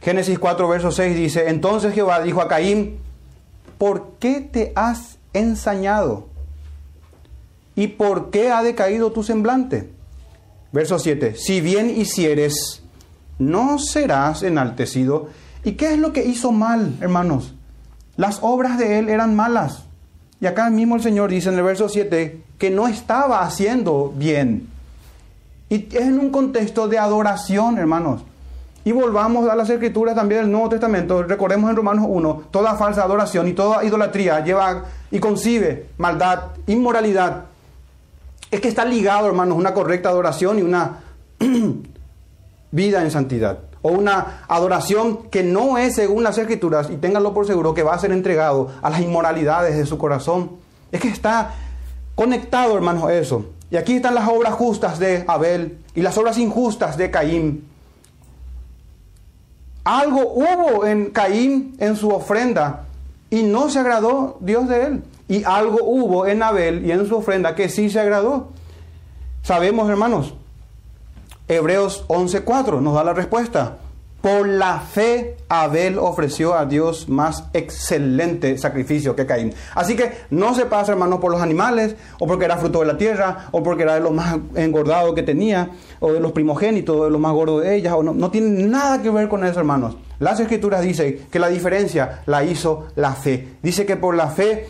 Génesis 0.00 0.38
4, 0.38 0.68
verso 0.68 0.92
6 0.92 1.16
dice, 1.16 1.48
entonces 1.48 1.92
Jehová 1.92 2.22
dijo 2.22 2.40
a 2.40 2.46
Caín, 2.46 3.00
¿por 3.78 4.12
qué 4.20 4.42
te 4.42 4.72
has 4.76 5.18
ensañado? 5.32 6.28
¿Y 7.74 7.88
por 7.88 8.30
qué 8.30 8.52
ha 8.52 8.62
decaído 8.62 9.10
tu 9.10 9.24
semblante? 9.24 9.97
Verso 10.72 10.98
7, 10.98 11.34
si 11.36 11.60
bien 11.60 11.88
hicieres, 11.88 12.82
no 13.38 13.78
serás 13.78 14.42
enaltecido. 14.42 15.28
¿Y 15.64 15.72
qué 15.72 15.94
es 15.94 15.98
lo 15.98 16.12
que 16.12 16.24
hizo 16.24 16.52
mal, 16.52 16.96
hermanos? 17.00 17.54
Las 18.16 18.38
obras 18.42 18.78
de 18.78 18.98
él 18.98 19.08
eran 19.08 19.34
malas. 19.34 19.84
Y 20.40 20.46
acá 20.46 20.70
mismo 20.70 20.96
el 20.96 21.02
Señor 21.02 21.30
dice 21.30 21.48
en 21.48 21.56
el 21.56 21.64
verso 21.64 21.88
7 21.88 22.42
que 22.58 22.70
no 22.70 22.86
estaba 22.88 23.42
haciendo 23.42 24.12
bien. 24.16 24.68
Y 25.68 25.86
es 25.94 26.02
en 26.02 26.18
un 26.18 26.30
contexto 26.30 26.88
de 26.88 26.98
adoración, 26.98 27.78
hermanos. 27.78 28.22
Y 28.84 28.92
volvamos 28.92 29.48
a 29.48 29.56
las 29.56 29.68
escrituras 29.68 30.14
también 30.14 30.42
del 30.42 30.50
Nuevo 30.50 30.68
Testamento. 30.68 31.22
Recordemos 31.22 31.68
en 31.68 31.76
Romanos 31.76 32.06
1, 32.08 32.44
toda 32.50 32.74
falsa 32.76 33.02
adoración 33.02 33.48
y 33.48 33.52
toda 33.52 33.84
idolatría 33.84 34.42
lleva 34.42 34.84
y 35.10 35.18
concibe 35.18 35.88
maldad, 35.98 36.40
inmoralidad. 36.66 37.47
Es 38.50 38.60
que 38.60 38.68
está 38.68 38.84
ligado, 38.84 39.26
hermanos, 39.26 39.58
una 39.58 39.74
correcta 39.74 40.08
adoración 40.08 40.58
y 40.58 40.62
una 40.62 41.00
vida 42.70 43.02
en 43.02 43.10
santidad. 43.10 43.58
O 43.82 43.90
una 43.92 44.44
adoración 44.48 45.28
que 45.30 45.42
no 45.42 45.78
es 45.78 45.94
según 45.94 46.24
las 46.24 46.38
escrituras, 46.38 46.90
y 46.90 46.96
ténganlo 46.96 47.34
por 47.34 47.46
seguro 47.46 47.74
que 47.74 47.82
va 47.82 47.94
a 47.94 47.98
ser 47.98 48.12
entregado 48.12 48.70
a 48.82 48.90
las 48.90 49.00
inmoralidades 49.00 49.76
de 49.76 49.86
su 49.86 49.98
corazón. 49.98 50.52
Es 50.90 51.00
que 51.00 51.08
está 51.08 51.54
conectado, 52.14 52.74
hermanos, 52.74 53.10
eso. 53.10 53.46
Y 53.70 53.76
aquí 53.76 53.94
están 53.96 54.14
las 54.14 54.28
obras 54.28 54.54
justas 54.54 54.98
de 54.98 55.24
Abel 55.28 55.78
y 55.94 56.00
las 56.00 56.16
obras 56.16 56.38
injustas 56.38 56.96
de 56.96 57.10
Caín. 57.10 57.68
Algo 59.84 60.32
hubo 60.32 60.86
en 60.86 61.10
Caín 61.10 61.76
en 61.78 61.96
su 61.96 62.10
ofrenda 62.10 62.86
y 63.30 63.42
no 63.42 63.68
se 63.68 63.78
agradó 63.78 64.38
Dios 64.40 64.68
de 64.68 64.84
él. 64.84 65.02
Y 65.28 65.44
algo 65.44 65.78
hubo 65.82 66.26
en 66.26 66.42
Abel 66.42 66.84
y 66.86 66.90
en 66.90 67.06
su 67.06 67.16
ofrenda 67.16 67.54
que 67.54 67.68
sí 67.68 67.90
se 67.90 68.00
agradó. 68.00 68.48
Sabemos, 69.42 69.88
hermanos, 69.88 70.34
Hebreos 71.48 72.04
11:4 72.08 72.80
nos 72.80 72.94
da 72.94 73.04
la 73.04 73.14
respuesta. 73.14 73.78
Por 74.20 74.48
la 74.48 74.80
fe 74.80 75.36
Abel 75.48 75.96
ofreció 75.98 76.54
a 76.54 76.66
Dios 76.66 77.08
más 77.08 77.44
excelente 77.52 78.58
sacrificio 78.58 79.14
que 79.14 79.26
Caín. 79.26 79.54
Así 79.74 79.94
que 79.94 80.12
no 80.30 80.54
se 80.54 80.66
pasa, 80.66 80.90
hermano, 80.90 81.20
por 81.20 81.30
los 81.30 81.40
animales, 81.40 81.94
o 82.18 82.26
porque 82.26 82.46
era 82.46 82.56
fruto 82.56 82.80
de 82.80 82.86
la 82.86 82.98
tierra, 82.98 83.46
o 83.52 83.62
porque 83.62 83.84
era 83.84 83.94
de 83.94 84.00
los 84.00 84.12
más 84.12 84.36
engordados 84.56 85.14
que 85.14 85.22
tenía, 85.22 85.70
o 86.00 86.12
de 86.12 86.18
los 86.18 86.32
primogénitos, 86.32 87.04
de 87.04 87.10
los 87.10 87.20
más 87.20 87.32
gordos 87.32 87.62
de 87.62 87.76
ellas, 87.76 87.94
o 87.94 88.02
no, 88.02 88.12
no 88.12 88.30
tiene 88.30 88.64
nada 88.64 89.00
que 89.00 89.10
ver 89.10 89.28
con 89.28 89.44
eso, 89.44 89.60
hermanos. 89.60 89.96
Las 90.18 90.40
escrituras 90.40 90.82
dicen 90.82 91.26
que 91.30 91.38
la 91.38 91.48
diferencia 91.48 92.22
la 92.26 92.42
hizo 92.42 92.88
la 92.96 93.12
fe. 93.12 93.56
Dice 93.62 93.86
que 93.86 93.96
por 93.96 94.16
la 94.16 94.26
fe 94.26 94.66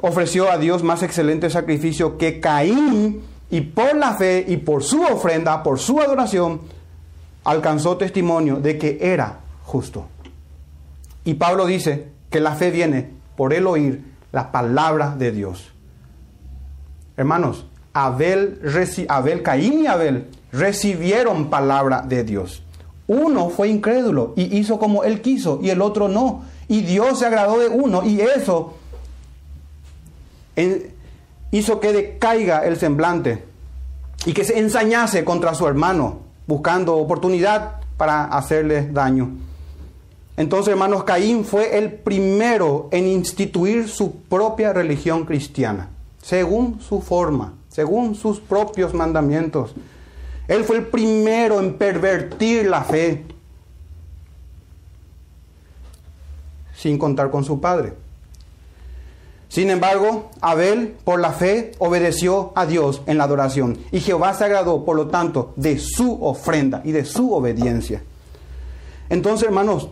ofreció 0.00 0.50
a 0.50 0.58
Dios 0.58 0.82
más 0.82 1.02
excelente 1.02 1.50
sacrificio 1.50 2.18
que 2.18 2.40
Caín, 2.40 3.22
y 3.50 3.62
por 3.62 3.96
la 3.96 4.14
fe 4.14 4.44
y 4.46 4.58
por 4.58 4.84
su 4.84 5.02
ofrenda, 5.02 5.62
por 5.62 5.78
su 5.78 6.00
adoración, 6.00 6.60
alcanzó 7.44 7.96
testimonio 7.96 8.56
de 8.56 8.78
que 8.78 8.98
era 9.00 9.40
justo. 9.64 10.06
Y 11.24 11.34
Pablo 11.34 11.66
dice 11.66 12.08
que 12.30 12.40
la 12.40 12.54
fe 12.54 12.70
viene 12.70 13.10
por 13.36 13.52
el 13.52 13.66
oír 13.66 14.04
la 14.32 14.52
palabra 14.52 15.16
de 15.16 15.32
Dios. 15.32 15.72
Hermanos, 17.16 17.66
Abel, 17.92 18.60
Abel, 19.08 19.42
Caín 19.42 19.82
y 19.82 19.86
Abel 19.86 20.28
recibieron 20.52 21.50
palabra 21.50 22.02
de 22.02 22.22
Dios. 22.24 22.62
Uno 23.08 23.50
fue 23.50 23.68
incrédulo 23.68 24.32
y 24.36 24.56
hizo 24.56 24.78
como 24.78 25.02
él 25.02 25.20
quiso 25.20 25.58
y 25.60 25.70
el 25.70 25.82
otro 25.82 26.08
no. 26.08 26.44
Y 26.68 26.82
Dios 26.82 27.18
se 27.18 27.26
agradó 27.26 27.58
de 27.58 27.68
uno 27.68 28.04
y 28.04 28.20
eso 28.20 28.74
hizo 31.50 31.80
que 31.80 31.92
decaiga 31.92 32.64
el 32.64 32.76
semblante 32.76 33.44
y 34.26 34.32
que 34.32 34.44
se 34.44 34.58
ensañase 34.58 35.24
contra 35.24 35.54
su 35.54 35.66
hermano 35.66 36.20
buscando 36.46 36.96
oportunidad 36.96 37.80
para 37.96 38.24
hacerle 38.24 38.88
daño. 38.90 39.30
Entonces, 40.36 40.72
hermanos, 40.72 41.04
Caín 41.04 41.44
fue 41.44 41.76
el 41.78 41.92
primero 41.92 42.88
en 42.92 43.06
instituir 43.06 43.88
su 43.88 44.22
propia 44.22 44.72
religión 44.72 45.26
cristiana, 45.26 45.90
según 46.22 46.80
su 46.80 47.02
forma, 47.02 47.54
según 47.68 48.14
sus 48.14 48.40
propios 48.40 48.94
mandamientos. 48.94 49.74
Él 50.48 50.64
fue 50.64 50.78
el 50.78 50.86
primero 50.86 51.60
en 51.60 51.74
pervertir 51.74 52.66
la 52.66 52.82
fe, 52.82 53.26
sin 56.74 56.98
contar 56.98 57.30
con 57.30 57.44
su 57.44 57.60
padre. 57.60 57.92
Sin 59.50 59.68
embargo, 59.68 60.30
Abel, 60.40 60.96
por 61.02 61.18
la 61.18 61.32
fe, 61.32 61.72
obedeció 61.80 62.52
a 62.54 62.66
Dios 62.66 63.02
en 63.06 63.18
la 63.18 63.24
adoración. 63.24 63.78
Y 63.90 63.98
Jehová 63.98 64.32
se 64.32 64.44
agradó, 64.44 64.84
por 64.84 64.94
lo 64.94 65.08
tanto, 65.08 65.52
de 65.56 65.76
su 65.80 66.24
ofrenda 66.24 66.82
y 66.84 66.92
de 66.92 67.04
su 67.04 67.34
obediencia. 67.34 68.00
Entonces, 69.08 69.48
hermanos, 69.48 69.88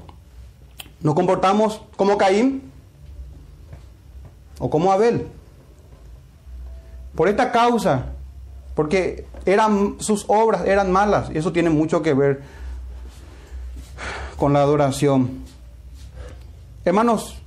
¿nos 1.01 1.13
comportamos 1.17 1.83
como 1.97 2.17
Caín 2.17 2.71
o 4.61 4.71
como 4.71 4.93
Abel? 4.93 5.27
Por 7.17 7.29
esta 7.29 7.51
causa, 7.51 8.13
porque 8.77 9.27
eran, 9.45 9.97
sus 9.99 10.25
obras 10.29 10.67
eran 10.67 10.93
malas, 10.93 11.31
y 11.35 11.39
eso 11.39 11.51
tiene 11.51 11.71
mucho 11.71 12.01
que 12.01 12.15
ver 12.15 12.43
con 14.37 14.53
la 14.53 14.61
adoración. 14.61 15.43
Hermanos, 16.85 17.43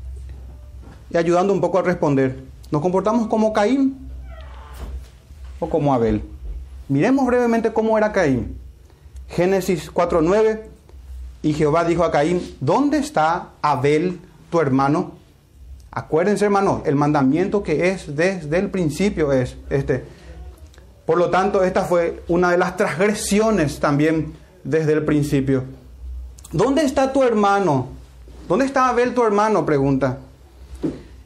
y 1.11 1.17
ayudando 1.17 1.53
un 1.53 1.61
poco 1.61 1.79
a 1.79 1.81
responder. 1.81 2.43
¿Nos 2.69 2.81
comportamos 2.81 3.27
como 3.27 3.51
Caín 3.53 4.09
o 5.59 5.69
como 5.69 5.93
Abel? 5.93 6.23
Miremos 6.87 7.25
brevemente 7.25 7.73
cómo 7.73 7.97
era 7.97 8.11
Caín. 8.11 8.57
Génesis 9.27 9.91
4.9. 9.93 10.61
Y 11.43 11.53
Jehová 11.53 11.85
dijo 11.85 12.03
a 12.03 12.11
Caín, 12.11 12.55
¿dónde 12.59 12.97
está 12.97 13.49
Abel, 13.61 14.19
tu 14.49 14.59
hermano? 14.59 15.13
Acuérdense, 15.89 16.45
hermano, 16.45 16.83
el 16.85 16.95
mandamiento 16.95 17.63
que 17.63 17.89
es 17.89 18.15
desde 18.15 18.59
el 18.59 18.69
principio 18.69 19.33
es 19.33 19.57
este. 19.69 20.05
Por 21.05 21.17
lo 21.17 21.29
tanto, 21.29 21.63
esta 21.63 21.83
fue 21.83 22.23
una 22.27 22.51
de 22.51 22.57
las 22.57 22.77
transgresiones 22.77 23.79
también 23.79 24.33
desde 24.63 24.93
el 24.93 25.03
principio. 25.03 25.63
¿Dónde 26.51 26.83
está 26.83 27.11
tu 27.11 27.23
hermano? 27.23 27.87
¿Dónde 28.47 28.65
está 28.65 28.87
Abel, 28.87 29.13
tu 29.13 29.23
hermano? 29.23 29.65
Pregunta. 29.65 30.19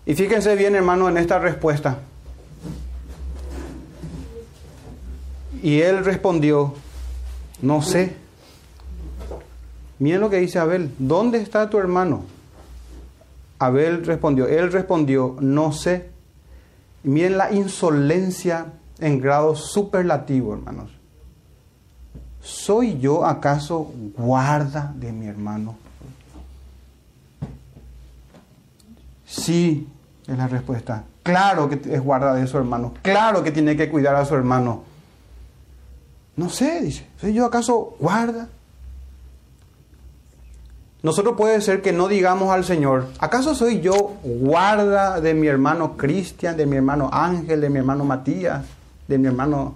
Y 0.06 0.14
fíjense 0.14 0.56
bien, 0.56 0.76
hermano, 0.76 1.10
en 1.10 1.18
esta 1.18 1.40
respuesta. 1.40 2.00
Y 5.64 5.82
él 5.82 6.06
respondió, 6.06 6.76
no 7.62 7.82
sé. 7.82 8.16
Miren 9.98 10.22
lo 10.22 10.30
que 10.30 10.38
dice 10.38 10.60
Abel, 10.60 10.94
¿dónde 11.00 11.40
está 11.42 11.70
tu 11.70 11.80
hermano? 11.80 12.26
Abel 13.58 14.06
respondió, 14.06 14.48
él 14.48 14.72
respondió, 14.72 15.38
no 15.40 15.72
sé. 15.72 16.10
Miren 17.04 17.38
la 17.38 17.52
insolencia 17.52 18.74
en 19.00 19.20
grado 19.20 19.56
superlativo, 19.56 20.54
hermanos. 20.54 20.92
¿Soy 22.42 23.00
yo 23.00 23.26
acaso 23.26 23.92
guarda 24.16 24.94
de 24.96 25.12
mi 25.12 25.26
hermano? 25.26 25.78
Sí, 29.26 29.88
es 30.28 30.38
la 30.38 30.48
respuesta. 30.48 31.04
Claro 31.24 31.70
que 31.70 31.80
es 31.94 32.02
guarda 32.02 32.34
de 32.34 32.48
su 32.48 32.58
hermano. 32.58 32.94
Claro 33.02 33.44
que 33.44 33.52
tiene 33.52 33.76
que 33.76 33.90
cuidar 33.90 34.16
a 34.16 34.26
su 34.26 34.36
hermano. 34.36 34.84
No 36.36 36.50
sé, 36.50 36.82
dice. 36.82 37.08
¿Soy 37.20 37.34
yo 37.34 37.46
acaso 37.46 37.96
guarda? 38.00 38.48
Nosotros 41.06 41.36
puede 41.38 41.62
ser 41.62 41.84
que 41.84 41.94
no 41.94 42.08
digamos 42.08 42.52
al 42.52 42.66
Señor, 42.66 43.10
¿acaso 43.20 43.54
soy 43.54 43.80
yo 43.80 44.14
guarda 44.24 45.22
de 45.22 45.36
mi 45.36 45.46
hermano 45.46 45.98
Cristian, 45.98 46.58
de 46.58 46.66
mi 46.66 46.78
hermano 46.78 47.12
Ángel, 47.14 47.62
de 47.62 47.70
mi 47.70 47.78
hermano 47.78 48.06
Matías, 48.06 48.66
de 49.08 49.20
mi 49.20 49.28
hermano... 49.28 49.76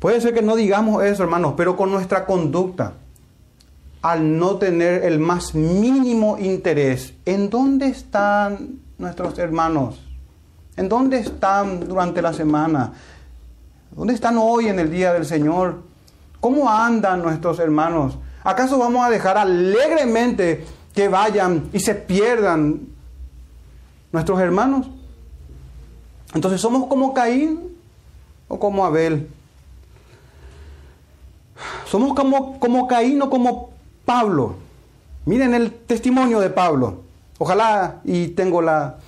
Puede 0.00 0.20
ser 0.20 0.34
que 0.34 0.42
no 0.42 0.56
digamos 0.56 1.04
eso, 1.04 1.22
hermanos, 1.22 1.54
pero 1.56 1.76
con 1.76 1.92
nuestra 1.92 2.26
conducta, 2.26 2.94
al 4.02 4.36
no 4.36 4.56
tener 4.56 5.04
el 5.04 5.20
más 5.20 5.54
mínimo 5.54 6.36
interés. 6.38 7.14
¿En 7.24 7.48
dónde 7.48 7.86
están 7.86 8.80
nuestros 8.98 9.38
hermanos? 9.38 10.00
¿En 10.76 10.88
dónde 10.88 11.20
están 11.20 11.88
durante 11.88 12.20
la 12.20 12.32
semana? 12.32 12.92
¿Dónde 13.92 14.14
están 14.14 14.36
hoy 14.38 14.68
en 14.68 14.80
el 14.80 14.90
día 14.90 15.12
del 15.12 15.24
Señor? 15.24 15.82
¿Cómo 16.40 16.68
andan 16.68 17.22
nuestros 17.22 17.60
hermanos? 17.60 18.18
¿Acaso 18.42 18.76
vamos 18.76 19.06
a 19.06 19.10
dejar 19.10 19.38
alegremente 19.38 20.66
que 20.92 21.08
vayan 21.08 21.68
y 21.72 21.78
se 21.78 21.94
pierdan 21.94 22.80
nuestros 24.10 24.40
hermanos? 24.40 24.88
Entonces, 26.34 26.60
¿somos 26.60 26.88
como 26.88 27.14
Caín 27.14 27.76
o 28.48 28.58
como 28.58 28.84
Abel? 28.84 29.28
¿Somos 31.86 32.14
como, 32.14 32.58
como 32.58 32.88
Caín 32.88 33.22
o 33.22 33.30
como 33.30 33.71
Pablo. 34.04 34.56
Miren 35.24 35.54
el 35.54 35.72
testimonio 35.72 36.40
de 36.40 36.50
Pablo. 36.50 37.02
Ojalá 37.38 38.00
y 38.04 38.28
tengo 38.28 38.62
la, 38.62 38.98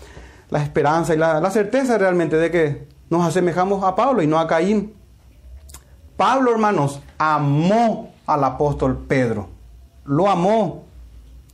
esperanza 0.50 1.14
y 1.14 1.18
la, 1.18 1.40
la, 1.40 1.50
certeza 1.50 1.98
realmente 1.98 2.36
de 2.36 2.50
que 2.50 2.88
nos 3.10 3.26
asemejamos 3.26 3.84
a 3.84 3.94
Pablo 3.94 4.22
y 4.22 4.26
no 4.26 4.38
a 4.38 4.46
Caín. 4.46 4.94
Pablo, 6.16 6.52
hermanos, 6.52 7.00
amó 7.18 8.12
al 8.26 8.44
apóstol 8.44 9.04
Pedro. 9.08 9.48
Lo 10.04 10.28
amó 10.28 10.84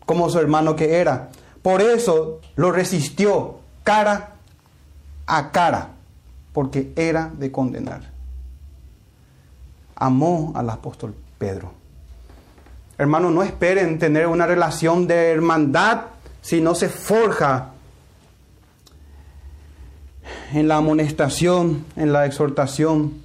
como 0.05 0.28
su 0.28 0.38
hermano 0.38 0.76
que 0.76 0.97
era. 0.97 1.30
Por 1.62 1.82
eso 1.82 2.41
lo 2.57 2.72
resistió 2.72 3.61
cara 3.84 4.34
a 5.26 5.53
cara, 5.53 5.91
porque 6.53 6.93
era 6.97 7.30
de 7.38 7.53
condenar. 7.53 8.11
amó 9.95 10.53
al 10.57 10.70
apóstol 10.70 11.14
Pedro. 11.38 11.80
Hermanos, 13.01 13.32
no 13.32 13.42
esperen 13.42 13.98
tener 13.98 14.26
una 14.26 14.46
relación 14.46 15.07
de 15.07 15.30
hermandad 15.30 16.03
si 16.42 16.61
no 16.61 16.74
se 16.74 16.90
forja 16.90 17.70
en 20.53 20.68
la 20.68 20.76
amonestación, 20.76 21.86
en 21.96 22.12
la 22.12 22.26
exhortación. 22.26 23.22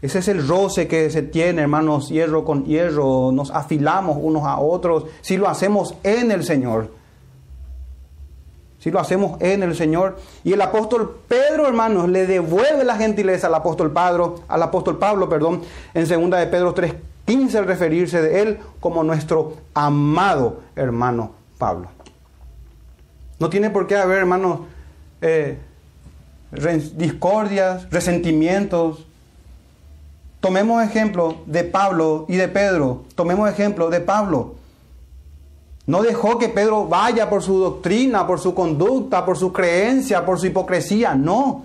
Ese 0.00 0.20
es 0.20 0.28
el 0.28 0.46
roce 0.46 0.86
que 0.86 1.10
se 1.10 1.22
tiene, 1.22 1.62
hermanos, 1.62 2.10
hierro 2.10 2.44
con 2.44 2.64
hierro, 2.64 3.32
nos 3.32 3.50
afilamos 3.50 4.18
unos 4.20 4.44
a 4.44 4.60
otros, 4.60 5.06
si 5.20 5.36
lo 5.36 5.48
hacemos 5.48 5.96
en 6.04 6.30
el 6.30 6.44
Señor. 6.44 6.92
Si 8.78 8.92
lo 8.92 9.00
hacemos 9.00 9.40
en 9.40 9.64
el 9.64 9.74
Señor. 9.74 10.16
Y 10.44 10.52
el 10.52 10.60
apóstol 10.60 11.18
Pedro, 11.26 11.66
hermanos, 11.66 12.08
le 12.08 12.24
devuelve 12.24 12.84
la 12.84 12.94
gentileza 12.94 13.48
al 13.48 13.54
apóstol 13.56 13.90
Pablo, 13.90 14.42
al 14.46 14.62
apóstol 14.62 14.98
Pablo, 14.98 15.28
perdón, 15.28 15.62
en 15.92 16.06
segunda 16.06 16.38
de 16.38 16.46
Pedro 16.46 16.72
3:15 17.26 17.58
al 17.58 17.66
referirse 17.66 18.20
de 18.20 18.42
él 18.42 18.58
como 18.80 19.02
nuestro 19.04 19.56
amado 19.74 20.60
hermano 20.76 21.32
Pablo. 21.58 21.88
No 23.38 23.50
tiene 23.50 23.70
por 23.70 23.86
qué 23.86 23.96
haber, 23.96 24.18
hermanos, 24.18 24.60
eh, 25.20 25.58
discordias, 26.94 27.90
resentimientos. 27.90 29.04
Tomemos 30.40 30.82
ejemplo 30.82 31.36
de 31.46 31.64
Pablo 31.64 32.26
y 32.28 32.36
de 32.36 32.48
Pedro. 32.48 33.04
Tomemos 33.14 33.50
ejemplo 33.50 33.90
de 33.90 34.00
Pablo. 34.00 34.54
No 35.86 36.02
dejó 36.02 36.38
que 36.38 36.48
Pedro 36.48 36.86
vaya 36.86 37.28
por 37.28 37.42
su 37.42 37.58
doctrina, 37.58 38.26
por 38.26 38.38
su 38.38 38.54
conducta, 38.54 39.24
por 39.24 39.36
su 39.36 39.52
creencia, 39.52 40.24
por 40.24 40.38
su 40.38 40.46
hipocresía. 40.46 41.14
No. 41.14 41.64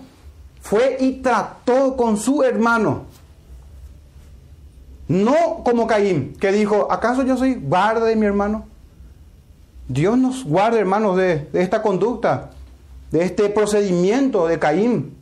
Fue 0.60 0.96
y 0.98 1.22
trató 1.22 1.96
con 1.96 2.16
su 2.16 2.42
hermano. 2.42 3.04
No 5.08 5.62
como 5.64 5.86
Caín, 5.86 6.34
que 6.38 6.52
dijo, 6.52 6.92
¿acaso 6.92 7.22
yo 7.22 7.36
soy 7.36 7.54
guarda 7.54 8.04
de 8.04 8.14
mi 8.14 8.26
hermano? 8.26 8.66
Dios 9.88 10.18
nos 10.18 10.44
guarde, 10.44 10.78
hermanos, 10.78 11.16
de, 11.16 11.48
esta 11.54 11.80
conducta, 11.80 12.50
de 13.10 13.24
este 13.24 13.48
procedimiento 13.48 14.46
de 14.46 14.58
Caín, 14.58 15.16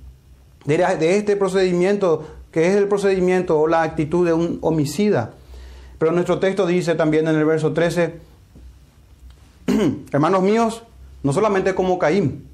de, 0.64 0.78
de 0.78 1.16
este 1.16 1.36
procedimiento 1.36 2.26
que 2.50 2.68
es 2.68 2.74
el 2.74 2.88
procedimiento 2.88 3.60
o 3.60 3.68
la 3.68 3.82
actitud 3.82 4.26
de 4.26 4.32
un 4.32 4.58
homicida. 4.62 5.34
Pero 5.98 6.12
nuestro 6.12 6.40
texto 6.40 6.66
dice 6.66 6.94
también 6.94 7.28
en 7.28 7.36
el 7.36 7.44
verso 7.44 7.72
13, 7.72 8.18
hermanos 10.10 10.42
míos, 10.42 10.82
no 11.22 11.32
solamente 11.32 11.74
como 11.74 11.98
Caín. 11.98 12.48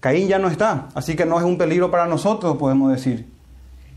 Caín 0.00 0.28
ya 0.28 0.38
no 0.38 0.48
está, 0.48 0.88
así 0.94 1.16
que 1.16 1.24
no 1.24 1.38
es 1.38 1.44
un 1.44 1.56
peligro 1.56 1.90
para 1.90 2.06
nosotros, 2.06 2.56
podemos 2.58 2.92
decir. 2.92 3.33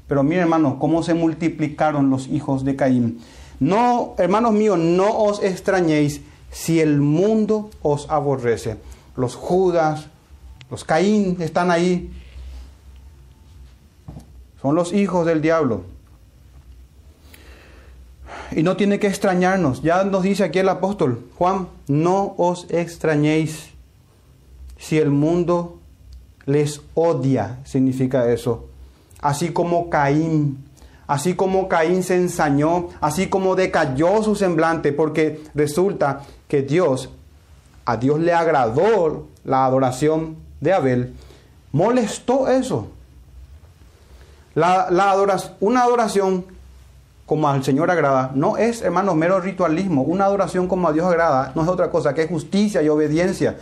Pero 0.07 0.23
miren, 0.23 0.43
hermanos, 0.43 0.75
cómo 0.79 1.03
se 1.03 1.13
multiplicaron 1.13 2.09
los 2.09 2.27
hijos 2.27 2.63
de 2.63 2.75
Caín. 2.75 3.19
No, 3.59 4.15
hermanos 4.17 4.53
míos, 4.53 4.77
no 4.77 5.17
os 5.17 5.43
extrañéis 5.43 6.21
si 6.51 6.79
el 6.79 7.01
mundo 7.01 7.69
os 7.81 8.09
aborrece. 8.09 8.77
Los 9.15 9.35
Judas, 9.35 10.07
los 10.69 10.83
Caín 10.83 11.37
están 11.39 11.71
ahí. 11.71 12.11
Son 14.61 14.75
los 14.75 14.93
hijos 14.93 15.25
del 15.25 15.41
diablo. 15.41 15.83
Y 18.51 18.63
no 18.63 18.77
tiene 18.77 18.99
que 18.99 19.07
extrañarnos. 19.07 19.81
Ya 19.81 20.03
nos 20.03 20.23
dice 20.23 20.43
aquí 20.43 20.59
el 20.59 20.69
apóstol 20.69 21.25
Juan, 21.37 21.67
no 21.87 22.33
os 22.37 22.67
extrañéis 22.69 23.71
si 24.77 24.97
el 24.97 25.09
mundo 25.09 25.79
les 26.45 26.81
odia, 26.93 27.59
significa 27.65 28.31
eso. 28.31 28.69
Así 29.21 29.49
como 29.49 29.89
Caín, 29.89 30.63
así 31.07 31.35
como 31.35 31.67
Caín 31.67 32.03
se 32.03 32.15
ensañó, 32.15 32.89
así 33.01 33.27
como 33.27 33.55
decayó 33.55 34.21
su 34.23 34.35
semblante, 34.35 34.91
porque 34.93 35.43
resulta 35.55 36.21
que 36.47 36.61
Dios, 36.61 37.09
a 37.85 37.97
Dios 37.97 38.19
le 38.19 38.33
agradó 38.33 39.27
la 39.43 39.65
adoración 39.65 40.37
de 40.61 40.73
Abel, 40.73 41.15
molestó 41.71 42.47
eso. 42.47 42.89
Una 44.55 45.81
adoración 45.81 46.45
como 47.27 47.49
al 47.49 47.63
Señor 47.63 47.91
agrada, 47.91 48.31
no 48.33 48.57
es, 48.57 48.81
hermanos, 48.81 49.15
mero 49.15 49.39
ritualismo. 49.41 50.01
Una 50.01 50.25
adoración 50.25 50.67
como 50.67 50.87
a 50.87 50.93
Dios 50.93 51.05
agrada 51.05 51.51
no 51.55 51.61
es 51.61 51.67
otra 51.67 51.91
cosa 51.91 52.13
que 52.13 52.27
justicia 52.27 52.81
y 52.81 52.89
obediencia. 52.89 53.57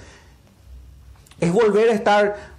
Es 1.39 1.51
volver 1.51 1.89
a 1.89 1.93
estar 1.93 2.54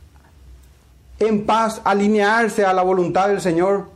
en 1.19 1.47
paz, 1.47 1.81
alinearse 1.85 2.65
a 2.65 2.73
la 2.73 2.83
voluntad 2.83 3.29
del 3.29 3.41
Señor. 3.41 3.89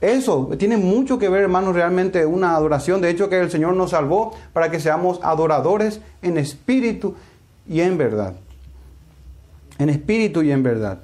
Eso 0.00 0.50
tiene 0.58 0.76
mucho 0.76 1.18
que 1.18 1.28
ver, 1.28 1.42
hermanos, 1.42 1.74
realmente 1.74 2.26
una 2.26 2.54
adoración. 2.54 3.00
De 3.00 3.10
hecho, 3.10 3.28
que 3.28 3.40
el 3.40 3.50
Señor 3.50 3.74
nos 3.74 3.90
salvó 3.90 4.36
para 4.52 4.70
que 4.70 4.80
seamos 4.80 5.20
adoradores 5.22 6.00
en 6.22 6.38
espíritu 6.38 7.14
y 7.68 7.80
en 7.80 7.96
verdad. 7.96 8.34
En 9.78 9.88
espíritu 9.88 10.42
y 10.42 10.52
en 10.52 10.62
verdad. 10.62 11.00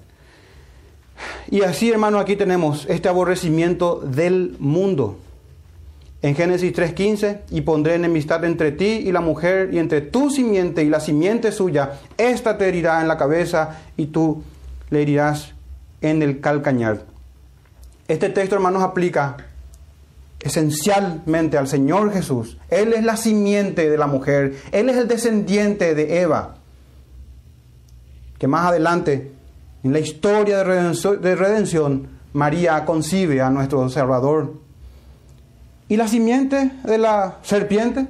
Y 1.51 1.62
así, 1.62 1.91
hermano, 1.91 2.18
aquí 2.18 2.37
tenemos 2.37 2.87
este 2.89 3.09
aborrecimiento 3.09 4.01
del 4.01 4.57
mundo. 4.59 5.18
En 6.20 6.37
Génesis 6.37 6.72
3:15, 6.72 7.41
y 7.51 7.62
pondré 7.62 7.95
enemistad 7.95 8.45
entre 8.45 8.72
ti 8.72 9.03
y 9.05 9.11
la 9.11 9.20
mujer, 9.20 9.70
y 9.72 9.78
entre 9.78 10.03
tu 10.03 10.30
simiente 10.30 10.85
y 10.85 10.89
la 10.89 11.01
simiente 11.01 11.51
suya, 11.51 12.01
esta 12.16 12.57
te 12.57 12.68
herirá 12.68 13.01
en 13.01 13.09
la 13.09 13.18
cabeza 13.18 13.80
y 13.97 14.07
tú 14.07 14.43
le 14.93 15.03
herirás 15.03 15.55
en 16.03 16.22
el 16.22 16.40
calcañar. 16.40 17.07
Este 18.09 18.28
texto, 18.28 18.55
hermanos, 18.55 18.82
aplica 18.82 19.38
esencialmente 20.38 21.57
al 21.57 21.66
Señor 21.66 22.12
Jesús. 22.12 22.59
Él 22.68 22.93
es 22.93 23.03
la 23.03 23.16
simiente 23.16 23.88
de 23.88 23.97
la 23.97 24.07
mujer, 24.07 24.55
Él 24.70 24.90
es 24.90 24.97
el 24.99 25.09
descendiente 25.09 25.95
de 25.95 26.20
Eva, 26.20 26.57
que 28.38 28.47
más 28.47 28.66
adelante 28.66 29.32
en 29.82 29.93
la 29.93 30.01
historia 30.01 30.59
de 30.59 31.34
redención, 31.36 32.09
María 32.34 32.84
concibe 32.84 33.40
a 33.40 33.51
nuestro 33.51 33.88
Salvador. 33.88 34.61
Y 35.88 35.97
la 35.97 36.07
simiente 36.07 36.70
de 36.84 36.99
la 36.99 37.38
serpiente, 37.43 38.09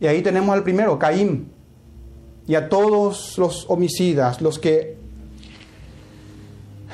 y 0.00 0.06
ahí 0.06 0.22
tenemos 0.22 0.54
al 0.54 0.62
primero, 0.62 0.98
Caín, 0.98 1.52
y 2.46 2.54
a 2.54 2.68
todos 2.68 3.36
los 3.36 3.66
homicidas, 3.68 4.40
los 4.40 4.58
que 4.58 5.01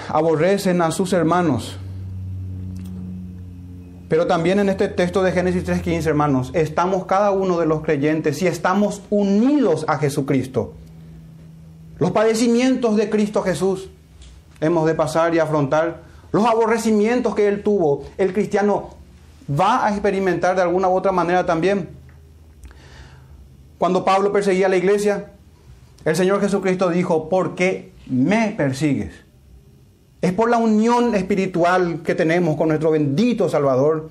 aborrecen 0.09 0.83
a 0.83 0.91
sus 0.91 1.13
hermanos. 1.13 1.77
Pero 4.09 4.27
también 4.27 4.59
en 4.59 4.71
este 4.71 4.89
texto 4.89 5.23
de 5.23 5.33
Génesis 5.33 5.67
3.15, 5.67 6.07
hermanos, 6.07 6.51
estamos 6.55 7.05
cada 7.05 7.31
uno 7.31 7.59
de 7.59 7.67
los 7.67 7.83
creyentes 7.83 8.41
y 8.41 8.47
estamos 8.47 9.03
unidos 9.11 9.85
a 9.87 9.99
Jesucristo. 9.99 10.73
Los 11.99 12.13
padecimientos 12.13 12.97
de 12.97 13.11
Cristo 13.11 13.43
Jesús 13.43 13.91
hemos 14.61 14.87
de 14.87 14.95
pasar 14.95 15.35
y 15.35 15.41
afrontar. 15.41 16.03
Los 16.33 16.47
aborrecimientos 16.47 17.35
que 17.35 17.49
Él 17.49 17.63
tuvo, 17.63 18.05
el 18.17 18.33
cristiano 18.33 18.91
va 19.49 19.87
a 19.87 19.91
experimentar 19.91 20.57
de 20.57 20.63
alguna 20.63 20.89
u 20.89 20.97
otra 20.97 21.13
manera 21.13 21.45
también. 21.45 21.91
Cuando 23.79 24.05
Pablo 24.05 24.33
perseguía 24.33 24.69
la 24.69 24.77
iglesia, 24.77 25.33
el 26.05 26.17
Señor 26.17 26.41
Jesucristo 26.41 26.89
dijo, 26.89 27.29
¿por 27.29 27.55
qué 27.55 27.93
me 28.07 28.55
persigues? 28.57 29.28
Es 30.21 30.33
por 30.33 30.51
la 30.51 30.59
unión 30.59 31.15
espiritual 31.15 32.03
que 32.03 32.15
tenemos 32.15 32.57
con 32.57 32.69
nuestro 32.69 32.91
bendito 32.91 33.49
Salvador. 33.49 34.11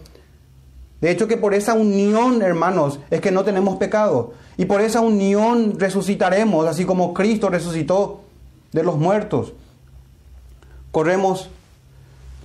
De 1.02 1.12
hecho 1.12 1.28
que 1.28 1.38
por 1.38 1.54
esa 1.54 1.74
unión, 1.74 2.42
hermanos, 2.42 3.00
es 3.10 3.22
que 3.22 3.32
no 3.32 3.44
tenemos 3.44 3.78
pecado. 3.78 4.34
Y 4.58 4.66
por 4.66 4.82
esa 4.82 5.02
unión 5.02 5.80
resucitaremos, 5.80 6.66
así 6.66 6.86
como 6.86 7.14
Cristo 7.14 7.50
resucitó 7.50 8.22
de 8.72 8.84
los 8.84 8.98
muertos. 8.98 9.54
Corremos 10.92 11.50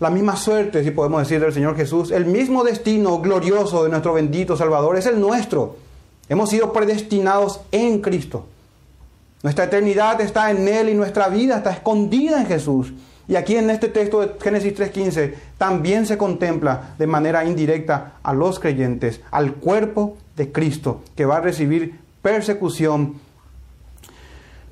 la 0.00 0.10
misma 0.10 0.36
suerte, 0.36 0.82
si 0.82 0.90
podemos 0.90 1.22
decir, 1.22 1.40
del 1.40 1.52
Señor 1.52 1.76
Jesús. 1.76 2.10
El 2.10 2.26
mismo 2.26 2.64
destino 2.64 3.20
glorioso 3.20 3.84
de 3.84 3.90
nuestro 3.90 4.12
bendito 4.12 4.56
Salvador 4.56 4.96
es 4.96 5.06
el 5.06 5.20
nuestro. 5.20 5.76
Hemos 6.28 6.50
sido 6.50 6.72
predestinados 6.72 7.60
en 7.70 8.00
Cristo. 8.00 8.46
Nuestra 9.42 9.64
eternidad 9.64 10.20
está 10.20 10.50
en 10.50 10.68
Él 10.68 10.88
y 10.88 10.94
nuestra 10.94 11.28
vida 11.28 11.58
está 11.58 11.70
escondida 11.70 12.40
en 12.40 12.46
Jesús. 12.46 12.92
Y 13.28 13.36
aquí 13.36 13.56
en 13.56 13.70
este 13.70 13.88
texto 13.88 14.20
de 14.20 14.32
Génesis 14.40 14.74
3.15 14.74 15.34
también 15.58 16.06
se 16.06 16.18
contempla 16.18 16.94
de 16.98 17.06
manera 17.06 17.44
indirecta 17.44 18.14
a 18.22 18.32
los 18.32 18.58
creyentes, 18.58 19.20
al 19.30 19.54
cuerpo 19.54 20.16
de 20.36 20.50
Cristo, 20.50 21.02
que 21.14 21.24
va 21.24 21.36
a 21.36 21.40
recibir 21.40 21.98
persecución 22.20 23.14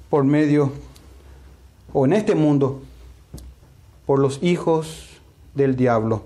por 0.09 0.25
medio, 0.25 0.73
o 1.93 2.05
en 2.05 2.13
este 2.13 2.35
mundo, 2.35 2.83
por 4.07 4.19
los 4.19 4.43
hijos 4.43 5.21
del 5.55 5.77
diablo. 5.77 6.25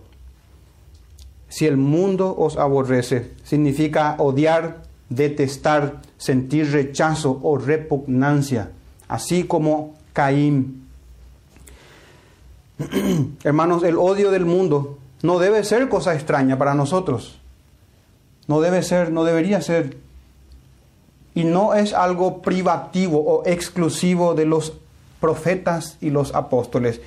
Si 1.49 1.66
el 1.66 1.77
mundo 1.77 2.35
os 2.37 2.57
aborrece, 2.57 3.33
significa 3.45 4.16
odiar, 4.18 4.83
detestar, 5.11 6.01
sentir 6.16 6.72
rechazo 6.72 7.39
o 7.43 7.59
repugnancia, 7.59 8.70
así 9.09 9.45
como 9.45 9.95
Caín 10.14 10.84
Hermanos, 13.45 13.83
el 13.85 13.99
odio 13.99 14.31
del 14.31 14.47
mundo 14.47 14.99
no 15.22 15.39
debe 15.39 15.64
ser 15.64 15.89
cosa 15.89 16.14
extraña 16.14 16.59
para 16.59 16.75
nosotros. 16.75 17.41
No 18.47 18.61
debe 18.61 18.83
ser, 18.83 19.11
no 19.11 19.25
debería 19.25 19.61
ser. 19.62 19.97
Y 21.35 21.45
no 21.45 21.75
es 21.75 21.95
algo 21.95 22.43
privativo 22.43 23.18
o 23.18 23.43
exclusivo 23.47 24.35
de 24.35 24.45
los 24.45 24.75
profetas 25.20 25.97
y 26.01 26.11
los 26.11 26.35
apóstoles. 26.35 27.01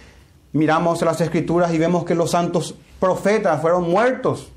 Miramos 0.54 1.02
las 1.02 1.22
escrituras 1.22 1.74
y 1.74 1.78
vemos 1.78 2.06
que 2.06 2.16
los 2.16 2.32
santos 2.32 2.76
profetas 3.00 3.62
fueron 3.62 3.90
muertos. 3.90 4.50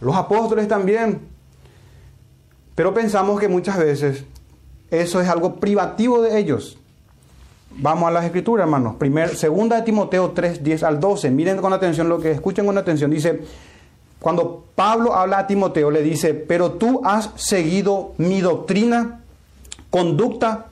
Los 0.00 0.16
apóstoles 0.16 0.68
también. 0.68 1.28
Pero 2.74 2.92
pensamos 2.92 3.40
que 3.40 3.48
muchas 3.48 3.78
veces 3.78 4.24
eso 4.90 5.20
es 5.20 5.28
algo 5.28 5.56
privativo 5.56 6.20
de 6.20 6.38
ellos. 6.38 6.79
Vamos 7.76 8.08
a 8.08 8.10
las 8.10 8.24
escrituras, 8.24 8.64
hermanos. 8.64 8.96
Primer, 8.96 9.36
segunda 9.36 9.76
de 9.76 9.82
Timoteo 9.82 10.32
3, 10.32 10.62
10 10.62 10.82
al 10.82 11.00
12. 11.00 11.30
Miren 11.30 11.56
con 11.58 11.72
atención 11.72 12.08
lo 12.08 12.20
que 12.20 12.32
escuchen 12.32 12.66
con 12.66 12.76
atención. 12.76 13.10
Dice, 13.10 13.40
cuando 14.18 14.64
Pablo 14.74 15.14
habla 15.14 15.38
a 15.38 15.46
Timoteo, 15.46 15.90
le 15.90 16.02
dice, 16.02 16.34
pero 16.34 16.72
tú 16.72 17.00
has 17.04 17.30
seguido 17.36 18.12
mi 18.18 18.40
doctrina, 18.40 19.20
conducta, 19.88 20.66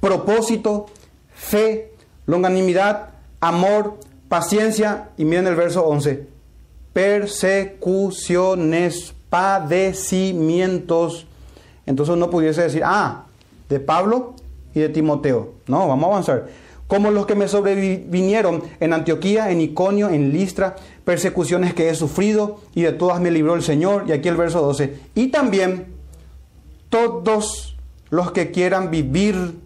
propósito, 0.00 0.86
fe, 1.32 1.92
longanimidad, 2.26 3.10
amor, 3.40 3.98
paciencia, 4.28 5.10
y 5.16 5.24
miren 5.24 5.46
el 5.46 5.56
verso 5.56 5.86
11, 5.86 6.26
persecuciones, 6.92 9.14
padecimientos. 9.30 11.26
Entonces 11.86 12.14
uno 12.14 12.28
pudiese 12.28 12.60
decir, 12.62 12.82
ah, 12.84 13.24
de 13.68 13.80
Pablo 13.80 14.34
y 14.74 14.80
de 14.80 14.88
Timoteo. 14.88 15.54
No, 15.66 15.88
vamos 15.88 16.04
a 16.04 16.08
avanzar. 16.08 16.46
Como 16.86 17.12
los 17.12 17.26
que 17.26 17.36
me 17.36 17.46
sobrevinieron 17.46 18.64
en 18.80 18.92
Antioquía, 18.92 19.50
en 19.50 19.60
Iconio, 19.60 20.08
en 20.08 20.32
Listra, 20.32 20.74
persecuciones 21.04 21.72
que 21.72 21.88
he 21.88 21.94
sufrido 21.94 22.60
y 22.74 22.82
de 22.82 22.92
todas 22.92 23.20
me 23.20 23.30
libró 23.30 23.54
el 23.54 23.62
Señor. 23.62 24.06
Y 24.08 24.12
aquí 24.12 24.28
el 24.28 24.36
verso 24.36 24.60
12. 24.60 24.98
Y 25.14 25.28
también 25.28 25.94
todos 26.88 27.76
los 28.10 28.32
que 28.32 28.50
quieran 28.50 28.90
vivir, 28.90 29.60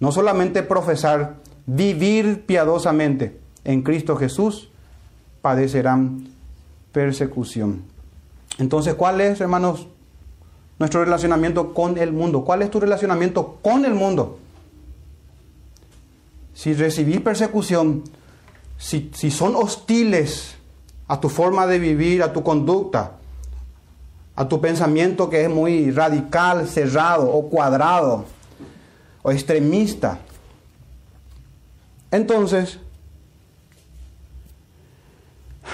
no 0.00 0.10
solamente 0.10 0.64
profesar, 0.64 1.36
vivir 1.66 2.44
piadosamente 2.44 3.38
en 3.62 3.82
Cristo 3.82 4.16
Jesús, 4.16 4.70
padecerán 5.42 6.26
persecución. 6.90 7.82
Entonces, 8.58 8.94
¿cuál 8.94 9.20
es, 9.20 9.40
hermanos, 9.40 9.86
nuestro 10.78 11.04
relacionamiento 11.04 11.72
con 11.72 11.98
el 11.98 12.12
mundo? 12.12 12.44
¿Cuál 12.44 12.62
es 12.62 12.70
tu 12.70 12.80
relacionamiento 12.80 13.58
con 13.62 13.84
el 13.84 13.94
mundo? 13.94 14.38
Si 16.54 16.72
recibís 16.72 17.20
persecución, 17.20 18.04
si, 18.78 19.10
si 19.12 19.30
son 19.30 19.56
hostiles 19.56 20.54
a 21.08 21.20
tu 21.20 21.28
forma 21.28 21.66
de 21.66 21.78
vivir, 21.78 22.22
a 22.22 22.32
tu 22.32 22.42
conducta, 22.42 23.12
a 24.36 24.48
tu 24.48 24.60
pensamiento 24.60 25.28
que 25.28 25.44
es 25.44 25.50
muy 25.50 25.90
radical, 25.90 26.66
cerrado 26.66 27.30
o 27.30 27.48
cuadrado 27.50 28.24
o 29.22 29.30
extremista, 29.30 30.20
entonces 32.10 32.78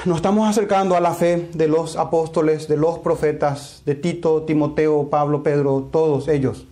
nos 0.06 0.16
estamos 0.16 0.48
acercando 0.48 0.96
a 0.96 1.00
la 1.00 1.12
fe 1.12 1.50
de 1.52 1.68
los 1.68 1.96
apóstoles, 1.96 2.68
de 2.68 2.78
los 2.78 2.98
profetas, 3.00 3.82
de 3.84 3.94
Tito, 3.94 4.42
Timoteo, 4.44 5.10
Pablo, 5.10 5.42
Pedro, 5.42 5.88
todos 5.92 6.28
ellos. 6.28 6.66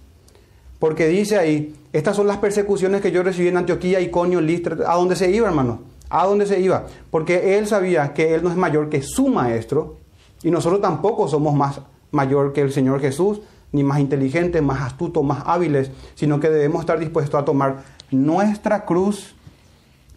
Porque 0.79 1.09
dice 1.09 1.39
ahí, 1.39 1.75
estas 1.93 2.17
son 2.17 2.27
las 2.27 2.37
persecuciones 2.39 3.01
que 3.01 3.11
yo 3.11 3.23
recibí 3.23 3.49
en 3.49 3.57
Antioquía, 3.57 4.01
Iconio, 4.01 4.41
Listra, 4.41 4.77
¿a 4.87 4.97
dónde 4.97 5.17
se 5.17 5.31
iba, 5.31 5.49
hermano? 5.49 5.81
¿A 6.09 6.27
dónde 6.27 6.47
se 6.47 6.61
iba? 6.61 6.87
Porque 7.11 7.59
él 7.59 7.67
sabía 7.67 8.15
que 8.15 8.35
él 8.35 8.43
no 8.43 8.51
es 8.51 8.57
mayor 8.57 8.89
que 8.89 9.03
su 9.03 9.29
maestro 9.29 9.97
y 10.43 10.51
nosotros 10.51 10.81
tampoco 10.81 11.29
somos 11.29 11.55
más 11.55 11.81
mayor 12.11 12.53
que 12.53 12.61
el 12.61 12.73
Señor 12.73 13.01
Jesús, 13.01 13.41
ni 13.73 13.83
más 13.83 13.99
inteligentes, 14.01 14.63
más 14.63 14.81
astutos, 14.81 15.23
más 15.25 15.43
hábiles, 15.45 15.91
sino 16.15 16.41
que 16.41 16.49
debemos 16.49 16.81
estar 16.81 16.99
dispuestos 16.99 17.41
a 17.41 17.45
tomar 17.45 17.83
nuestra 18.11 18.85
cruz 18.85 19.35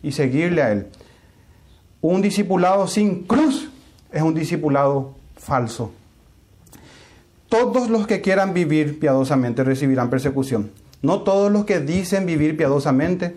y 0.03 0.11
seguirle 0.11 0.61
a 0.61 0.71
Él. 0.71 0.87
Un 2.01 2.21
discipulado 2.21 2.87
sin 2.87 3.23
cruz 3.23 3.69
es 4.11 4.21
un 4.21 4.33
discipulado 4.33 5.15
falso. 5.35 5.91
Todos 7.51 7.89
los 7.89 8.07
que 8.07 8.21
quieran 8.21 8.53
vivir 8.53 8.97
piadosamente 8.97 9.65
recibirán 9.65 10.09
persecución. 10.09 10.71
No 11.01 11.23
todos 11.23 11.51
los 11.51 11.65
que 11.65 11.81
dicen 11.81 12.25
vivir 12.25 12.55
piadosamente, 12.55 13.35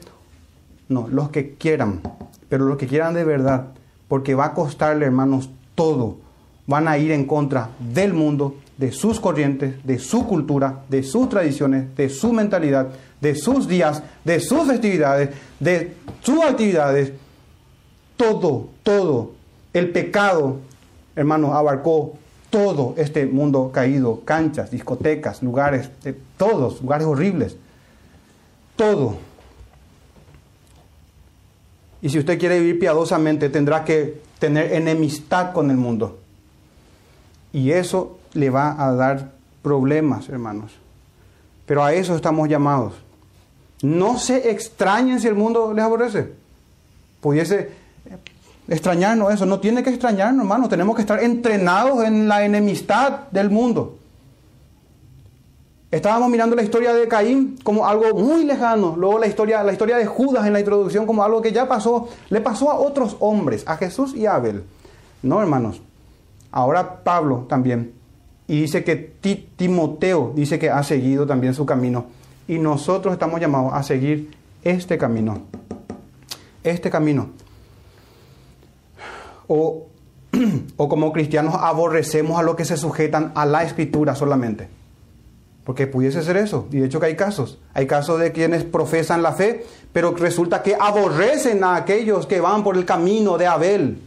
no, 0.89 1.09
los 1.09 1.31
que 1.31 1.55
quieran, 1.55 2.01
pero 2.49 2.65
los 2.65 2.79
que 2.79 2.87
quieran 2.87 3.15
de 3.15 3.25
verdad, 3.25 3.71
porque 4.07 4.37
va 4.37 4.45
a 4.45 4.55
costarle, 4.55 5.07
hermanos, 5.07 5.51
todo. 5.75 6.19
Van 6.69 6.87
a 6.87 6.97
ir 6.97 7.11
en 7.11 7.25
contra 7.25 7.71
del 7.81 8.15
mundo, 8.15 8.55
de 8.77 8.93
sus 8.93 9.19
corrientes, 9.19 9.85
de 9.85 9.99
su 9.99 10.29
cultura, 10.29 10.85
de 10.89 11.03
sus 11.03 11.29
tradiciones, 11.29 11.97
de 11.97 12.09
su 12.09 12.33
mentalidad, 12.33 12.91
de 13.21 13.35
sus 13.35 13.67
días, 13.67 14.01
de 14.25 14.39
sus 14.39 14.69
festividades, 14.69 15.31
de 15.59 15.93
sus 16.21 16.41
actividades. 16.45 17.13
Todo, 18.17 18.69
todo. 18.85 19.33
El 19.73 19.91
pecado, 19.91 20.61
hermanos, 21.17 21.51
abarcó 21.53 22.13
todo 22.55 22.95
este 22.99 23.27
mundo 23.27 23.73
caído, 23.75 24.21
canchas, 24.25 24.71
discotecas, 24.71 25.43
lugares, 25.43 25.91
de 26.05 26.13
todos, 26.13 26.81
lugares 26.81 27.05
horribles. 27.05 27.57
Todo. 28.77 29.17
Y 32.01 32.11
si 32.11 32.21
usted 32.21 32.39
quiere 32.39 32.61
vivir 32.61 32.79
piadosamente, 32.79 33.49
tendrá 33.49 33.85
que 33.85 34.21
tener 34.39 34.73
enemistad 34.73 35.53
con 35.53 35.69
el 35.73 35.77
mundo. 35.77 36.21
Y 37.53 37.73
eso 37.73 38.21
le 38.35 38.51
va 38.51 38.81
a 38.81 38.95
dar 38.95 39.33
problemas, 39.61 40.29
hermanos. 40.29 40.71
Pero 41.67 41.83
a 41.83 41.93
eso 41.93 42.15
estamos 42.15 42.49
llamados. 42.49 42.95
No 43.83 44.17
se 44.17 44.53
extrañen 44.53 45.19
si 45.19 45.27
el 45.27 45.35
mundo 45.35 45.73
les 45.75 45.85
aborrece. 45.85 46.31
Pudiese 47.21 47.73
extrañarnos 48.69 49.33
eso, 49.33 49.47
no 49.47 49.61
tiene 49.61 49.83
que 49.83 49.91
extrañarnos, 49.91 50.45
hermano, 50.45 50.69
tenemos 50.69 50.97
que 50.97 51.03
estar 51.03 51.23
entrenados 51.23 52.05
en 52.05 52.29
la 52.29 52.45
enemistad 52.45 53.29
del 53.31 53.51
mundo. 53.51 53.99
Estábamos 55.91 56.29
mirando 56.29 56.57
la 56.57 56.63
historia 56.63 56.93
de 56.93 57.07
Caín 57.07 57.57
como 57.63 57.87
algo 57.87 58.19
muy 58.19 58.45
lejano, 58.45 58.97
luego 58.97 59.19
la 59.19 59.29
historia, 59.29 59.63
la 59.63 59.73
historia 59.73 59.97
de 59.97 60.07
Judas 60.07 60.45
en 60.47 60.53
la 60.53 60.59
introducción 60.59 61.07
como 61.07 61.23
algo 61.23 61.41
que 61.41 61.53
ya 61.53 61.69
pasó, 61.69 62.09
le 62.31 62.41
pasó 62.41 62.71
a 62.71 62.79
otros 62.79 63.17
hombres, 63.21 63.63
a 63.67 63.77
Jesús 63.77 64.15
y 64.15 64.27
a 64.27 64.35
Abel. 64.35 64.65
No, 65.23 65.41
hermanos. 65.41 65.81
Ahora 66.51 67.05
Pablo 67.05 67.47
también. 67.49 67.93
Y 68.49 68.63
dice 68.63 68.83
que 68.83 68.97
Timoteo 69.57 70.33
dice 70.35 70.59
que 70.59 70.69
ha 70.69 70.83
seguido 70.83 71.27
también 71.27 71.55
su 71.55 71.65
camino. 71.65 72.07
Y 72.49 72.59
nosotros 72.59 73.13
estamos 73.13 73.41
llamados 73.41 73.73
a 73.73 73.83
seguir 73.83 74.31
este 74.65 74.99
camino. 74.99 75.43
Este 76.65 76.91
camino 76.91 77.29
o, 79.49 79.87
o 80.77 80.89
como 80.89 81.13
cristianos 81.13 81.55
aborrecemos 81.59 82.39
a 82.39 82.43
los 82.43 82.57
que 82.57 82.65
se 82.65 82.77
sujetan 82.77 83.33
a 83.35 83.47
la 83.47 83.63
escritura 83.63 84.15
solamente. 84.15 84.69
Porque 85.65 85.87
pudiese 85.87 86.23
ser 86.23 86.37
eso. 86.37 86.69
Y 86.71 86.79
de 86.79 86.87
hecho 86.87 87.01
que 87.01 87.07
hay 87.07 87.17
casos. 87.17 87.59
Hay 87.73 87.87
casos 87.87 88.21
de 88.21 88.33
quienes 88.33 88.65
profesan 88.65 89.23
la 89.23 89.33
fe, 89.33 89.65
pero 89.93 90.15
resulta 90.15 90.63
que 90.63 90.77
aborrecen 90.79 91.65
a 91.65 91.77
aquellos 91.77 92.27
que 92.27 92.41
van 92.41 92.63
por 92.63 92.77
el 92.77 92.85
camino 92.85 93.39
de 93.39 93.47
Abel, 93.47 93.99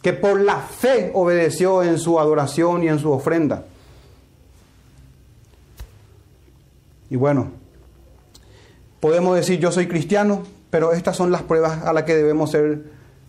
que 0.00 0.12
por 0.12 0.40
la 0.40 0.58
fe 0.58 1.10
obedeció 1.14 1.82
en 1.82 1.98
su 1.98 2.20
adoración 2.20 2.84
y 2.84 2.88
en 2.88 2.98
su 3.00 3.10
ofrenda. 3.10 3.64
Y 7.10 7.16
bueno, 7.16 7.48
podemos 9.00 9.36
decir 9.36 9.58
yo 9.58 9.72
soy 9.72 9.88
cristiano, 9.88 10.42
pero 10.70 10.92
estas 10.92 11.16
son 11.16 11.30
las 11.30 11.42
pruebas 11.42 11.82
a 11.84 11.92
las 11.92 12.04
que 12.04 12.14
debemos 12.14 12.50
ser 12.50 12.84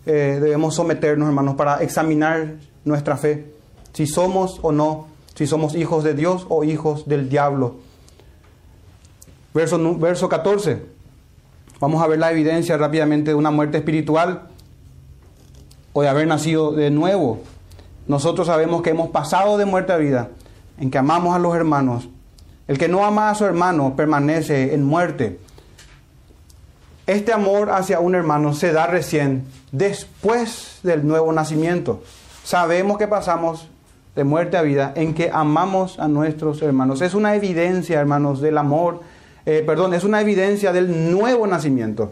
eh, 0.05 0.39
debemos 0.41 0.75
someternos, 0.75 1.27
hermanos, 1.27 1.55
para 1.55 1.81
examinar 1.81 2.55
nuestra 2.83 3.17
fe, 3.17 3.53
si 3.93 4.07
somos 4.07 4.59
o 4.61 4.71
no, 4.71 5.07
si 5.35 5.47
somos 5.47 5.75
hijos 5.75 6.03
de 6.03 6.13
Dios 6.13 6.45
o 6.49 6.63
hijos 6.63 7.07
del 7.07 7.29
diablo. 7.29 7.75
Verso, 9.53 9.97
verso 9.97 10.29
14. 10.29 10.85
Vamos 11.79 12.01
a 12.01 12.07
ver 12.07 12.19
la 12.19 12.31
evidencia 12.31 12.77
rápidamente 12.77 13.31
de 13.31 13.35
una 13.35 13.51
muerte 13.51 13.77
espiritual 13.77 14.49
o 15.93 16.01
de 16.01 16.09
haber 16.09 16.27
nacido 16.27 16.71
de 16.71 16.91
nuevo. 16.91 17.39
Nosotros 18.07 18.47
sabemos 18.47 18.81
que 18.81 18.91
hemos 18.91 19.09
pasado 19.09 19.57
de 19.57 19.65
muerte 19.65 19.93
a 19.93 19.97
vida, 19.97 20.29
en 20.77 20.91
que 20.91 20.97
amamos 20.97 21.35
a 21.35 21.39
los 21.39 21.55
hermanos. 21.55 22.09
El 22.67 22.77
que 22.77 22.87
no 22.87 23.05
ama 23.05 23.29
a 23.29 23.35
su 23.35 23.45
hermano 23.45 23.95
permanece 23.95 24.73
en 24.73 24.83
muerte. 24.83 25.39
Este 27.07 27.33
amor 27.33 27.69
hacia 27.69 27.99
un 27.99 28.15
hermano 28.15 28.53
se 28.53 28.71
da 28.71 28.87
recién 28.87 29.45
después 29.71 30.79
del 30.81 31.05
nuevo 31.05 31.31
nacimiento. 31.31 32.01
Sabemos 32.43 32.97
que 32.97 33.07
pasamos 33.07 33.67
de 34.15 34.23
muerte 34.23 34.57
a 34.57 34.63
vida 34.63 34.91
en 34.95 35.13
que 35.13 35.29
amamos 35.31 35.99
a 35.99 36.07
nuestros 36.07 36.61
hermanos. 36.61 37.01
Es 37.01 37.13
una 37.13 37.35
evidencia, 37.35 37.99
hermanos, 37.99 38.41
del 38.41 38.57
amor, 38.57 39.01
eh, 39.45 39.63
perdón, 39.65 39.93
es 39.93 40.03
una 40.03 40.21
evidencia 40.21 40.73
del 40.73 41.11
nuevo 41.11 41.45
nacimiento. 41.45 42.11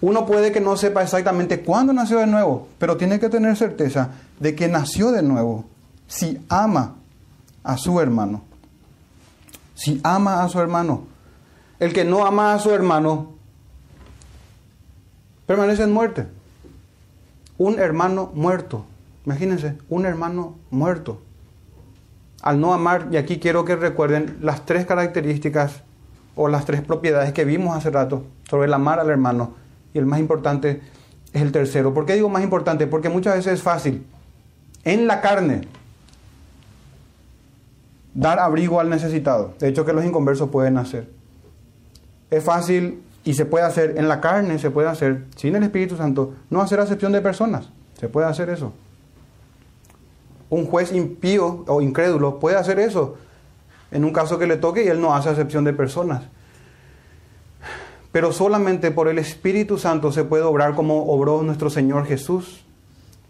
Uno 0.00 0.24
puede 0.24 0.52
que 0.52 0.60
no 0.60 0.76
sepa 0.76 1.02
exactamente 1.02 1.60
cuándo 1.60 1.92
nació 1.92 2.18
de 2.18 2.26
nuevo, 2.26 2.68
pero 2.78 2.96
tiene 2.96 3.18
que 3.18 3.28
tener 3.28 3.56
certeza 3.56 4.10
de 4.40 4.54
que 4.54 4.68
nació 4.68 5.10
de 5.10 5.22
nuevo 5.22 5.64
si 6.06 6.40
ama 6.48 6.94
a 7.64 7.76
su 7.76 8.00
hermano. 8.00 8.42
Si 9.74 10.00
ama 10.04 10.42
a 10.42 10.48
su 10.48 10.60
hermano. 10.60 11.15
El 11.78 11.92
que 11.92 12.04
no 12.04 12.26
ama 12.26 12.54
a 12.54 12.58
su 12.58 12.70
hermano 12.70 13.34
permanece 15.46 15.82
en 15.82 15.92
muerte. 15.92 16.26
Un 17.58 17.78
hermano 17.78 18.30
muerto. 18.34 18.84
Imagínense, 19.24 19.76
un 19.88 20.06
hermano 20.06 20.56
muerto. 20.70 21.20
Al 22.42 22.60
no 22.60 22.72
amar, 22.74 23.08
y 23.10 23.16
aquí 23.16 23.38
quiero 23.38 23.64
que 23.64 23.76
recuerden 23.76 24.38
las 24.40 24.66
tres 24.66 24.86
características 24.86 25.82
o 26.34 26.48
las 26.48 26.64
tres 26.64 26.82
propiedades 26.82 27.32
que 27.32 27.44
vimos 27.44 27.76
hace 27.76 27.90
rato 27.90 28.24
sobre 28.48 28.66
el 28.66 28.74
amar 28.74 29.00
al 29.00 29.10
hermano 29.10 29.54
y 29.94 29.98
el 29.98 30.06
más 30.06 30.20
importante 30.20 30.82
es 31.32 31.42
el 31.42 31.50
tercero. 31.50 31.94
¿Por 31.94 32.06
qué 32.06 32.14
digo 32.14 32.28
más 32.28 32.42
importante? 32.42 32.86
Porque 32.86 33.08
muchas 33.08 33.36
veces 33.36 33.54
es 33.54 33.62
fácil 33.62 34.06
en 34.84 35.06
la 35.06 35.20
carne 35.20 35.62
dar 38.14 38.38
abrigo 38.38 38.78
al 38.78 38.88
necesitado. 38.88 39.54
De 39.58 39.68
hecho 39.68 39.84
que 39.84 39.92
los 39.92 40.04
inconversos 40.04 40.50
pueden 40.50 40.78
hacer. 40.78 41.08
Es 42.30 42.44
fácil 42.44 43.02
y 43.24 43.34
se 43.34 43.44
puede 43.44 43.64
hacer 43.64 43.94
en 43.98 44.08
la 44.08 44.20
carne, 44.20 44.58
se 44.58 44.70
puede 44.70 44.88
hacer 44.88 45.24
sin 45.36 45.56
el 45.56 45.62
Espíritu 45.62 45.96
Santo, 45.96 46.34
no 46.50 46.60
hacer 46.60 46.80
acepción 46.80 47.12
de 47.12 47.20
personas. 47.20 47.68
Se 47.98 48.08
puede 48.08 48.26
hacer 48.26 48.50
eso. 48.50 48.72
Un 50.48 50.66
juez 50.66 50.92
impío 50.92 51.64
o 51.66 51.80
incrédulo 51.80 52.38
puede 52.38 52.56
hacer 52.56 52.78
eso 52.78 53.16
en 53.90 54.04
un 54.04 54.12
caso 54.12 54.38
que 54.38 54.46
le 54.46 54.56
toque 54.56 54.84
y 54.84 54.88
él 54.88 55.00
no 55.00 55.14
hace 55.14 55.28
acepción 55.28 55.64
de 55.64 55.72
personas. 55.72 56.24
Pero 58.12 58.32
solamente 58.32 58.90
por 58.90 59.08
el 59.08 59.18
Espíritu 59.18 59.78
Santo 59.78 60.12
se 60.12 60.24
puede 60.24 60.42
obrar 60.42 60.74
como 60.74 61.06
obró 61.12 61.42
nuestro 61.42 61.68
Señor 61.70 62.06
Jesús 62.06 62.64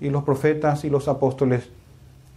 y 0.00 0.10
los 0.10 0.24
profetas 0.24 0.84
y 0.84 0.90
los 0.90 1.08
apóstoles, 1.08 1.68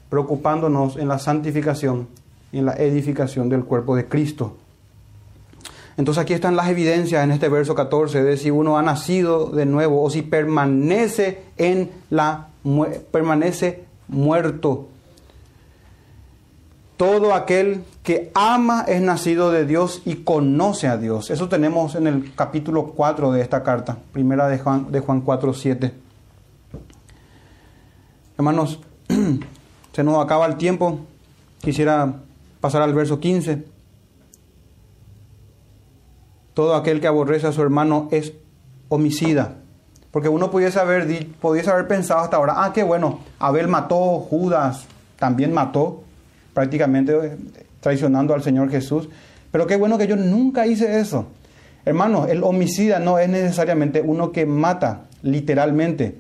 preocupándonos 0.10 0.98
en 0.98 1.08
la 1.08 1.20
santificación 1.20 2.08
y 2.52 2.60
en 2.60 2.66
la 2.66 2.74
edificación 2.74 3.50
del 3.50 3.66
cuerpo 3.66 3.96
de 3.96 4.08
Cristo. 4.08 4.56
Entonces 6.00 6.22
aquí 6.22 6.32
están 6.32 6.56
las 6.56 6.70
evidencias 6.70 7.26
en 7.26 7.32
este 7.32 7.50
verso 7.50 7.76
14 7.76 8.24
de 8.24 8.38
si 8.38 8.52
uno 8.52 8.78
ha 8.78 8.82
nacido 8.82 9.48
de 9.48 9.66
nuevo 9.66 10.02
o 10.02 10.10
si 10.10 10.22
permanece 10.22 11.42
en 11.58 11.92
la 12.10 12.48
permanece 13.12 13.84
muerto. 14.08 14.88
Todo 16.96 17.34
aquel 17.34 17.84
que 18.02 18.32
ama 18.34 18.86
es 18.88 19.02
nacido 19.02 19.52
de 19.52 19.66
Dios 19.66 20.02
y 20.06 20.24
conoce 20.24 20.88
a 20.88 20.96
Dios. 20.96 21.32
Eso 21.32 21.50
tenemos 21.50 21.96
en 21.96 22.08
el 22.08 22.34
capítulo 22.34 22.94
4 22.96 23.34
de 23.34 23.42
esta 23.42 23.62
carta, 23.64 23.98
primera 24.14 24.48
de 24.48 24.58
Juan, 24.58 24.94
de 24.94 25.02
Juan 25.02 25.20
4, 25.20 25.54
7. 25.54 25.94
Hermanos, 28.38 28.80
se 29.92 30.04
nos 30.06 30.24
acaba 30.24 30.46
el 30.46 30.56
tiempo. 30.56 31.00
Quisiera 31.60 32.22
pasar 32.62 32.84
al 32.84 32.94
verso 32.94 33.20
15. 33.20 33.79
Todo 36.54 36.76
aquel 36.76 37.00
que 37.00 37.08
aborrece 37.08 37.48
a 37.48 37.52
su 37.52 37.62
hermano 37.62 38.08
es 38.12 38.34
homicida. 38.90 39.56
Porque 40.12 40.30
uno 40.30 40.50
pudiese 40.50 40.80
haber, 40.80 41.28
pudiese 41.40 41.70
haber 41.70 41.88
pensado 41.88 42.22
hasta 42.22 42.38
ahora, 42.38 42.56
ah, 42.58 42.74
qué 42.74 42.84
bueno, 42.84 43.20
Abel 43.38 43.68
mató, 43.68 44.20
Judas 44.20 44.86
también 45.18 45.54
mató 45.54 46.04
prácticamente 46.54 47.14
eh, 47.14 47.38
traicionando 47.80 48.34
al 48.34 48.42
Señor 48.42 48.70
Jesús. 48.72 49.10
Pero 49.52 49.68
qué 49.68 49.76
bueno 49.76 49.98
que 49.98 50.08
yo 50.08 50.16
nunca 50.16 50.66
hice 50.66 51.00
eso. 51.00 51.28
Hermano, 51.86 52.26
el 52.28 52.44
homicida 52.44 53.00
no 53.00 53.20
es 53.20 53.30
necesariamente 53.30 54.02
uno 54.02 54.32
que 54.32 54.46
mata, 54.46 55.06
literalmente. 55.22 56.18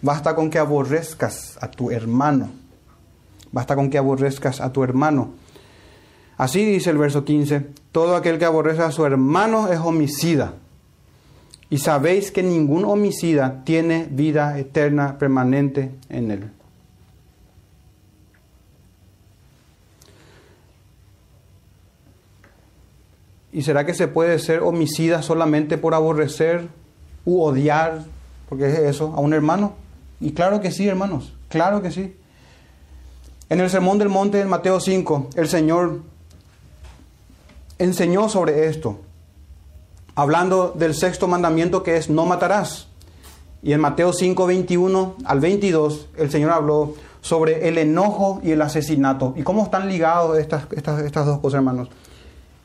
Basta 0.00 0.34
con 0.34 0.50
que 0.50 0.58
aborrezcas 0.58 1.58
a 1.60 1.70
tu 1.70 1.90
hermano. 1.90 2.48
Basta 3.52 3.74
con 3.74 3.90
que 3.90 3.98
aborrezcas 3.98 4.60
a 4.60 4.72
tu 4.72 4.84
hermano. 4.84 5.30
Así 6.38 6.64
dice 6.64 6.90
el 6.90 6.98
verso 6.98 7.24
15, 7.24 7.66
todo 7.90 8.14
aquel 8.14 8.38
que 8.38 8.44
aborrece 8.44 8.82
a 8.82 8.92
su 8.92 9.04
hermano 9.04 9.68
es 9.72 9.80
homicida. 9.80 10.54
Y 11.68 11.78
sabéis 11.78 12.30
que 12.30 12.44
ningún 12.44 12.84
homicida 12.84 13.62
tiene 13.64 14.06
vida 14.08 14.56
eterna 14.56 15.18
permanente 15.18 15.90
en 16.08 16.30
él. 16.30 16.50
¿Y 23.52 23.62
será 23.62 23.84
que 23.84 23.94
se 23.94 24.06
puede 24.06 24.38
ser 24.38 24.62
homicida 24.62 25.22
solamente 25.22 25.76
por 25.76 25.92
aborrecer 25.92 26.68
u 27.24 27.42
odiar, 27.42 28.04
porque 28.48 28.68
es 28.68 28.78
eso, 28.78 29.12
a 29.16 29.20
un 29.20 29.34
hermano? 29.34 29.74
Y 30.20 30.32
claro 30.32 30.60
que 30.60 30.70
sí, 30.70 30.86
hermanos, 30.86 31.34
claro 31.48 31.82
que 31.82 31.90
sí. 31.90 32.14
En 33.48 33.58
el 33.58 33.70
Sermón 33.70 33.98
del 33.98 34.08
Monte 34.08 34.40
en 34.40 34.48
Mateo 34.48 34.78
5, 34.78 35.30
el 35.34 35.48
Señor 35.48 36.02
enseñó 37.78 38.28
sobre 38.28 38.66
esto, 38.68 38.98
hablando 40.14 40.74
del 40.76 40.94
sexto 40.94 41.28
mandamiento 41.28 41.82
que 41.82 41.96
es 41.96 42.10
no 42.10 42.26
matarás. 42.26 42.88
Y 43.62 43.72
en 43.72 43.80
Mateo 43.80 44.12
5, 44.12 44.46
21 44.46 45.16
al 45.24 45.40
22, 45.40 46.08
el 46.16 46.30
Señor 46.30 46.52
habló 46.52 46.94
sobre 47.20 47.68
el 47.68 47.78
enojo 47.78 48.40
y 48.44 48.52
el 48.52 48.62
asesinato. 48.62 49.34
¿Y 49.36 49.42
cómo 49.42 49.64
están 49.64 49.88
ligados 49.88 50.38
estas, 50.38 50.66
estas, 50.70 51.02
estas 51.02 51.26
dos 51.26 51.40
cosas, 51.40 51.58
hermanos? 51.58 51.88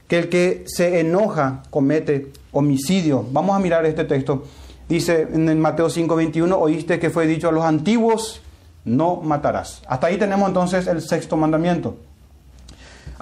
que 0.07 0.19
el 0.19 0.29
que 0.29 0.63
se 0.67 0.99
enoja 0.99 1.63
comete 1.69 2.31
homicidio. 2.51 3.25
Vamos 3.31 3.55
a 3.55 3.59
mirar 3.59 3.85
este 3.85 4.03
texto. 4.03 4.43
Dice 4.87 5.27
en 5.33 5.59
Mateo 5.59 5.89
5:21, 5.89 6.55
oíste 6.55 6.99
que 6.99 7.09
fue 7.09 7.25
dicho 7.25 7.49
a 7.49 7.51
los 7.51 7.63
antiguos, 7.63 8.41
no 8.85 9.15
matarás. 9.17 9.81
Hasta 9.87 10.07
ahí 10.07 10.17
tenemos 10.17 10.47
entonces 10.47 10.87
el 10.87 11.01
sexto 11.01 11.37
mandamiento. 11.37 11.97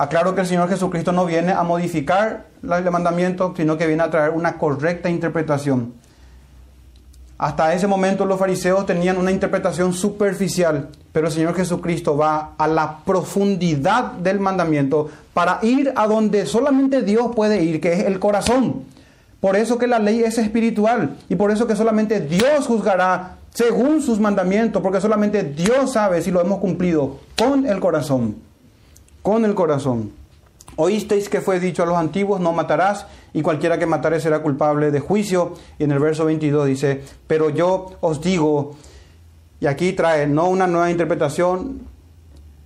Aclaro 0.02 0.34
que 0.34 0.41
el 0.41 0.47
Señor 0.47 0.68
Jesucristo 0.68 1.12
no 1.12 1.28
viene 1.28 1.52
a 1.52 1.62
modificar 1.62 2.47
el 2.64 2.89
mandamiento, 2.89 3.54
sino 3.56 3.78
que 3.78 3.86
viene 3.86 4.02
a 4.02 4.10
traer 4.10 4.32
una 4.32 4.58
correcta 4.58 5.12
interpretación. 5.12 5.93
Hasta 7.38 7.76
ese 7.76 7.86
momento 7.86 8.26
los 8.26 8.39
fariseos 8.39 8.88
tenían 8.88 9.18
una 9.18 9.30
interpretación 9.30 9.93
superficial, 9.93 10.89
pero 11.12 11.28
el 11.28 11.34
Señor 11.34 11.54
Jesucristo 11.54 12.18
va 12.18 12.56
a 12.58 12.68
la 12.68 12.97
profundidad 13.06 14.14
del 14.14 14.39
mandamiento 14.39 15.12
para 15.36 15.60
ir 15.62 15.93
a 15.95 16.08
donde 16.08 16.47
solamente 16.47 17.04
Dios 17.04 17.36
puede 17.36 17.62
ir, 17.62 17.80
que 17.80 17.93
es 17.93 18.06
el 18.06 18.18
corazón. 18.18 18.86
Por 19.39 19.56
eso 19.56 19.78
que 19.78 19.86
la 19.86 19.99
ley 19.99 20.24
es 20.24 20.39
espiritual 20.39 21.18
y 21.30 21.36
por 21.36 21.52
eso 21.52 21.68
que 21.68 21.76
solamente 21.76 22.22
Dios 22.22 22.66
juzgará 22.66 23.36
según 23.54 24.02
sus 24.02 24.20
mandamientos, 24.20 24.82
porque 24.82 24.99
solamente 24.99 25.43
Dios 25.43 25.93
sabe 25.93 26.24
si 26.24 26.32
lo 26.32 26.41
hemos 26.41 26.58
cumplido 26.58 27.20
con 27.38 27.68
el 27.68 27.80
corazón, 27.80 28.38
con 29.22 29.46
el 29.46 29.56
corazón. 29.56 30.12
Oísteis 30.78 31.30
que 31.30 31.42
fue 31.42 31.60
dicho 31.60 31.84
a 31.84 31.86
los 31.86 31.98
antiguos, 31.98 32.40
no 32.40 32.54
matarás, 32.54 33.06
y 33.34 33.42
cualquiera 33.42 33.78
que 33.78 33.86
matare 33.86 34.20
será 34.20 34.40
culpable 34.40 34.92
de 34.92 35.00
juicio. 35.00 35.54
Y 35.78 35.84
en 35.84 35.92
el 35.92 36.00
verso 36.00 36.26
22 36.26 36.68
dice, 36.68 37.04
pero 37.28 37.50
yo 37.50 37.92
os 38.02 38.22
digo, 38.22 38.76
y 39.60 39.68
aquí 39.68 39.94
trae 39.94 40.28
no 40.28 40.48
una 40.48 40.68
nueva 40.68 40.90
interpretación, 40.90 41.82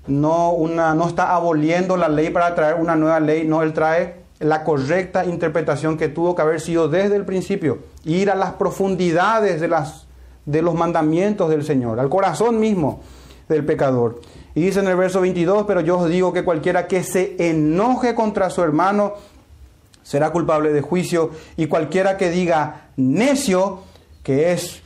no, 0.07 0.51
una, 0.51 0.93
no 0.93 1.07
está 1.07 1.35
aboliendo 1.35 1.97
la 1.97 2.07
ley 2.07 2.29
para 2.29 2.53
traer 2.53 2.75
una 2.75 2.95
nueva 2.95 3.19
ley, 3.19 3.45
no, 3.45 3.63
él 3.63 3.73
trae 3.73 4.25
la 4.39 4.63
correcta 4.63 5.25
interpretación 5.25 5.97
que 5.97 6.09
tuvo 6.09 6.35
que 6.35 6.41
haber 6.41 6.61
sido 6.61 6.87
desde 6.87 7.15
el 7.15 7.25
principio, 7.25 7.79
ir 8.03 8.29
a 8.29 8.35
las 8.35 8.53
profundidades 8.53 9.61
de, 9.61 9.67
las, 9.67 10.05
de 10.45 10.61
los 10.61 10.75
mandamientos 10.75 11.49
del 11.49 11.63
Señor, 11.63 11.99
al 11.99 12.09
corazón 12.09 12.59
mismo 12.59 13.01
del 13.49 13.65
pecador. 13.65 14.21
Y 14.55 14.61
dice 14.61 14.79
en 14.79 14.87
el 14.87 14.95
verso 14.95 15.19
22, 15.19 15.65
pero 15.67 15.81
yo 15.81 15.99
os 15.99 16.09
digo 16.09 16.31
que 16.31 16.45
cualquiera 16.45 16.87
que 16.87 17.03
se 17.03 17.35
enoje 17.37 18.15
contra 18.15 18.49
su 18.49 18.63
hermano 18.63 19.13
será 20.01 20.31
culpable 20.31 20.71
de 20.71 20.81
juicio, 20.81 21.31
y 21.57 21.65
cualquiera 21.65 22.15
que 22.15 22.29
diga 22.29 22.89
necio, 22.95 23.79
que 24.23 24.53
es 24.53 24.81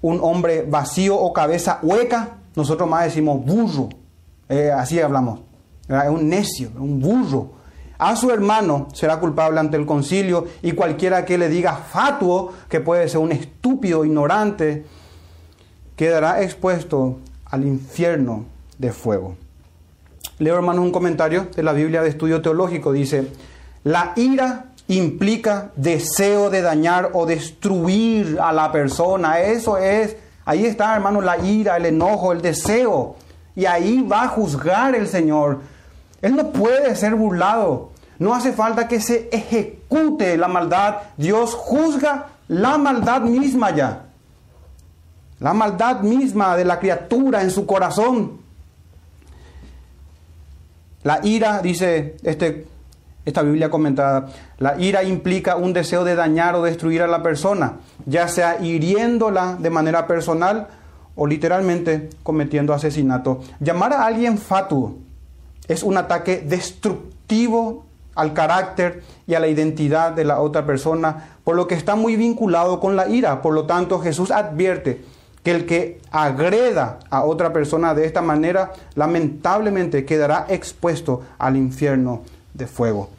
un 0.00 0.18
hombre 0.22 0.62
vacío 0.62 1.16
o 1.16 1.32
cabeza 1.32 1.78
hueca, 1.82 2.38
nosotros 2.56 2.88
más 2.88 3.04
decimos 3.04 3.44
burro, 3.44 3.90
eh, 4.48 4.70
así 4.70 4.98
hablamos, 5.00 5.40
es 5.86 6.08
un 6.08 6.28
necio, 6.28 6.70
un 6.78 6.98
burro. 6.98 7.52
A 7.98 8.16
su 8.16 8.30
hermano 8.30 8.88
será 8.94 9.20
culpable 9.20 9.60
ante 9.60 9.76
el 9.76 9.86
concilio 9.86 10.46
y 10.62 10.72
cualquiera 10.72 11.24
que 11.24 11.38
le 11.38 11.48
diga 11.48 11.76
fatuo, 11.76 12.52
que 12.68 12.80
puede 12.80 13.08
ser 13.08 13.20
un 13.20 13.32
estúpido, 13.32 14.04
ignorante, 14.04 14.86
quedará 15.94 16.42
expuesto 16.42 17.18
al 17.44 17.64
infierno 17.66 18.53
de 18.78 18.92
fuego. 18.92 19.36
Leo 20.38 20.56
hermanos 20.56 20.84
un 20.84 20.90
comentario 20.90 21.48
de 21.54 21.62
la 21.62 21.72
Biblia 21.72 22.02
de 22.02 22.08
Estudio 22.08 22.42
Teológico. 22.42 22.92
Dice, 22.92 23.30
la 23.84 24.12
ira 24.16 24.66
implica 24.88 25.70
deseo 25.76 26.50
de 26.50 26.62
dañar 26.62 27.10
o 27.12 27.26
destruir 27.26 28.38
a 28.40 28.52
la 28.52 28.72
persona. 28.72 29.40
Eso 29.40 29.78
es, 29.78 30.16
ahí 30.44 30.66
está 30.66 30.94
hermano 30.94 31.20
la 31.20 31.38
ira, 31.38 31.76
el 31.76 31.86
enojo, 31.86 32.32
el 32.32 32.42
deseo. 32.42 33.16
Y 33.54 33.66
ahí 33.66 34.02
va 34.02 34.24
a 34.24 34.28
juzgar 34.28 34.94
el 34.94 35.06
Señor. 35.06 35.60
Él 36.20 36.34
no 36.34 36.50
puede 36.50 36.96
ser 36.96 37.14
burlado. 37.14 37.90
No 38.18 38.34
hace 38.34 38.52
falta 38.52 38.88
que 38.88 39.00
se 39.00 39.28
ejecute 39.32 40.36
la 40.36 40.48
maldad. 40.48 40.96
Dios 41.16 41.54
juzga 41.54 42.26
la 42.48 42.78
maldad 42.78 43.22
misma 43.22 43.70
ya. 43.70 44.06
La 45.40 45.52
maldad 45.52 46.00
misma 46.00 46.56
de 46.56 46.64
la 46.64 46.78
criatura 46.78 47.42
en 47.42 47.50
su 47.50 47.66
corazón. 47.66 48.43
La 51.04 51.20
ira, 51.22 51.60
dice 51.60 52.16
este, 52.22 52.66
esta 53.26 53.42
Biblia 53.42 53.70
comentada, 53.70 54.30
la 54.58 54.80
ira 54.80 55.04
implica 55.04 55.56
un 55.56 55.74
deseo 55.74 56.02
de 56.02 56.14
dañar 56.14 56.54
o 56.54 56.62
destruir 56.62 57.02
a 57.02 57.06
la 57.06 57.22
persona, 57.22 57.74
ya 58.06 58.26
sea 58.26 58.58
hiriéndola 58.60 59.56
de 59.58 59.68
manera 59.68 60.06
personal 60.06 60.68
o 61.14 61.26
literalmente 61.26 62.08
cometiendo 62.22 62.72
asesinato. 62.72 63.40
Llamar 63.60 63.92
a 63.92 64.06
alguien 64.06 64.38
fatuo 64.38 64.96
es 65.68 65.82
un 65.82 65.98
ataque 65.98 66.42
destructivo 66.46 67.84
al 68.14 68.32
carácter 68.32 69.02
y 69.26 69.34
a 69.34 69.40
la 69.40 69.48
identidad 69.48 70.12
de 70.12 70.24
la 70.24 70.40
otra 70.40 70.64
persona, 70.64 71.36
por 71.44 71.54
lo 71.54 71.66
que 71.66 71.74
está 71.74 71.96
muy 71.96 72.16
vinculado 72.16 72.80
con 72.80 72.96
la 72.96 73.08
ira. 73.08 73.42
Por 73.42 73.52
lo 73.52 73.66
tanto, 73.66 74.00
Jesús 74.00 74.30
advierte 74.30 75.04
que 75.44 75.50
el 75.50 75.66
que 75.66 76.00
agreda 76.10 76.98
a 77.10 77.22
otra 77.22 77.52
persona 77.52 77.94
de 77.94 78.06
esta 78.06 78.22
manera, 78.22 78.72
lamentablemente 78.94 80.04
quedará 80.04 80.46
expuesto 80.48 81.22
al 81.38 81.56
infierno 81.56 82.22
de 82.54 82.66
fuego. 82.66 83.10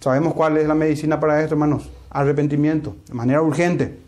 ¿Sabemos 0.00 0.32
cuál 0.32 0.56
es 0.56 0.66
la 0.66 0.74
medicina 0.74 1.18
para 1.18 1.42
esto, 1.42 1.54
hermanos? 1.54 1.90
Arrepentimiento, 2.10 2.96
de 3.08 3.14
manera 3.14 3.42
urgente. 3.42 3.98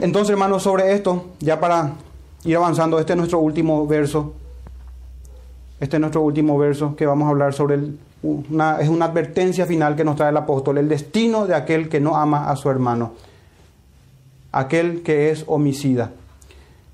Entonces, 0.00 0.30
hermanos, 0.30 0.64
sobre 0.64 0.92
esto, 0.92 1.26
ya 1.38 1.60
para 1.60 1.92
ir 2.44 2.56
avanzando, 2.56 2.98
este 2.98 3.12
es 3.12 3.16
nuestro 3.16 3.38
último 3.38 3.86
verso. 3.86 4.34
Este 5.78 5.96
es 5.96 6.00
nuestro 6.00 6.22
último 6.22 6.58
verso 6.58 6.96
que 6.96 7.06
vamos 7.06 7.26
a 7.26 7.30
hablar 7.30 7.52
sobre 7.52 7.76
el, 7.76 7.98
es 8.80 8.88
una 8.88 9.04
advertencia 9.04 9.66
final 9.66 9.94
que 9.94 10.04
nos 10.04 10.16
trae 10.16 10.30
el 10.30 10.36
apóstol, 10.36 10.78
el 10.78 10.88
destino 10.88 11.46
de 11.46 11.54
aquel 11.54 11.88
que 11.88 12.00
no 12.00 12.16
ama 12.16 12.50
a 12.50 12.56
su 12.56 12.70
hermano, 12.70 13.12
aquel 14.54 15.02
que 15.02 15.30
es 15.30 15.44
homicida. 15.48 16.12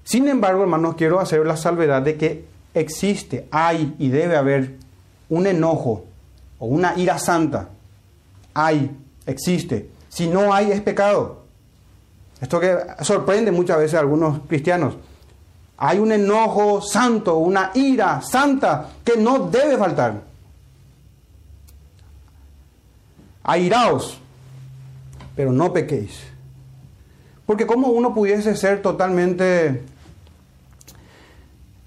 Sin 0.02 0.26
embargo, 0.28 0.62
hermanos, 0.62 0.94
quiero 0.96 1.20
hacer 1.20 1.44
la 1.46 1.58
salvedad 1.58 2.00
de 2.00 2.16
que 2.16 2.44
existe, 2.72 3.46
hay 3.50 3.94
y 3.98 4.08
debe 4.08 4.36
haber 4.36 4.76
un 5.28 5.46
enojo 5.46 6.06
o 6.58 6.66
una 6.66 6.94
ira 6.96 7.18
santa. 7.18 7.68
Hay, 8.54 8.90
existe. 9.26 9.90
Si 10.08 10.26
no 10.26 10.54
hay, 10.54 10.72
es 10.72 10.80
pecado. 10.80 11.42
Esto 12.40 12.58
que 12.58 12.78
sorprende 13.02 13.52
muchas 13.52 13.76
veces 13.76 13.94
a 13.94 14.00
algunos 14.00 14.40
cristianos. 14.48 14.94
Hay 15.76 15.98
un 15.98 16.12
enojo 16.12 16.80
santo, 16.80 17.36
una 17.36 17.72
ira 17.74 18.22
santa 18.22 18.88
que 19.04 19.18
no 19.18 19.50
debe 19.50 19.76
faltar. 19.76 20.22
Airaos, 23.42 24.18
pero 25.36 25.52
no 25.52 25.72
pequéis. 25.72 26.29
Porque 27.50 27.66
como 27.66 27.88
uno 27.88 28.14
pudiese 28.14 28.54
ser 28.54 28.80
totalmente, 28.80 29.82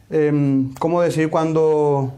eh, 0.10 0.66
¿cómo 0.78 1.02
decir? 1.02 1.30
Cuando 1.30 2.12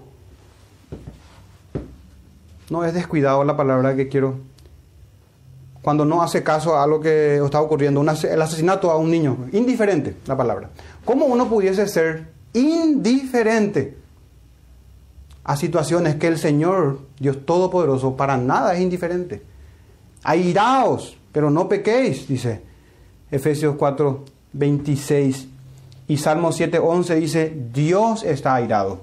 no 2.71 2.83
es 2.83 2.95
descuidado 2.95 3.43
la 3.43 3.55
palabra 3.55 3.95
que 3.95 4.09
quiero 4.09 4.39
cuando 5.83 6.05
no 6.05 6.23
hace 6.23 6.41
caso 6.41 6.79
a 6.79 6.87
lo 6.87 6.99
que 6.99 7.35
está 7.35 7.61
ocurriendo, 7.61 8.01
el 8.01 8.41
asesinato 8.41 8.89
a 8.89 8.97
un 8.97 9.11
niño, 9.11 9.37
indiferente 9.51 10.15
la 10.25 10.35
palabra. 10.35 10.71
¿Cómo 11.05 11.27
uno 11.27 11.47
pudiese 11.47 11.87
ser 11.87 12.29
indiferente 12.53 13.95
a 15.43 15.55
situaciones 15.55 16.15
que 16.15 16.25
el 16.25 16.39
Señor, 16.39 17.01
Dios 17.19 17.45
Todopoderoso, 17.45 18.17
para 18.17 18.37
nada 18.37 18.73
es 18.73 18.81
indiferente? 18.81 19.43
Airaos, 20.23 21.15
pero 21.31 21.51
no 21.51 21.69
pequéis, 21.69 22.27
dice 22.27 22.73
Efesios 23.31 23.75
4, 23.77 24.23
26. 24.53 25.47
Y 26.07 26.17
Salmo 26.17 26.51
7, 26.51 26.79
11 26.79 27.15
dice, 27.15 27.53
Dios 27.73 28.23
está 28.23 28.55
airado. 28.55 29.01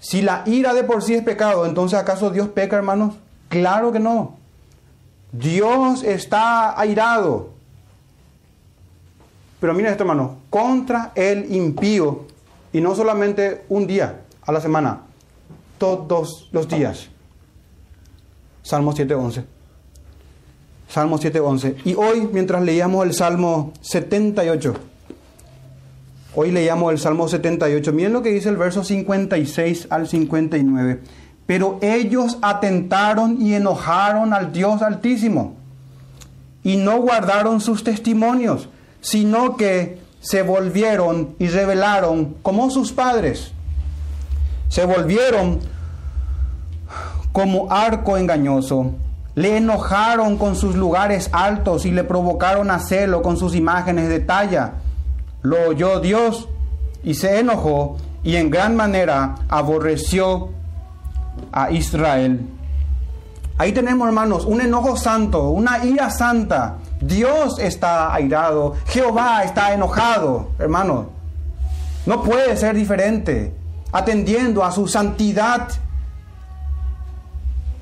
Si 0.00 0.22
la 0.22 0.42
ira 0.46 0.74
de 0.74 0.82
por 0.82 1.02
sí 1.02 1.14
es 1.14 1.22
pecado, 1.22 1.66
entonces 1.66 1.98
¿acaso 1.98 2.30
Dios 2.30 2.48
peca, 2.48 2.76
hermanos? 2.76 3.14
Claro 3.48 3.92
que 3.92 4.00
no. 4.00 4.36
Dios 5.32 6.02
está 6.02 6.78
airado. 6.78 7.50
Pero 9.60 9.74
mira 9.74 9.90
esto, 9.90 10.04
hermano, 10.04 10.38
contra 10.48 11.12
el 11.14 11.54
impío, 11.54 12.24
y 12.72 12.80
no 12.80 12.94
solamente 12.94 13.64
un 13.68 13.86
día 13.86 14.22
a 14.42 14.52
la 14.52 14.60
semana, 14.60 15.02
todos 15.78 16.48
los 16.52 16.66
días. 16.66 17.08
Salmo 18.62 18.92
7.11. 18.92 19.44
Salmo 20.90 21.18
7.11. 21.18 21.76
Y 21.84 21.94
hoy, 21.94 22.28
mientras 22.32 22.62
leíamos 22.62 23.06
el 23.06 23.14
Salmo 23.14 23.72
78, 23.80 24.74
hoy 26.34 26.50
leíamos 26.50 26.92
el 26.92 26.98
Salmo 26.98 27.28
78, 27.28 27.92
miren 27.92 28.12
lo 28.12 28.22
que 28.22 28.30
dice 28.30 28.48
el 28.48 28.56
verso 28.56 28.82
56 28.82 29.86
al 29.88 30.08
59. 30.08 31.00
Pero 31.46 31.78
ellos 31.80 32.38
atentaron 32.42 33.40
y 33.40 33.54
enojaron 33.54 34.34
al 34.34 34.52
Dios 34.52 34.82
Altísimo 34.82 35.56
y 36.62 36.76
no 36.76 37.00
guardaron 37.00 37.60
sus 37.60 37.84
testimonios, 37.84 38.68
sino 39.00 39.56
que 39.56 39.98
se 40.20 40.42
volvieron 40.42 41.34
y 41.38 41.46
rebelaron 41.48 42.36
como 42.42 42.70
sus 42.70 42.92
padres. 42.92 43.52
Se 44.68 44.84
volvieron 44.84 45.60
como 47.32 47.70
arco 47.72 48.16
engañoso. 48.16 48.94
Le 49.34 49.56
enojaron 49.56 50.36
con 50.36 50.56
sus 50.56 50.74
lugares 50.74 51.30
altos 51.32 51.86
y 51.86 51.92
le 51.92 52.04
provocaron 52.04 52.70
a 52.70 52.80
celo 52.80 53.22
con 53.22 53.36
sus 53.36 53.54
imágenes 53.54 54.08
de 54.08 54.20
talla. 54.20 54.74
Lo 55.42 55.68
oyó 55.68 56.00
Dios 56.00 56.48
y 57.02 57.14
se 57.14 57.38
enojó 57.38 57.96
y 58.22 58.36
en 58.36 58.50
gran 58.50 58.76
manera 58.76 59.36
aborreció 59.48 60.50
a 61.52 61.70
Israel. 61.70 62.46
Ahí 63.56 63.72
tenemos, 63.72 64.08
hermanos, 64.08 64.46
un 64.46 64.60
enojo 64.60 64.96
santo, 64.96 65.50
una 65.50 65.84
ira 65.84 66.10
santa. 66.10 66.78
Dios 67.00 67.58
está 67.58 68.14
airado, 68.14 68.74
Jehová 68.86 69.42
está 69.44 69.74
enojado, 69.74 70.48
hermanos. 70.58 71.06
No 72.06 72.22
puede 72.22 72.56
ser 72.56 72.74
diferente, 72.74 73.54
atendiendo 73.92 74.64
a 74.64 74.72
su 74.72 74.88
santidad 74.88 75.68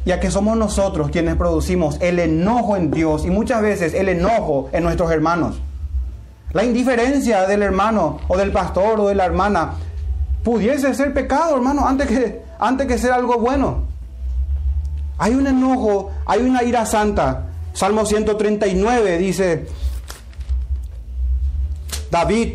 ya 0.09 0.19
que 0.21 0.31
somos 0.31 0.57
nosotros 0.57 1.11
quienes 1.11 1.37
producimos 1.37 1.99
el 2.01 2.19
enojo 2.19 2.79
en 2.79 2.91
Dios 2.91 3.27
y 3.27 3.31
muchas 3.31 3.61
veces 3.61 3.93
el 3.93 4.09
enojo 4.09 4.71
en 4.73 4.83
nuestros 4.83 5.11
hermanos. 5.11 5.61
La 6.53 6.65
indiferencia 6.65 7.47
del 7.47 7.63
hermano 7.63 8.19
o 8.27 8.39
del 8.39 8.51
pastor 8.51 8.99
o 9.01 9.09
de 9.09 9.15
la 9.15 9.27
hermana 9.27 9.75
pudiese 10.43 10.95
ser 10.95 11.13
pecado, 11.13 11.57
hermano, 11.57 11.87
antes 11.87 12.07
que 12.07 12.43
antes 12.59 12.87
que 12.87 12.97
ser 12.97 13.13
algo 13.13 13.37
bueno. 13.37 13.83
Hay 15.19 15.35
un 15.35 15.47
enojo, 15.47 16.11
hay 16.25 16.41
una 16.41 16.63
ira 16.63 16.87
santa. 16.87 17.49
Salmo 17.75 18.07
139 18.07 19.19
dice 19.19 19.67
David, 22.11 22.55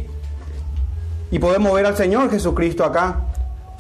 y 1.30 1.38
podemos 1.38 1.72
ver 1.72 1.86
al 1.86 1.96
Señor 1.96 2.32
Jesucristo 2.32 2.84
acá. 2.84 3.20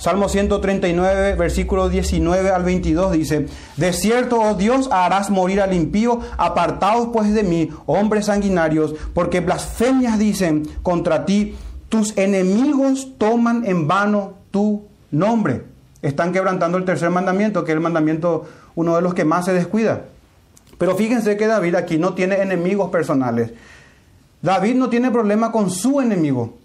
Salmo 0.03 0.27
139, 0.27 1.35
versículo 1.35 1.87
19 1.87 2.49
al 2.49 2.63
22 2.63 3.13
dice, 3.13 3.47
De 3.77 3.93
cierto, 3.93 4.41
oh 4.41 4.53
Dios, 4.53 4.89
harás 4.91 5.29
morir 5.29 5.61
al 5.61 5.73
impío, 5.73 6.19
apartaos 6.37 7.07
pues 7.13 7.33
de 7.33 7.43
mí, 7.43 7.69
hombres 7.85 8.25
sanguinarios, 8.25 8.95
porque 9.13 9.39
blasfemias 9.39 10.19
dicen 10.19 10.67
contra 10.81 11.25
ti, 11.25 11.55
tus 11.87 12.17
enemigos 12.17 13.17
toman 13.17 13.63
en 13.65 13.87
vano 13.87 14.33
tu 14.51 14.83
nombre 15.09 15.73
están 16.03 16.33
quebrantando 16.33 16.77
el 16.77 16.83
tercer 16.83 17.09
mandamiento, 17.09 17.63
que 17.63 17.71
es 17.71 17.75
el 17.77 17.81
mandamiento, 17.81 18.45
uno 18.75 18.95
de 18.97 19.01
los 19.01 19.13
que 19.13 19.23
más 19.23 19.45
se 19.45 19.53
descuida. 19.53 20.03
Pero 20.77 20.97
fíjense 20.97 21.37
que 21.37 21.47
David 21.47 21.75
aquí 21.75 21.97
no 21.97 22.13
tiene 22.13 22.41
enemigos 22.41 22.91
personales. 22.91 23.53
David 24.41 24.75
no 24.75 24.89
tiene 24.89 25.11
problema 25.11 25.53
con 25.53 25.71
su 25.71 26.01
enemigo. 26.01 26.55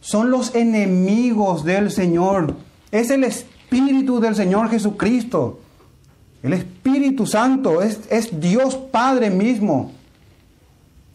Son 0.00 0.30
los 0.30 0.54
enemigos 0.54 1.64
del 1.64 1.90
Señor. 1.90 2.54
Es 2.92 3.10
el 3.10 3.24
Espíritu 3.24 4.20
del 4.20 4.36
Señor 4.36 4.70
Jesucristo. 4.70 5.58
El 6.42 6.52
Espíritu 6.52 7.26
Santo 7.26 7.82
es, 7.82 8.00
es 8.10 8.38
Dios 8.38 8.76
Padre 8.76 9.30
mismo. 9.30 9.92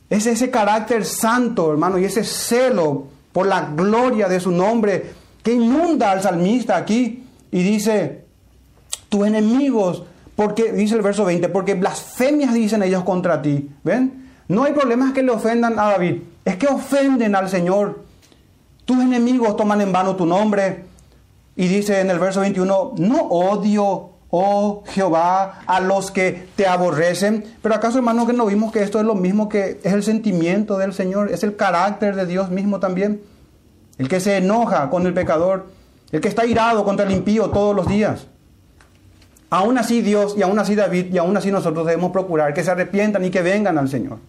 Es 0.09 0.25
ese 0.25 0.49
carácter 0.49 1.05
santo, 1.05 1.71
hermano, 1.71 1.99
y 1.99 2.05
ese 2.05 2.23
celo 2.23 3.07
por 3.32 3.45
la 3.45 3.69
gloria 3.75 4.28
de 4.28 4.39
su 4.39 4.51
nombre 4.51 5.11
que 5.43 5.53
inunda 5.53 6.11
al 6.11 6.21
salmista 6.21 6.78
aquí. 6.78 7.23
Y 7.51 7.61
dice, 7.61 8.25
tus 9.09 9.28
enemigos, 9.28 10.03
porque, 10.36 10.71
dice 10.71 10.95
el 10.95 11.01
verso 11.01 11.25
20, 11.25 11.49
porque 11.49 11.75
blasfemias 11.75 12.53
dicen 12.53 12.84
ellos 12.84 13.03
contra 13.03 13.41
ti. 13.41 13.69
¿Ven? 13.84 14.32
No 14.47 14.63
hay 14.63 14.73
problemas 14.73 15.13
que 15.13 15.23
le 15.23 15.32
ofendan 15.32 15.78
a 15.78 15.91
David, 15.91 16.21
es 16.45 16.55
que 16.55 16.67
ofenden 16.67 17.36
al 17.36 17.49
Señor. 17.49 18.03
Tus 18.86 18.97
enemigos 18.99 19.55
toman 19.57 19.82
en 19.82 19.91
vano 19.91 20.15
tu 20.15 20.25
nombre. 20.25 20.86
Y 21.58 21.68
dice 21.68 21.99
en 21.99 22.10
el 22.10 22.20
verso 22.20 22.39
21, 22.39 22.93
no 22.97 23.22
odio 23.24 24.12
oh 24.30 24.84
Jehová, 24.88 25.62
a 25.66 25.80
los 25.80 26.12
que 26.12 26.47
te 26.55 26.68
aborrecen. 26.68 27.43
Pero 27.62 27.76
acaso, 27.76 27.97
hermano, 27.97 28.28
que 28.28 28.34
no 28.34 28.45
vimos 28.45 28.72
que 28.72 28.84
esto 28.84 28.99
es 28.99 29.05
lo 29.05 29.16
mismo 29.16 29.49
que 29.49 29.80
es 29.84 29.93
el 29.93 30.03
sentimiento 30.03 30.78
del 30.78 30.93
Señor, 30.93 31.32
es 31.32 31.43
el 31.43 31.55
carácter 31.55 32.16
de 32.16 32.26
Dios 32.26 32.49
mismo 32.49 32.80
también. 32.80 33.22
El 33.97 34.08
que 34.08 34.20
se 34.20 34.38
enoja 34.38 34.89
con 34.89 35.05
el 35.08 35.14
pecador, 35.14 35.68
el 36.12 36.22
que 36.22 36.28
está 36.28 36.45
irado 36.45 36.84
contra 36.84 37.05
el 37.05 37.12
impío 37.12 37.49
todos 37.49 37.76
los 37.76 37.88
días. 37.88 38.28
Aún 39.49 39.78
así 39.78 40.01
Dios 40.01 40.36
y 40.38 40.41
aún 40.41 40.60
así 40.60 40.76
David 40.76 41.14
y 41.14 41.18
aún 41.18 41.36
así 41.38 41.51
nosotros 41.51 41.86
debemos 41.86 42.12
procurar 42.12 42.53
que 42.53 42.64
se 42.64 42.72
arrepientan 42.72 43.24
y 43.24 43.32
que 43.32 43.41
vengan 43.41 43.78
al 43.78 43.88
Señor. 43.88 44.20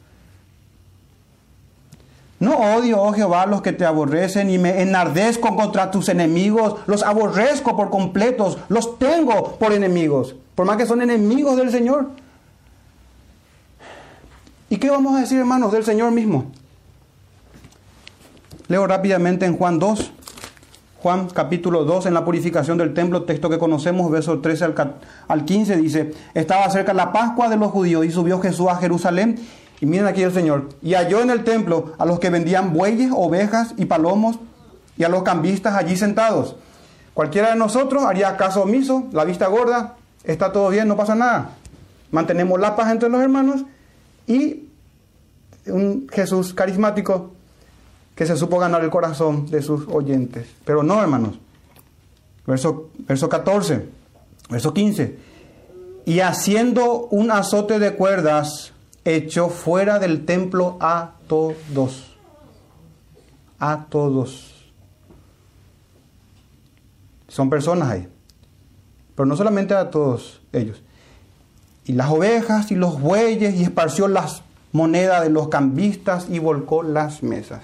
No 2.41 2.55
odio, 2.57 3.03
oh 3.03 3.12
Jehová, 3.12 3.47
los 3.47 3.62
que 3.62 3.72
te 3.72 3.84
aborrecen 3.84 4.49
y 4.49 4.59
me 4.59 4.80
enardezco 4.80 5.57
contra 5.57 5.91
tus 5.91 6.09
enemigos, 6.09 6.76
los 6.86 7.03
aborrezco 7.03 7.76
por 7.76 7.91
completos, 7.91 8.59
los 8.68 8.99
tengo 8.99 9.57
por 9.57 9.72
enemigos, 9.72 10.36
por 10.55 10.64
más 10.64 10.76
que 10.76 10.86
son 10.86 11.03
enemigos 11.03 11.57
del 11.57 11.70
Señor. 11.70 12.11
¿Y 14.70 14.76
qué 14.76 14.89
vamos 14.89 15.16
a 15.16 15.20
decir, 15.20 15.39
hermanos, 15.39 15.72
del 15.72 15.84
Señor 15.84 16.12
mismo? 16.12 16.53
Leo 18.68 18.86
rápidamente 18.86 19.45
en 19.45 19.57
Juan 19.57 19.80
2, 19.80 20.12
Juan 21.03 21.28
capítulo 21.30 21.84
2, 21.84 22.07
en 22.07 22.14
la 22.14 22.24
purificación 22.24 22.78
del 22.78 22.95
templo, 22.95 23.22
texto 23.22 23.51
que 23.51 23.59
conocemos, 23.59 24.11
verso 24.12 24.39
13 24.39 24.64
al, 24.64 24.95
al 25.26 25.45
15, 25.45 25.76
dice, 25.76 26.14
estaba 26.34 26.70
cerca 26.70 26.93
la 26.93 27.12
Pascua 27.12 27.49
de 27.49 27.57
los 27.57 27.72
judíos 27.72 28.05
y 28.05 28.11
subió 28.12 28.41
Jesús 28.41 28.68
a 28.68 28.76
Jerusalén 28.76 29.41
y 29.81 29.87
miren 29.87 30.07
aquí 30.07 30.22
el 30.22 30.33
Señor. 30.33 30.68
Y 30.83 30.95
halló 30.95 31.20
en 31.20 31.31
el 31.31 31.45
templo 31.45 31.93
a 31.99 32.05
los 32.05 32.18
que 32.18 32.31
vendían 32.31 32.72
bueyes, 32.72 33.11
ovejas 33.14 33.74
y 33.76 33.85
palomos 33.85 34.39
y 34.97 35.05
a 35.05 35.09
los 35.09 35.22
cambistas 35.22 35.74
allí 35.74 35.97
sentados. 35.97 36.57
Cualquiera 37.14 37.51
de 37.51 37.57
nosotros 37.57 38.05
haría 38.05 38.37
caso 38.37 38.62
omiso, 38.62 39.09
la 39.12 39.24
vista 39.24 39.47
gorda, 39.47 39.97
está 40.24 40.53
todo 40.53 40.68
bien, 40.70 40.89
no 40.89 40.97
pasa 40.97 41.14
nada. 41.14 41.51
Mantenemos 42.11 42.59
la 42.61 42.76
paz 42.76 42.91
entre 42.91 43.09
los 43.09 43.20
hermanos 43.20 43.64
y 44.26 44.68
un 45.66 46.09
Jesús 46.11 46.55
carismático 46.55 47.33
que 48.14 48.26
se 48.26 48.37
supo 48.37 48.59
ganar 48.59 48.83
el 48.83 48.91
corazón 48.91 49.47
de 49.47 49.62
sus 49.62 49.87
oyentes. 49.89 50.49
Pero 50.64 50.83
no, 50.83 51.01
hermanos. 51.01 51.39
Verso, 52.47 52.91
verso 53.07 53.29
14, 53.29 53.89
verso 54.51 54.74
15. 54.74 55.18
Y 56.07 56.20
haciendo 56.20 57.07
un 57.11 57.31
azote 57.31 57.79
de 57.79 57.95
cuerdas, 57.95 58.72
echó 59.17 59.49
fuera 59.49 59.99
del 59.99 60.25
templo 60.25 60.77
a 60.81 61.13
todos. 61.27 62.17
A 63.59 63.87
todos. 63.89 64.73
Son 67.29 67.51
personas 67.51 67.89
ahí. 67.89 68.09
Pero 69.15 69.27
no 69.27 69.37
solamente 69.37 69.75
a 69.75 69.91
todos 69.91 70.41
ellos. 70.53 70.83
Y 71.85 71.93
las 71.93 72.11
ovejas 72.11 72.71
y 72.71 72.75
los 72.75 73.01
bueyes 73.01 73.55
y 73.55 73.63
esparció 73.63 74.09
las 74.09 74.43
monedas 74.73 75.23
de 75.23 75.31
los 75.31 75.49
cambistas 75.49 76.29
y 76.29 76.39
volcó 76.39 76.83
las 76.83 77.23
mesas. 77.23 77.63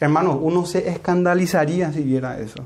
Hermano, 0.00 0.36
uno 0.36 0.66
se 0.66 0.88
escandalizaría 0.88 1.92
si 1.92 2.02
viera 2.02 2.38
eso. 2.40 2.64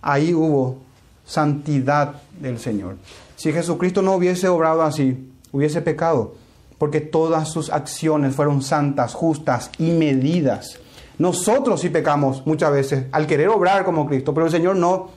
Ahí 0.00 0.32
hubo 0.32 0.78
santidad 1.24 2.22
del 2.40 2.58
Señor. 2.58 2.96
Si 3.36 3.52
Jesucristo 3.52 4.02
no 4.02 4.14
hubiese 4.14 4.48
obrado 4.48 4.82
así, 4.82 5.32
hubiese 5.50 5.82
pecado 5.82 6.41
porque 6.82 7.00
todas 7.00 7.48
sus 7.48 7.70
acciones 7.70 8.34
fueron 8.34 8.60
santas, 8.60 9.14
justas 9.14 9.70
y 9.78 9.92
medidas. 9.92 10.80
Nosotros 11.16 11.80
sí 11.80 11.90
pecamos 11.90 12.44
muchas 12.44 12.72
veces 12.72 13.04
al 13.12 13.28
querer 13.28 13.50
obrar 13.50 13.84
como 13.84 14.04
Cristo, 14.04 14.34
pero 14.34 14.46
el 14.46 14.52
Señor 14.52 14.74
no. 14.74 15.10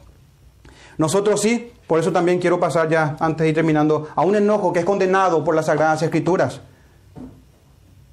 Nosotros 1.00 1.42
sí, 1.42 1.72
por 1.88 2.00
eso 2.00 2.12
también 2.12 2.38
quiero 2.38 2.60
pasar 2.60 2.88
ya, 2.88 3.18
antes 3.20 3.46
de 3.46 3.50
ir 3.50 3.56
terminando, 3.56 4.10
a 4.16 4.22
un 4.22 4.36
enojo 4.36 4.72
que 4.72 4.82
es 4.82 4.86
condenado 4.86 5.44
por 5.44 5.56
las 5.56 5.66
Sagradas 5.66 6.04
Escrituras. 6.04 6.62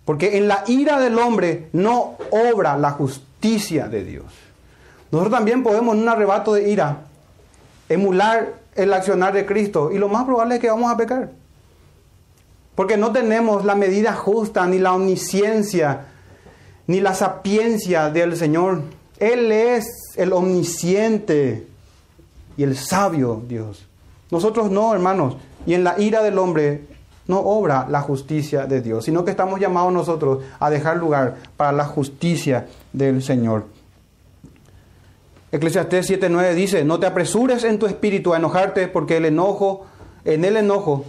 Porque 0.06 0.38
en 0.38 0.48
la 0.48 0.64
ira 0.66 0.98
del 0.98 1.18
hombre 1.18 1.68
no 1.74 2.14
obra 2.30 2.78
la 2.78 2.92
justicia 2.92 3.86
de 3.86 4.02
Dios. 4.02 4.32
Nosotros 5.10 5.30
también 5.30 5.62
podemos 5.62 5.94
en 5.94 6.00
un 6.00 6.08
arrebato 6.08 6.54
de 6.54 6.70
ira 6.70 7.00
emular 7.90 8.54
el 8.74 8.94
accionar 8.94 9.34
de 9.34 9.44
Cristo 9.44 9.92
y 9.92 9.98
lo 9.98 10.08
más 10.08 10.24
probable 10.24 10.54
es 10.54 10.60
que 10.62 10.70
vamos 10.70 10.90
a 10.90 10.96
pecar. 10.96 11.41
Porque 12.74 12.96
no 12.96 13.12
tenemos 13.12 13.64
la 13.64 13.74
medida 13.74 14.14
justa, 14.14 14.66
ni 14.66 14.78
la 14.78 14.94
omnisciencia, 14.94 16.06
ni 16.86 17.00
la 17.00 17.14
sapiencia 17.14 18.10
del 18.10 18.36
Señor. 18.36 18.82
Él 19.18 19.52
es 19.52 19.84
el 20.16 20.32
omnisciente 20.32 21.66
y 22.56 22.62
el 22.62 22.76
sabio 22.76 23.42
Dios. 23.46 23.86
Nosotros 24.30 24.70
no, 24.70 24.94
hermanos. 24.94 25.36
Y 25.66 25.74
en 25.74 25.84
la 25.84 26.00
ira 26.00 26.22
del 26.22 26.38
hombre 26.38 26.86
no 27.28 27.38
obra 27.38 27.86
la 27.88 28.00
justicia 28.00 28.66
de 28.66 28.80
Dios, 28.80 29.04
sino 29.04 29.24
que 29.24 29.30
estamos 29.30 29.60
llamados 29.60 29.92
nosotros 29.92 30.42
a 30.58 30.70
dejar 30.70 30.96
lugar 30.96 31.36
para 31.56 31.72
la 31.72 31.84
justicia 31.84 32.66
del 32.92 33.22
Señor. 33.22 33.66
Eclesiastés 35.52 36.10
7:9 36.10 36.54
dice, 36.54 36.84
no 36.84 36.98
te 36.98 37.06
apresures 37.06 37.64
en 37.64 37.78
tu 37.78 37.86
espíritu 37.86 38.32
a 38.32 38.38
enojarte 38.38 38.88
porque 38.88 39.18
el 39.18 39.26
enojo, 39.26 39.86
en 40.24 40.44
el 40.44 40.56
enojo 40.56 41.04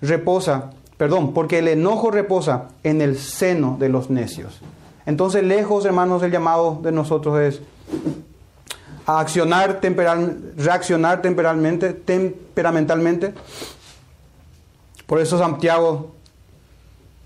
reposa 0.00 0.70
Perdón, 1.00 1.32
porque 1.32 1.60
el 1.60 1.68
enojo 1.68 2.10
reposa 2.10 2.64
en 2.82 3.00
el 3.00 3.16
seno 3.16 3.78
de 3.80 3.88
los 3.88 4.10
necios. 4.10 4.60
Entonces, 5.06 5.42
lejos, 5.42 5.86
hermanos, 5.86 6.22
el 6.22 6.30
llamado 6.30 6.78
de 6.82 6.92
nosotros 6.92 7.40
es 7.40 7.62
reaccionar 9.06 9.80
temperalmente, 11.22 11.94
temperamentalmente. 11.94 13.32
Por 15.06 15.20
eso 15.22 15.38
Santiago 15.38 16.10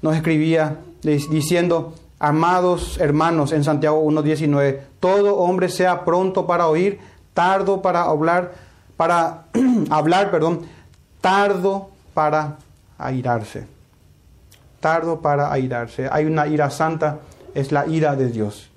nos 0.03 0.15
escribía 0.15 0.79
diciendo, 1.03 1.95
amados 2.21 3.01
hermanos, 3.01 3.51
en 3.51 3.65
Santiago 3.65 4.05
1.19, 4.05 4.83
todo 5.01 5.35
hombre 5.39 5.69
sea 5.69 6.05
pronto 6.05 6.47
para 6.47 6.69
oír, 6.69 7.01
tardo 7.33 7.83
para 7.83 8.03
hablar, 8.03 8.55
para 8.97 9.47
hablar, 9.91 10.31
perdón, 10.31 10.61
tardo 11.21 11.89
para 12.15 12.59
airarse. 12.99 13.67
Tardo 14.81 15.21
para 15.21 15.53
airarse. 15.53 16.09
Hay 16.11 16.27
una 16.27 16.47
ira 16.47 16.71
santa, 16.71 17.21
es 17.55 17.73
la 17.73 17.87
ira 17.87 18.17
de 18.17 18.29
Dios. 18.29 18.71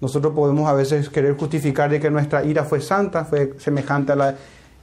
Nosotros 0.00 0.32
podemos 0.34 0.68
a 0.68 0.72
veces 0.72 1.08
querer 1.08 1.36
justificar 1.36 1.90
de 1.90 2.00
que 2.00 2.10
nuestra 2.10 2.44
ira 2.44 2.64
fue 2.64 2.80
santa, 2.80 3.24
fue 3.24 3.54
semejante 3.58 4.12
a 4.12 4.16
la... 4.16 4.34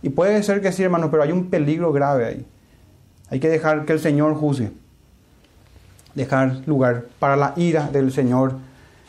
Y 0.01 0.09
puede 0.09 0.41
ser 0.43 0.61
que 0.61 0.71
sí, 0.71 0.83
hermano, 0.83 1.11
pero 1.11 1.23
hay 1.23 1.31
un 1.31 1.49
peligro 1.49 1.91
grave 1.91 2.25
ahí. 2.25 2.45
Hay 3.29 3.39
que 3.39 3.49
dejar 3.49 3.85
que 3.85 3.93
el 3.93 3.99
Señor 3.99 4.35
juzgue. 4.35 4.71
Dejar 6.15 6.61
lugar 6.65 7.05
para 7.19 7.35
la 7.35 7.53
ira 7.57 7.89
del 7.91 8.11
Señor. 8.11 8.53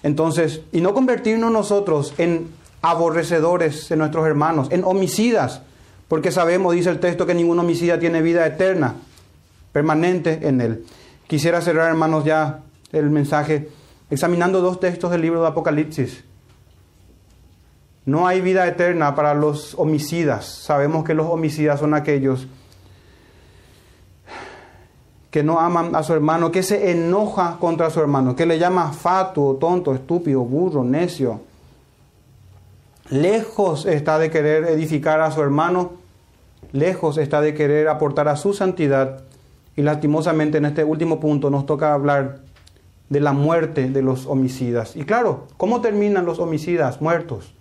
Entonces, 0.03 0.63
y 0.73 0.81
no 0.81 0.95
convertirnos 0.95 1.53
nosotros 1.53 2.15
en 2.19 2.49
aborrecedores 2.83 3.89
de 3.89 3.97
nuestros 3.97 4.27
hermanos, 4.27 4.69
en 4.71 4.83
homicidas, 4.85 5.63
porque 6.09 6.33
sabemos, 6.33 6.75
dice 6.75 6.91
el 6.91 6.99
texto, 6.99 7.27
que 7.27 7.35
ningún 7.35 7.59
homicida 7.59 7.99
tiene 8.01 8.23
vida 8.23 8.45
eterna 8.47 8.95
permanente 9.73 10.47
en 10.49 10.61
él. 10.61 10.85
Quisiera 11.27 11.61
cerrar, 11.61 11.89
hermanos, 11.89 12.25
ya 12.25 12.61
el 12.93 13.11
mensaje 13.11 13.69
examinando 14.11 14.61
dos 14.61 14.81
textos 14.81 15.11
del 15.11 15.23
libro 15.23 15.43
de 15.43 15.49
Apocalipsis. 15.49 16.25
No 18.05 18.27
hay 18.27 18.41
vida 18.41 18.67
eterna 18.67 19.15
para 19.15 19.35
los 19.35 19.75
homicidas. 19.79 20.47
Sabemos 20.47 21.05
que 21.05 21.15
los 21.15 21.27
homicidas 21.29 21.79
son 21.79 21.95
aquellos 21.95 22.49
que 25.31 25.45
no 25.45 25.61
aman 25.61 25.95
a 25.95 26.03
su 26.03 26.13
hermano, 26.13 26.51
que 26.51 26.65
se 26.65 26.91
enoja 26.91 27.59
contra 27.61 27.91
su 27.91 28.01
hermano, 28.01 28.35
que 28.35 28.47
le 28.47 28.59
llama 28.59 28.93
fatuo, 28.93 29.55
tonto, 29.57 29.95
estúpido, 29.95 30.41
burro, 30.41 30.83
necio. 30.83 31.43
Lejos 33.11 33.87
está 33.87 34.19
de 34.19 34.31
querer 34.31 34.65
edificar 34.65 35.21
a 35.21 35.31
su 35.31 35.41
hermano, 35.41 35.93
lejos 36.73 37.17
está 37.17 37.41
de 37.41 37.55
querer 37.55 37.89
aportar 37.89 38.27
a 38.27 38.37
su 38.37 38.53
santidad 38.53 39.23
y 39.81 39.83
lastimosamente 39.83 40.59
en 40.59 40.67
este 40.67 40.85
último 40.85 41.21
punto 41.21 41.49
nos 41.49 41.65
toca 41.65 41.95
hablar 41.95 42.41
de 43.09 43.19
la 43.19 43.33
muerte 43.33 43.89
de 43.89 44.03
los 44.03 44.27
homicidas. 44.27 44.95
Y 44.95 45.05
claro, 45.05 45.47
¿cómo 45.57 45.81
terminan 45.81 46.27
los 46.27 46.39
homicidas 46.39 47.01
muertos? 47.01 47.55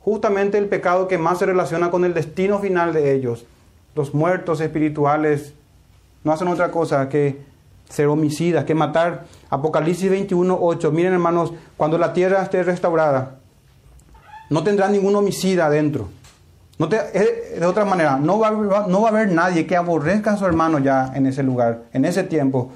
Justamente 0.00 0.58
el 0.58 0.66
pecado 0.66 1.06
que 1.06 1.16
más 1.16 1.38
se 1.38 1.46
relaciona 1.46 1.92
con 1.92 2.04
el 2.04 2.14
destino 2.14 2.58
final 2.58 2.92
de 2.92 3.14
ellos. 3.14 3.46
Los 3.94 4.12
muertos 4.12 4.60
espirituales 4.60 5.54
no 6.24 6.32
hacen 6.32 6.48
otra 6.48 6.72
cosa 6.72 7.08
que 7.08 7.42
ser 7.88 8.08
homicidas, 8.08 8.64
que 8.64 8.74
matar. 8.74 9.26
Apocalipsis 9.50 10.10
21, 10.10 10.58
8. 10.60 10.90
Miren 10.90 11.12
hermanos, 11.12 11.52
cuando 11.76 11.96
la 11.96 12.12
tierra 12.12 12.42
esté 12.42 12.64
restaurada, 12.64 13.36
no 14.50 14.64
tendrá 14.64 14.88
ningún 14.88 15.14
homicida 15.14 15.66
adentro. 15.66 16.08
No 16.78 16.86
de 16.86 17.66
otra 17.66 17.84
manera, 17.84 18.18
no 18.18 18.38
va, 18.38 18.50
no 18.88 19.02
va 19.02 19.08
a 19.08 19.10
haber 19.10 19.32
nadie 19.32 19.66
que 19.66 19.76
aborrezca 19.76 20.32
a 20.32 20.36
su 20.36 20.46
hermano 20.46 20.78
ya 20.78 21.10
en 21.14 21.26
ese 21.26 21.42
lugar, 21.42 21.82
en 21.92 22.04
ese 22.04 22.22
tiempo. 22.22 22.70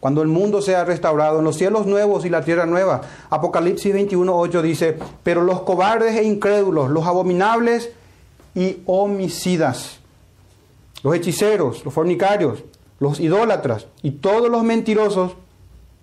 Cuando 0.00 0.20
el 0.20 0.28
mundo 0.28 0.60
sea 0.60 0.84
restaurado, 0.84 1.38
en 1.38 1.44
los 1.44 1.56
cielos 1.56 1.86
nuevos 1.86 2.26
y 2.26 2.28
la 2.28 2.42
tierra 2.42 2.66
nueva. 2.66 3.02
Apocalipsis 3.30 3.92
21, 3.92 4.36
8 4.36 4.62
dice, 4.62 4.98
pero 5.22 5.42
los 5.42 5.62
cobardes 5.62 6.16
e 6.16 6.24
incrédulos, 6.24 6.90
los 6.90 7.06
abominables 7.06 7.90
y 8.54 8.78
homicidas, 8.84 10.00
los 11.02 11.14
hechiceros, 11.14 11.84
los 11.84 11.94
fornicarios, 11.94 12.64
los 12.98 13.18
idólatras 13.18 13.86
y 14.02 14.12
todos 14.12 14.50
los 14.50 14.62
mentirosos 14.62 15.36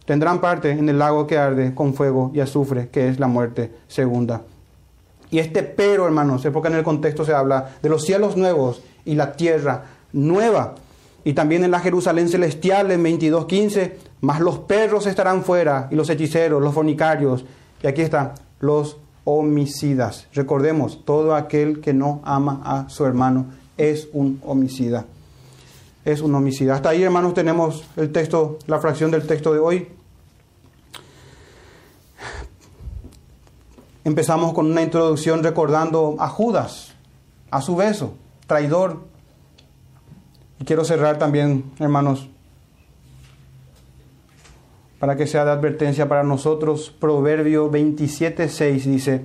tendrán 0.06 0.42
parte 0.42 0.72
en 0.72 0.90
el 0.90 0.98
lago 0.98 1.28
que 1.28 1.38
arde 1.38 1.76
con 1.76 1.94
fuego 1.94 2.32
y 2.34 2.40
azufre, 2.40 2.90
que 2.90 3.08
es 3.08 3.20
la 3.20 3.28
muerte 3.28 3.72
segunda. 3.88 4.42
Y 5.32 5.40
este 5.40 5.64
pero, 5.64 6.06
hermanos, 6.06 6.44
es 6.46 6.52
porque 6.52 6.70
en 6.70 6.76
el 6.76 6.84
contexto 6.84 7.24
se 7.24 7.34
habla 7.34 7.78
de 7.82 7.90
los 7.90 8.04
cielos 8.04 8.38
nuevos 8.38 8.82
y 9.06 9.16
la 9.16 9.34
tierra 9.34 9.86
nueva. 10.14 10.76
Y 11.24 11.34
también 11.34 11.64
en 11.64 11.72
la 11.72 11.80
Jerusalén 11.80 12.30
celestial 12.30 12.92
en 12.92 13.04
22.15, 13.04 13.94
más 14.22 14.40
los 14.40 14.60
perros 14.60 15.06
estarán 15.06 15.44
fuera 15.44 15.88
y 15.92 15.96
los 15.96 16.10
hechiceros, 16.10 16.62
los 16.62 16.74
fornicarios. 16.74 17.46
Y 17.84 17.88
aquí 17.88 18.02
está, 18.02 18.36
los 18.60 18.98
homicidas. 19.24 20.28
Recordemos, 20.34 21.06
todo 21.06 21.36
aquel 21.36 21.82
que 21.82 21.94
no 21.94 22.22
ama 22.24 22.62
a 22.64 22.90
su 22.90 23.06
hermano 23.06 23.48
es 23.78 24.08
un 24.14 24.42
homicida 24.46 25.06
es 26.06 26.22
un 26.22 26.34
homicida. 26.36 26.76
Hasta 26.76 26.90
ahí, 26.90 27.04
hermanos, 27.04 27.34
tenemos 27.34 27.84
el 27.96 28.12
texto, 28.12 28.58
la 28.68 28.80
fracción 28.80 29.12
del 29.12 29.26
texto 29.28 29.54
de 29.54 29.60
hoy. 29.60 29.88
Empezamos 34.04 34.54
con 34.54 34.66
una 34.68 34.82
introducción 34.82 35.44
recordando 35.44 36.16
a 36.20 36.28
Judas, 36.28 36.94
a 37.52 37.62
su 37.62 37.76
beso, 37.76 38.16
traidor. 38.48 39.02
Y 40.60 40.66
quiero 40.66 40.84
cerrar 40.84 41.18
también, 41.18 41.72
hermanos, 41.80 42.30
para 45.00 45.16
que 45.16 45.28
sea 45.28 45.46
de 45.46 45.52
advertencia 45.52 46.08
para 46.08 46.24
nosotros. 46.24 46.94
Proverbio 47.00 47.72
27.6 47.72 48.84
dice, 48.84 49.22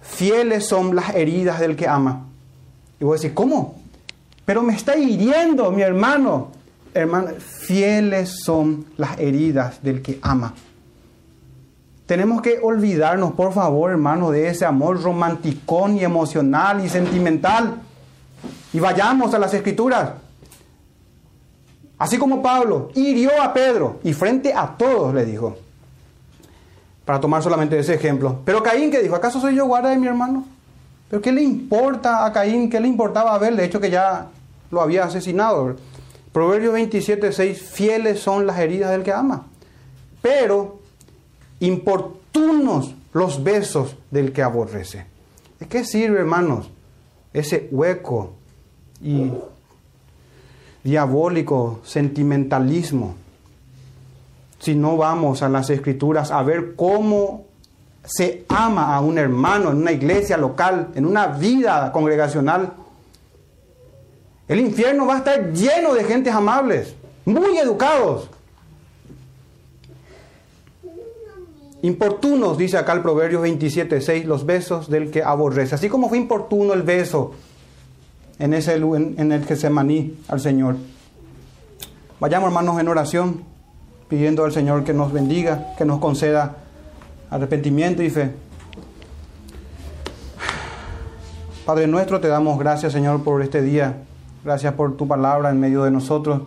fieles 0.00 0.66
son 0.66 0.94
las 0.94 1.14
heridas 1.14 1.60
del 1.60 1.76
que 1.76 1.88
ama. 1.88 2.26
Y 2.98 3.04
voy 3.04 3.14
a 3.14 3.16
decir, 3.16 3.34
¿cómo? 3.34 3.80
pero 4.50 4.64
me 4.64 4.74
está 4.74 4.96
hiriendo 4.96 5.70
mi 5.70 5.82
hermano. 5.82 6.50
Hermano, 6.92 7.28
fieles 7.38 8.42
son 8.44 8.84
las 8.96 9.16
heridas 9.20 9.80
del 9.80 10.02
que 10.02 10.18
ama. 10.22 10.52
Tenemos 12.10 12.42
que 12.42 12.58
olvidarnos, 12.60 13.34
por 13.34 13.52
favor, 13.52 13.92
hermano, 13.92 14.32
de 14.32 14.48
ese 14.48 14.64
amor 14.64 15.00
romanticón 15.00 15.96
y 15.96 16.02
emocional 16.02 16.84
y 16.84 16.88
sentimental. 16.88 17.82
Y 18.72 18.80
vayamos 18.80 19.32
a 19.32 19.38
las 19.38 19.54
escrituras. 19.54 20.14
Así 21.98 22.18
como 22.18 22.42
Pablo 22.42 22.90
hirió 22.96 23.40
a 23.40 23.54
Pedro 23.54 24.00
y 24.02 24.12
frente 24.12 24.52
a 24.52 24.76
todos 24.76 25.14
le 25.14 25.24
dijo, 25.24 25.56
para 27.04 27.20
tomar 27.20 27.44
solamente 27.44 27.78
ese 27.78 27.94
ejemplo. 27.94 28.40
Pero 28.44 28.60
Caín 28.60 28.90
que 28.90 29.00
dijo, 29.00 29.14
¿acaso 29.14 29.40
soy 29.40 29.54
yo 29.54 29.66
guarda 29.66 29.90
de 29.90 29.98
mi 29.98 30.08
hermano? 30.08 30.44
¿Pero 31.08 31.22
qué 31.22 31.30
le 31.30 31.42
importa 31.42 32.26
a 32.26 32.32
Caín? 32.32 32.68
¿Qué 32.68 32.80
le 32.80 32.88
importaba 32.88 33.30
a 33.30 33.34
Abel? 33.36 33.56
De 33.56 33.66
hecho 33.66 33.80
que 33.80 33.88
ya 33.88 34.26
lo 34.72 34.80
había 34.80 35.04
asesinado. 35.04 35.76
Proverbio 36.32 36.72
27, 36.72 37.30
6, 37.30 37.62
fieles 37.62 38.18
son 38.18 38.48
las 38.48 38.58
heridas 38.58 38.90
del 38.90 39.04
que 39.04 39.12
ama, 39.12 39.46
pero 40.20 40.79
importunos 41.60 42.94
los 43.12 43.42
besos 43.42 43.96
del 44.10 44.32
que 44.32 44.42
aborrece. 44.42 45.06
¿De 45.58 45.66
qué 45.66 45.84
sirve, 45.84 46.18
hermanos, 46.18 46.70
ese 47.32 47.68
hueco 47.70 48.32
y 49.02 49.30
diabólico 50.82 51.80
sentimentalismo 51.84 53.14
si 54.58 54.74
no 54.74 54.96
vamos 54.96 55.42
a 55.42 55.48
las 55.48 55.70
escrituras 55.70 56.30
a 56.30 56.42
ver 56.42 56.74
cómo 56.76 57.44
se 58.04 58.44
ama 58.48 58.94
a 58.94 59.00
un 59.00 59.18
hermano 59.18 59.70
en 59.70 59.78
una 59.78 59.92
iglesia 59.92 60.36
local, 60.36 60.88
en 60.94 61.06
una 61.06 61.26
vida 61.28 61.92
congregacional? 61.92 62.72
El 64.48 64.60
infierno 64.60 65.06
va 65.06 65.14
a 65.14 65.18
estar 65.18 65.52
lleno 65.52 65.94
de 65.94 66.04
gentes 66.04 66.34
amables, 66.34 66.94
muy 67.24 67.56
educados. 67.58 68.28
Importunos, 71.82 72.58
dice 72.58 72.76
acá 72.76 72.92
el 72.92 73.00
Proverbio 73.00 73.40
27, 73.40 74.00
6, 74.00 74.26
los 74.26 74.44
besos 74.44 74.90
del 74.90 75.10
que 75.10 75.22
aborrece. 75.22 75.74
Así 75.74 75.88
como 75.88 76.08
fue 76.08 76.18
importuno 76.18 76.74
el 76.74 76.82
beso 76.82 77.32
en, 78.38 78.54
ese, 78.54 78.74
en, 78.74 79.14
en 79.16 79.32
el 79.32 79.46
que 79.46 79.56
se 79.56 79.70
maní 79.70 80.18
al 80.28 80.40
Señor. 80.40 80.76
Vayamos 82.18 82.48
hermanos 82.48 82.78
en 82.80 82.88
oración, 82.88 83.42
pidiendo 84.08 84.44
al 84.44 84.52
Señor 84.52 84.84
que 84.84 84.92
nos 84.92 85.12
bendiga, 85.12 85.74
que 85.78 85.84
nos 85.84 86.00
conceda 86.00 86.56
arrepentimiento 87.30 88.02
y 88.02 88.10
fe. 88.10 88.32
Padre 91.64 91.86
nuestro, 91.86 92.20
te 92.20 92.28
damos 92.28 92.58
gracias 92.58 92.92
Señor 92.92 93.22
por 93.22 93.42
este 93.42 93.62
día 93.62 94.02
Gracias 94.42 94.72
por 94.72 94.96
tu 94.96 95.06
palabra 95.06 95.50
en 95.50 95.60
medio 95.60 95.84
de 95.84 95.90
nosotros. 95.90 96.42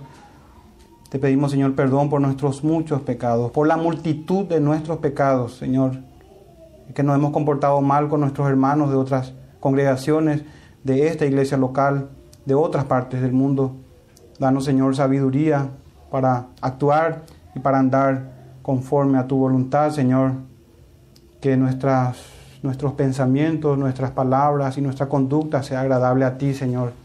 Te 1.14 1.20
pedimos, 1.20 1.52
Señor, 1.52 1.76
perdón 1.76 2.10
por 2.10 2.22
nuestros 2.22 2.64
muchos 2.64 3.04
pecados, 3.04 3.52
por 3.52 3.68
la 3.68 3.78
multitud 3.78 4.46
de 4.46 4.60
nuestros 4.60 4.98
pecados, 4.98 5.54
Señor, 5.58 6.00
que 6.96 7.04
nos 7.04 7.16
hemos 7.16 7.32
comportado 7.32 7.80
mal 7.82 8.10
con 8.10 8.22
nuestros 8.22 8.50
hermanos 8.50 8.90
de 8.90 8.96
otras 8.96 9.34
congregaciones, 9.60 10.44
de 10.84 11.10
esta 11.10 11.28
iglesia 11.28 11.56
local, 11.56 12.10
de 12.48 12.56
otras 12.56 12.86
partes 12.86 13.22
del 13.22 13.32
mundo. 13.32 13.76
Danos, 14.40 14.66
Señor, 14.66 14.96
sabiduría 14.96 15.70
para 16.10 16.48
actuar 16.62 17.22
y 17.54 17.60
para 17.60 17.78
andar 17.78 18.32
conforme 18.64 19.20
a 19.20 19.28
tu 19.28 19.38
voluntad, 19.38 19.92
Señor. 19.92 20.32
Que 21.40 21.56
nuestras, 21.58 22.24
nuestros 22.64 22.94
pensamientos, 22.94 23.78
nuestras 23.78 24.10
palabras 24.10 24.80
y 24.80 24.82
nuestra 24.82 25.08
conducta 25.08 25.62
sea 25.62 25.82
agradable 25.82 26.26
a 26.26 26.40
ti, 26.40 26.56
Señor 26.56 27.04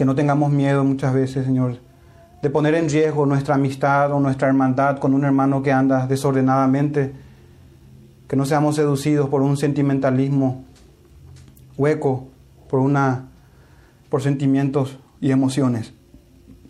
que 0.00 0.06
no 0.06 0.14
tengamos 0.14 0.50
miedo 0.50 0.82
muchas 0.82 1.12
veces, 1.12 1.44
Señor, 1.44 1.76
de 2.42 2.50
poner 2.50 2.74
en 2.74 2.88
riesgo 2.88 3.26
nuestra 3.26 3.54
amistad 3.54 4.12
o 4.12 4.20
nuestra 4.20 4.48
hermandad 4.48 4.98
con 4.98 5.14
un 5.14 5.24
hermano 5.24 5.62
que 5.62 5.72
anda 5.72 6.06
desordenadamente, 6.06 7.12
que 8.26 8.36
no 8.36 8.46
seamos 8.46 8.76
seducidos 8.76 9.28
por 9.28 9.42
un 9.42 9.56
sentimentalismo 9.56 10.64
hueco, 11.76 12.28
por 12.68 12.80
una 12.80 13.26
por 14.08 14.22
sentimientos 14.22 14.98
y 15.20 15.30
emociones 15.30 15.92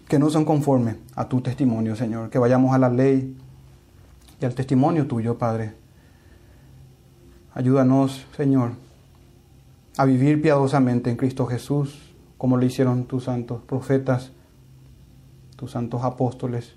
que 0.09 0.19
no 0.19 0.29
son 0.29 0.45
conformes 0.45 0.97
a 1.15 1.29
tu 1.29 1.41
testimonio, 1.41 1.95
Señor, 1.95 2.31
que 2.31 2.39
vayamos 2.39 2.75
a 2.75 2.79
la 2.79 2.91
ley 2.91 3.37
y 4.41 4.45
al 4.45 4.55
testimonio 4.55 5.07
tuyo, 5.07 5.39
Padre. 5.39 5.75
Ayúdanos, 7.55 8.27
Señor, 8.37 8.73
a 9.97 10.05
vivir 10.05 10.43
piadosamente 10.43 11.11
en 11.11 11.17
Cristo 11.17 11.47
Jesús 11.47 12.11
como 12.39 12.57
lo 12.57 12.65
hicieron 12.65 13.05
tus 13.05 13.25
santos 13.25 13.61
profetas, 13.67 14.33
tus 15.61 15.73
santos 15.73 16.05
apóstoles, 16.05 16.75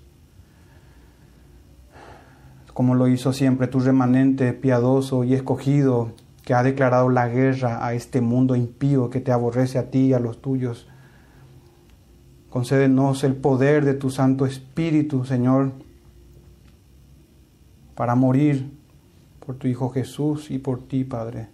como 2.74 2.94
lo 2.94 3.08
hizo 3.08 3.32
siempre 3.32 3.66
tu 3.66 3.80
remanente 3.80 4.52
piadoso 4.52 5.24
y 5.24 5.32
escogido 5.32 6.12
que 6.42 6.52
ha 6.52 6.62
declarado 6.62 7.08
la 7.08 7.26
guerra 7.28 7.86
a 7.86 7.94
este 7.94 8.20
mundo 8.20 8.54
impío 8.54 9.08
que 9.08 9.22
te 9.22 9.32
aborrece 9.32 9.78
a 9.78 9.90
ti 9.90 10.08
y 10.08 10.12
a 10.12 10.18
los 10.18 10.42
tuyos. 10.42 10.86
Concédenos 12.50 13.24
el 13.24 13.36
poder 13.36 13.86
de 13.86 13.94
tu 13.94 14.10
Santo 14.10 14.44
Espíritu, 14.44 15.24
Señor, 15.24 15.72
para 17.94 18.14
morir 18.14 18.70
por 19.46 19.54
tu 19.56 19.66
Hijo 19.66 19.88
Jesús 19.88 20.50
y 20.50 20.58
por 20.58 20.86
ti, 20.86 21.04
Padre. 21.04 21.48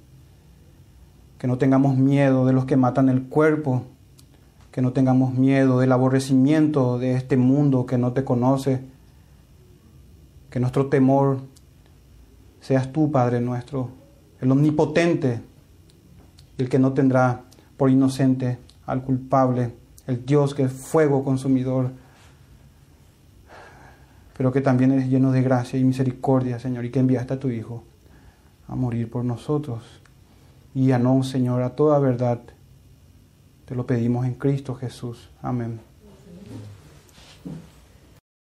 Que 1.39 1.47
no 1.47 1.59
tengamos 1.59 1.97
miedo 1.97 2.44
de 2.44 2.52
los 2.52 2.65
que 2.65 2.77
matan 2.77 3.09
el 3.09 3.23
cuerpo, 3.28 3.85
que 4.70 4.82
no 4.82 4.92
tengamos 4.92 5.34
miedo 5.34 5.80
del 5.80 5.92
aborrecimiento 5.92 6.98
de 6.98 7.14
este 7.14 7.36
mundo 7.36 7.86
que 7.86 7.98
no 7.98 8.12
te 8.12 8.24
conoce, 8.24 8.80
que 10.48 10.60
nuestro 10.60 10.86
temor 10.86 11.40
seas 12.60 12.92
tú, 12.92 13.10
Padre 13.10 13.40
nuestro, 13.40 13.90
el 14.40 14.51
omnipotente, 14.51 15.40
el 16.59 16.68
que 16.68 16.78
no 16.78 16.92
tendrá 16.92 17.42
por 17.76 17.90
inocente 17.90 18.59
al 18.86 19.02
culpable, 19.02 19.72
el 20.06 20.24
Dios 20.24 20.55
que 20.55 20.64
es 20.64 20.72
fuego 20.72 21.24
consumidor, 21.24 21.90
pero 24.36 24.52
que 24.52 24.60
también 24.60 24.92
es 24.92 25.09
lleno 25.09 25.32
de 25.32 25.42
gracia 25.42 25.78
y 25.78 25.84
misericordia, 25.84 26.59
Señor, 26.59 26.84
y 26.84 26.90
que 26.90 27.01
enviaste 27.01 27.34
a 27.34 27.40
tu 27.40 27.51
Hijo 27.51 27.84
a 28.68 28.74
morir 28.74 29.10
por 29.10 29.24
nosotros. 29.24 29.82
Y 30.74 30.92
a 30.92 30.98
no, 30.98 31.22
Señor, 31.22 31.62
a 31.62 31.74
toda 31.74 31.98
verdad 31.98 32.40
te 33.70 33.76
lo 33.76 33.86
pedimos 33.86 34.26
en 34.26 34.34
Cristo 34.34 34.74
Jesús. 34.74 35.30
Amén. 35.40 35.90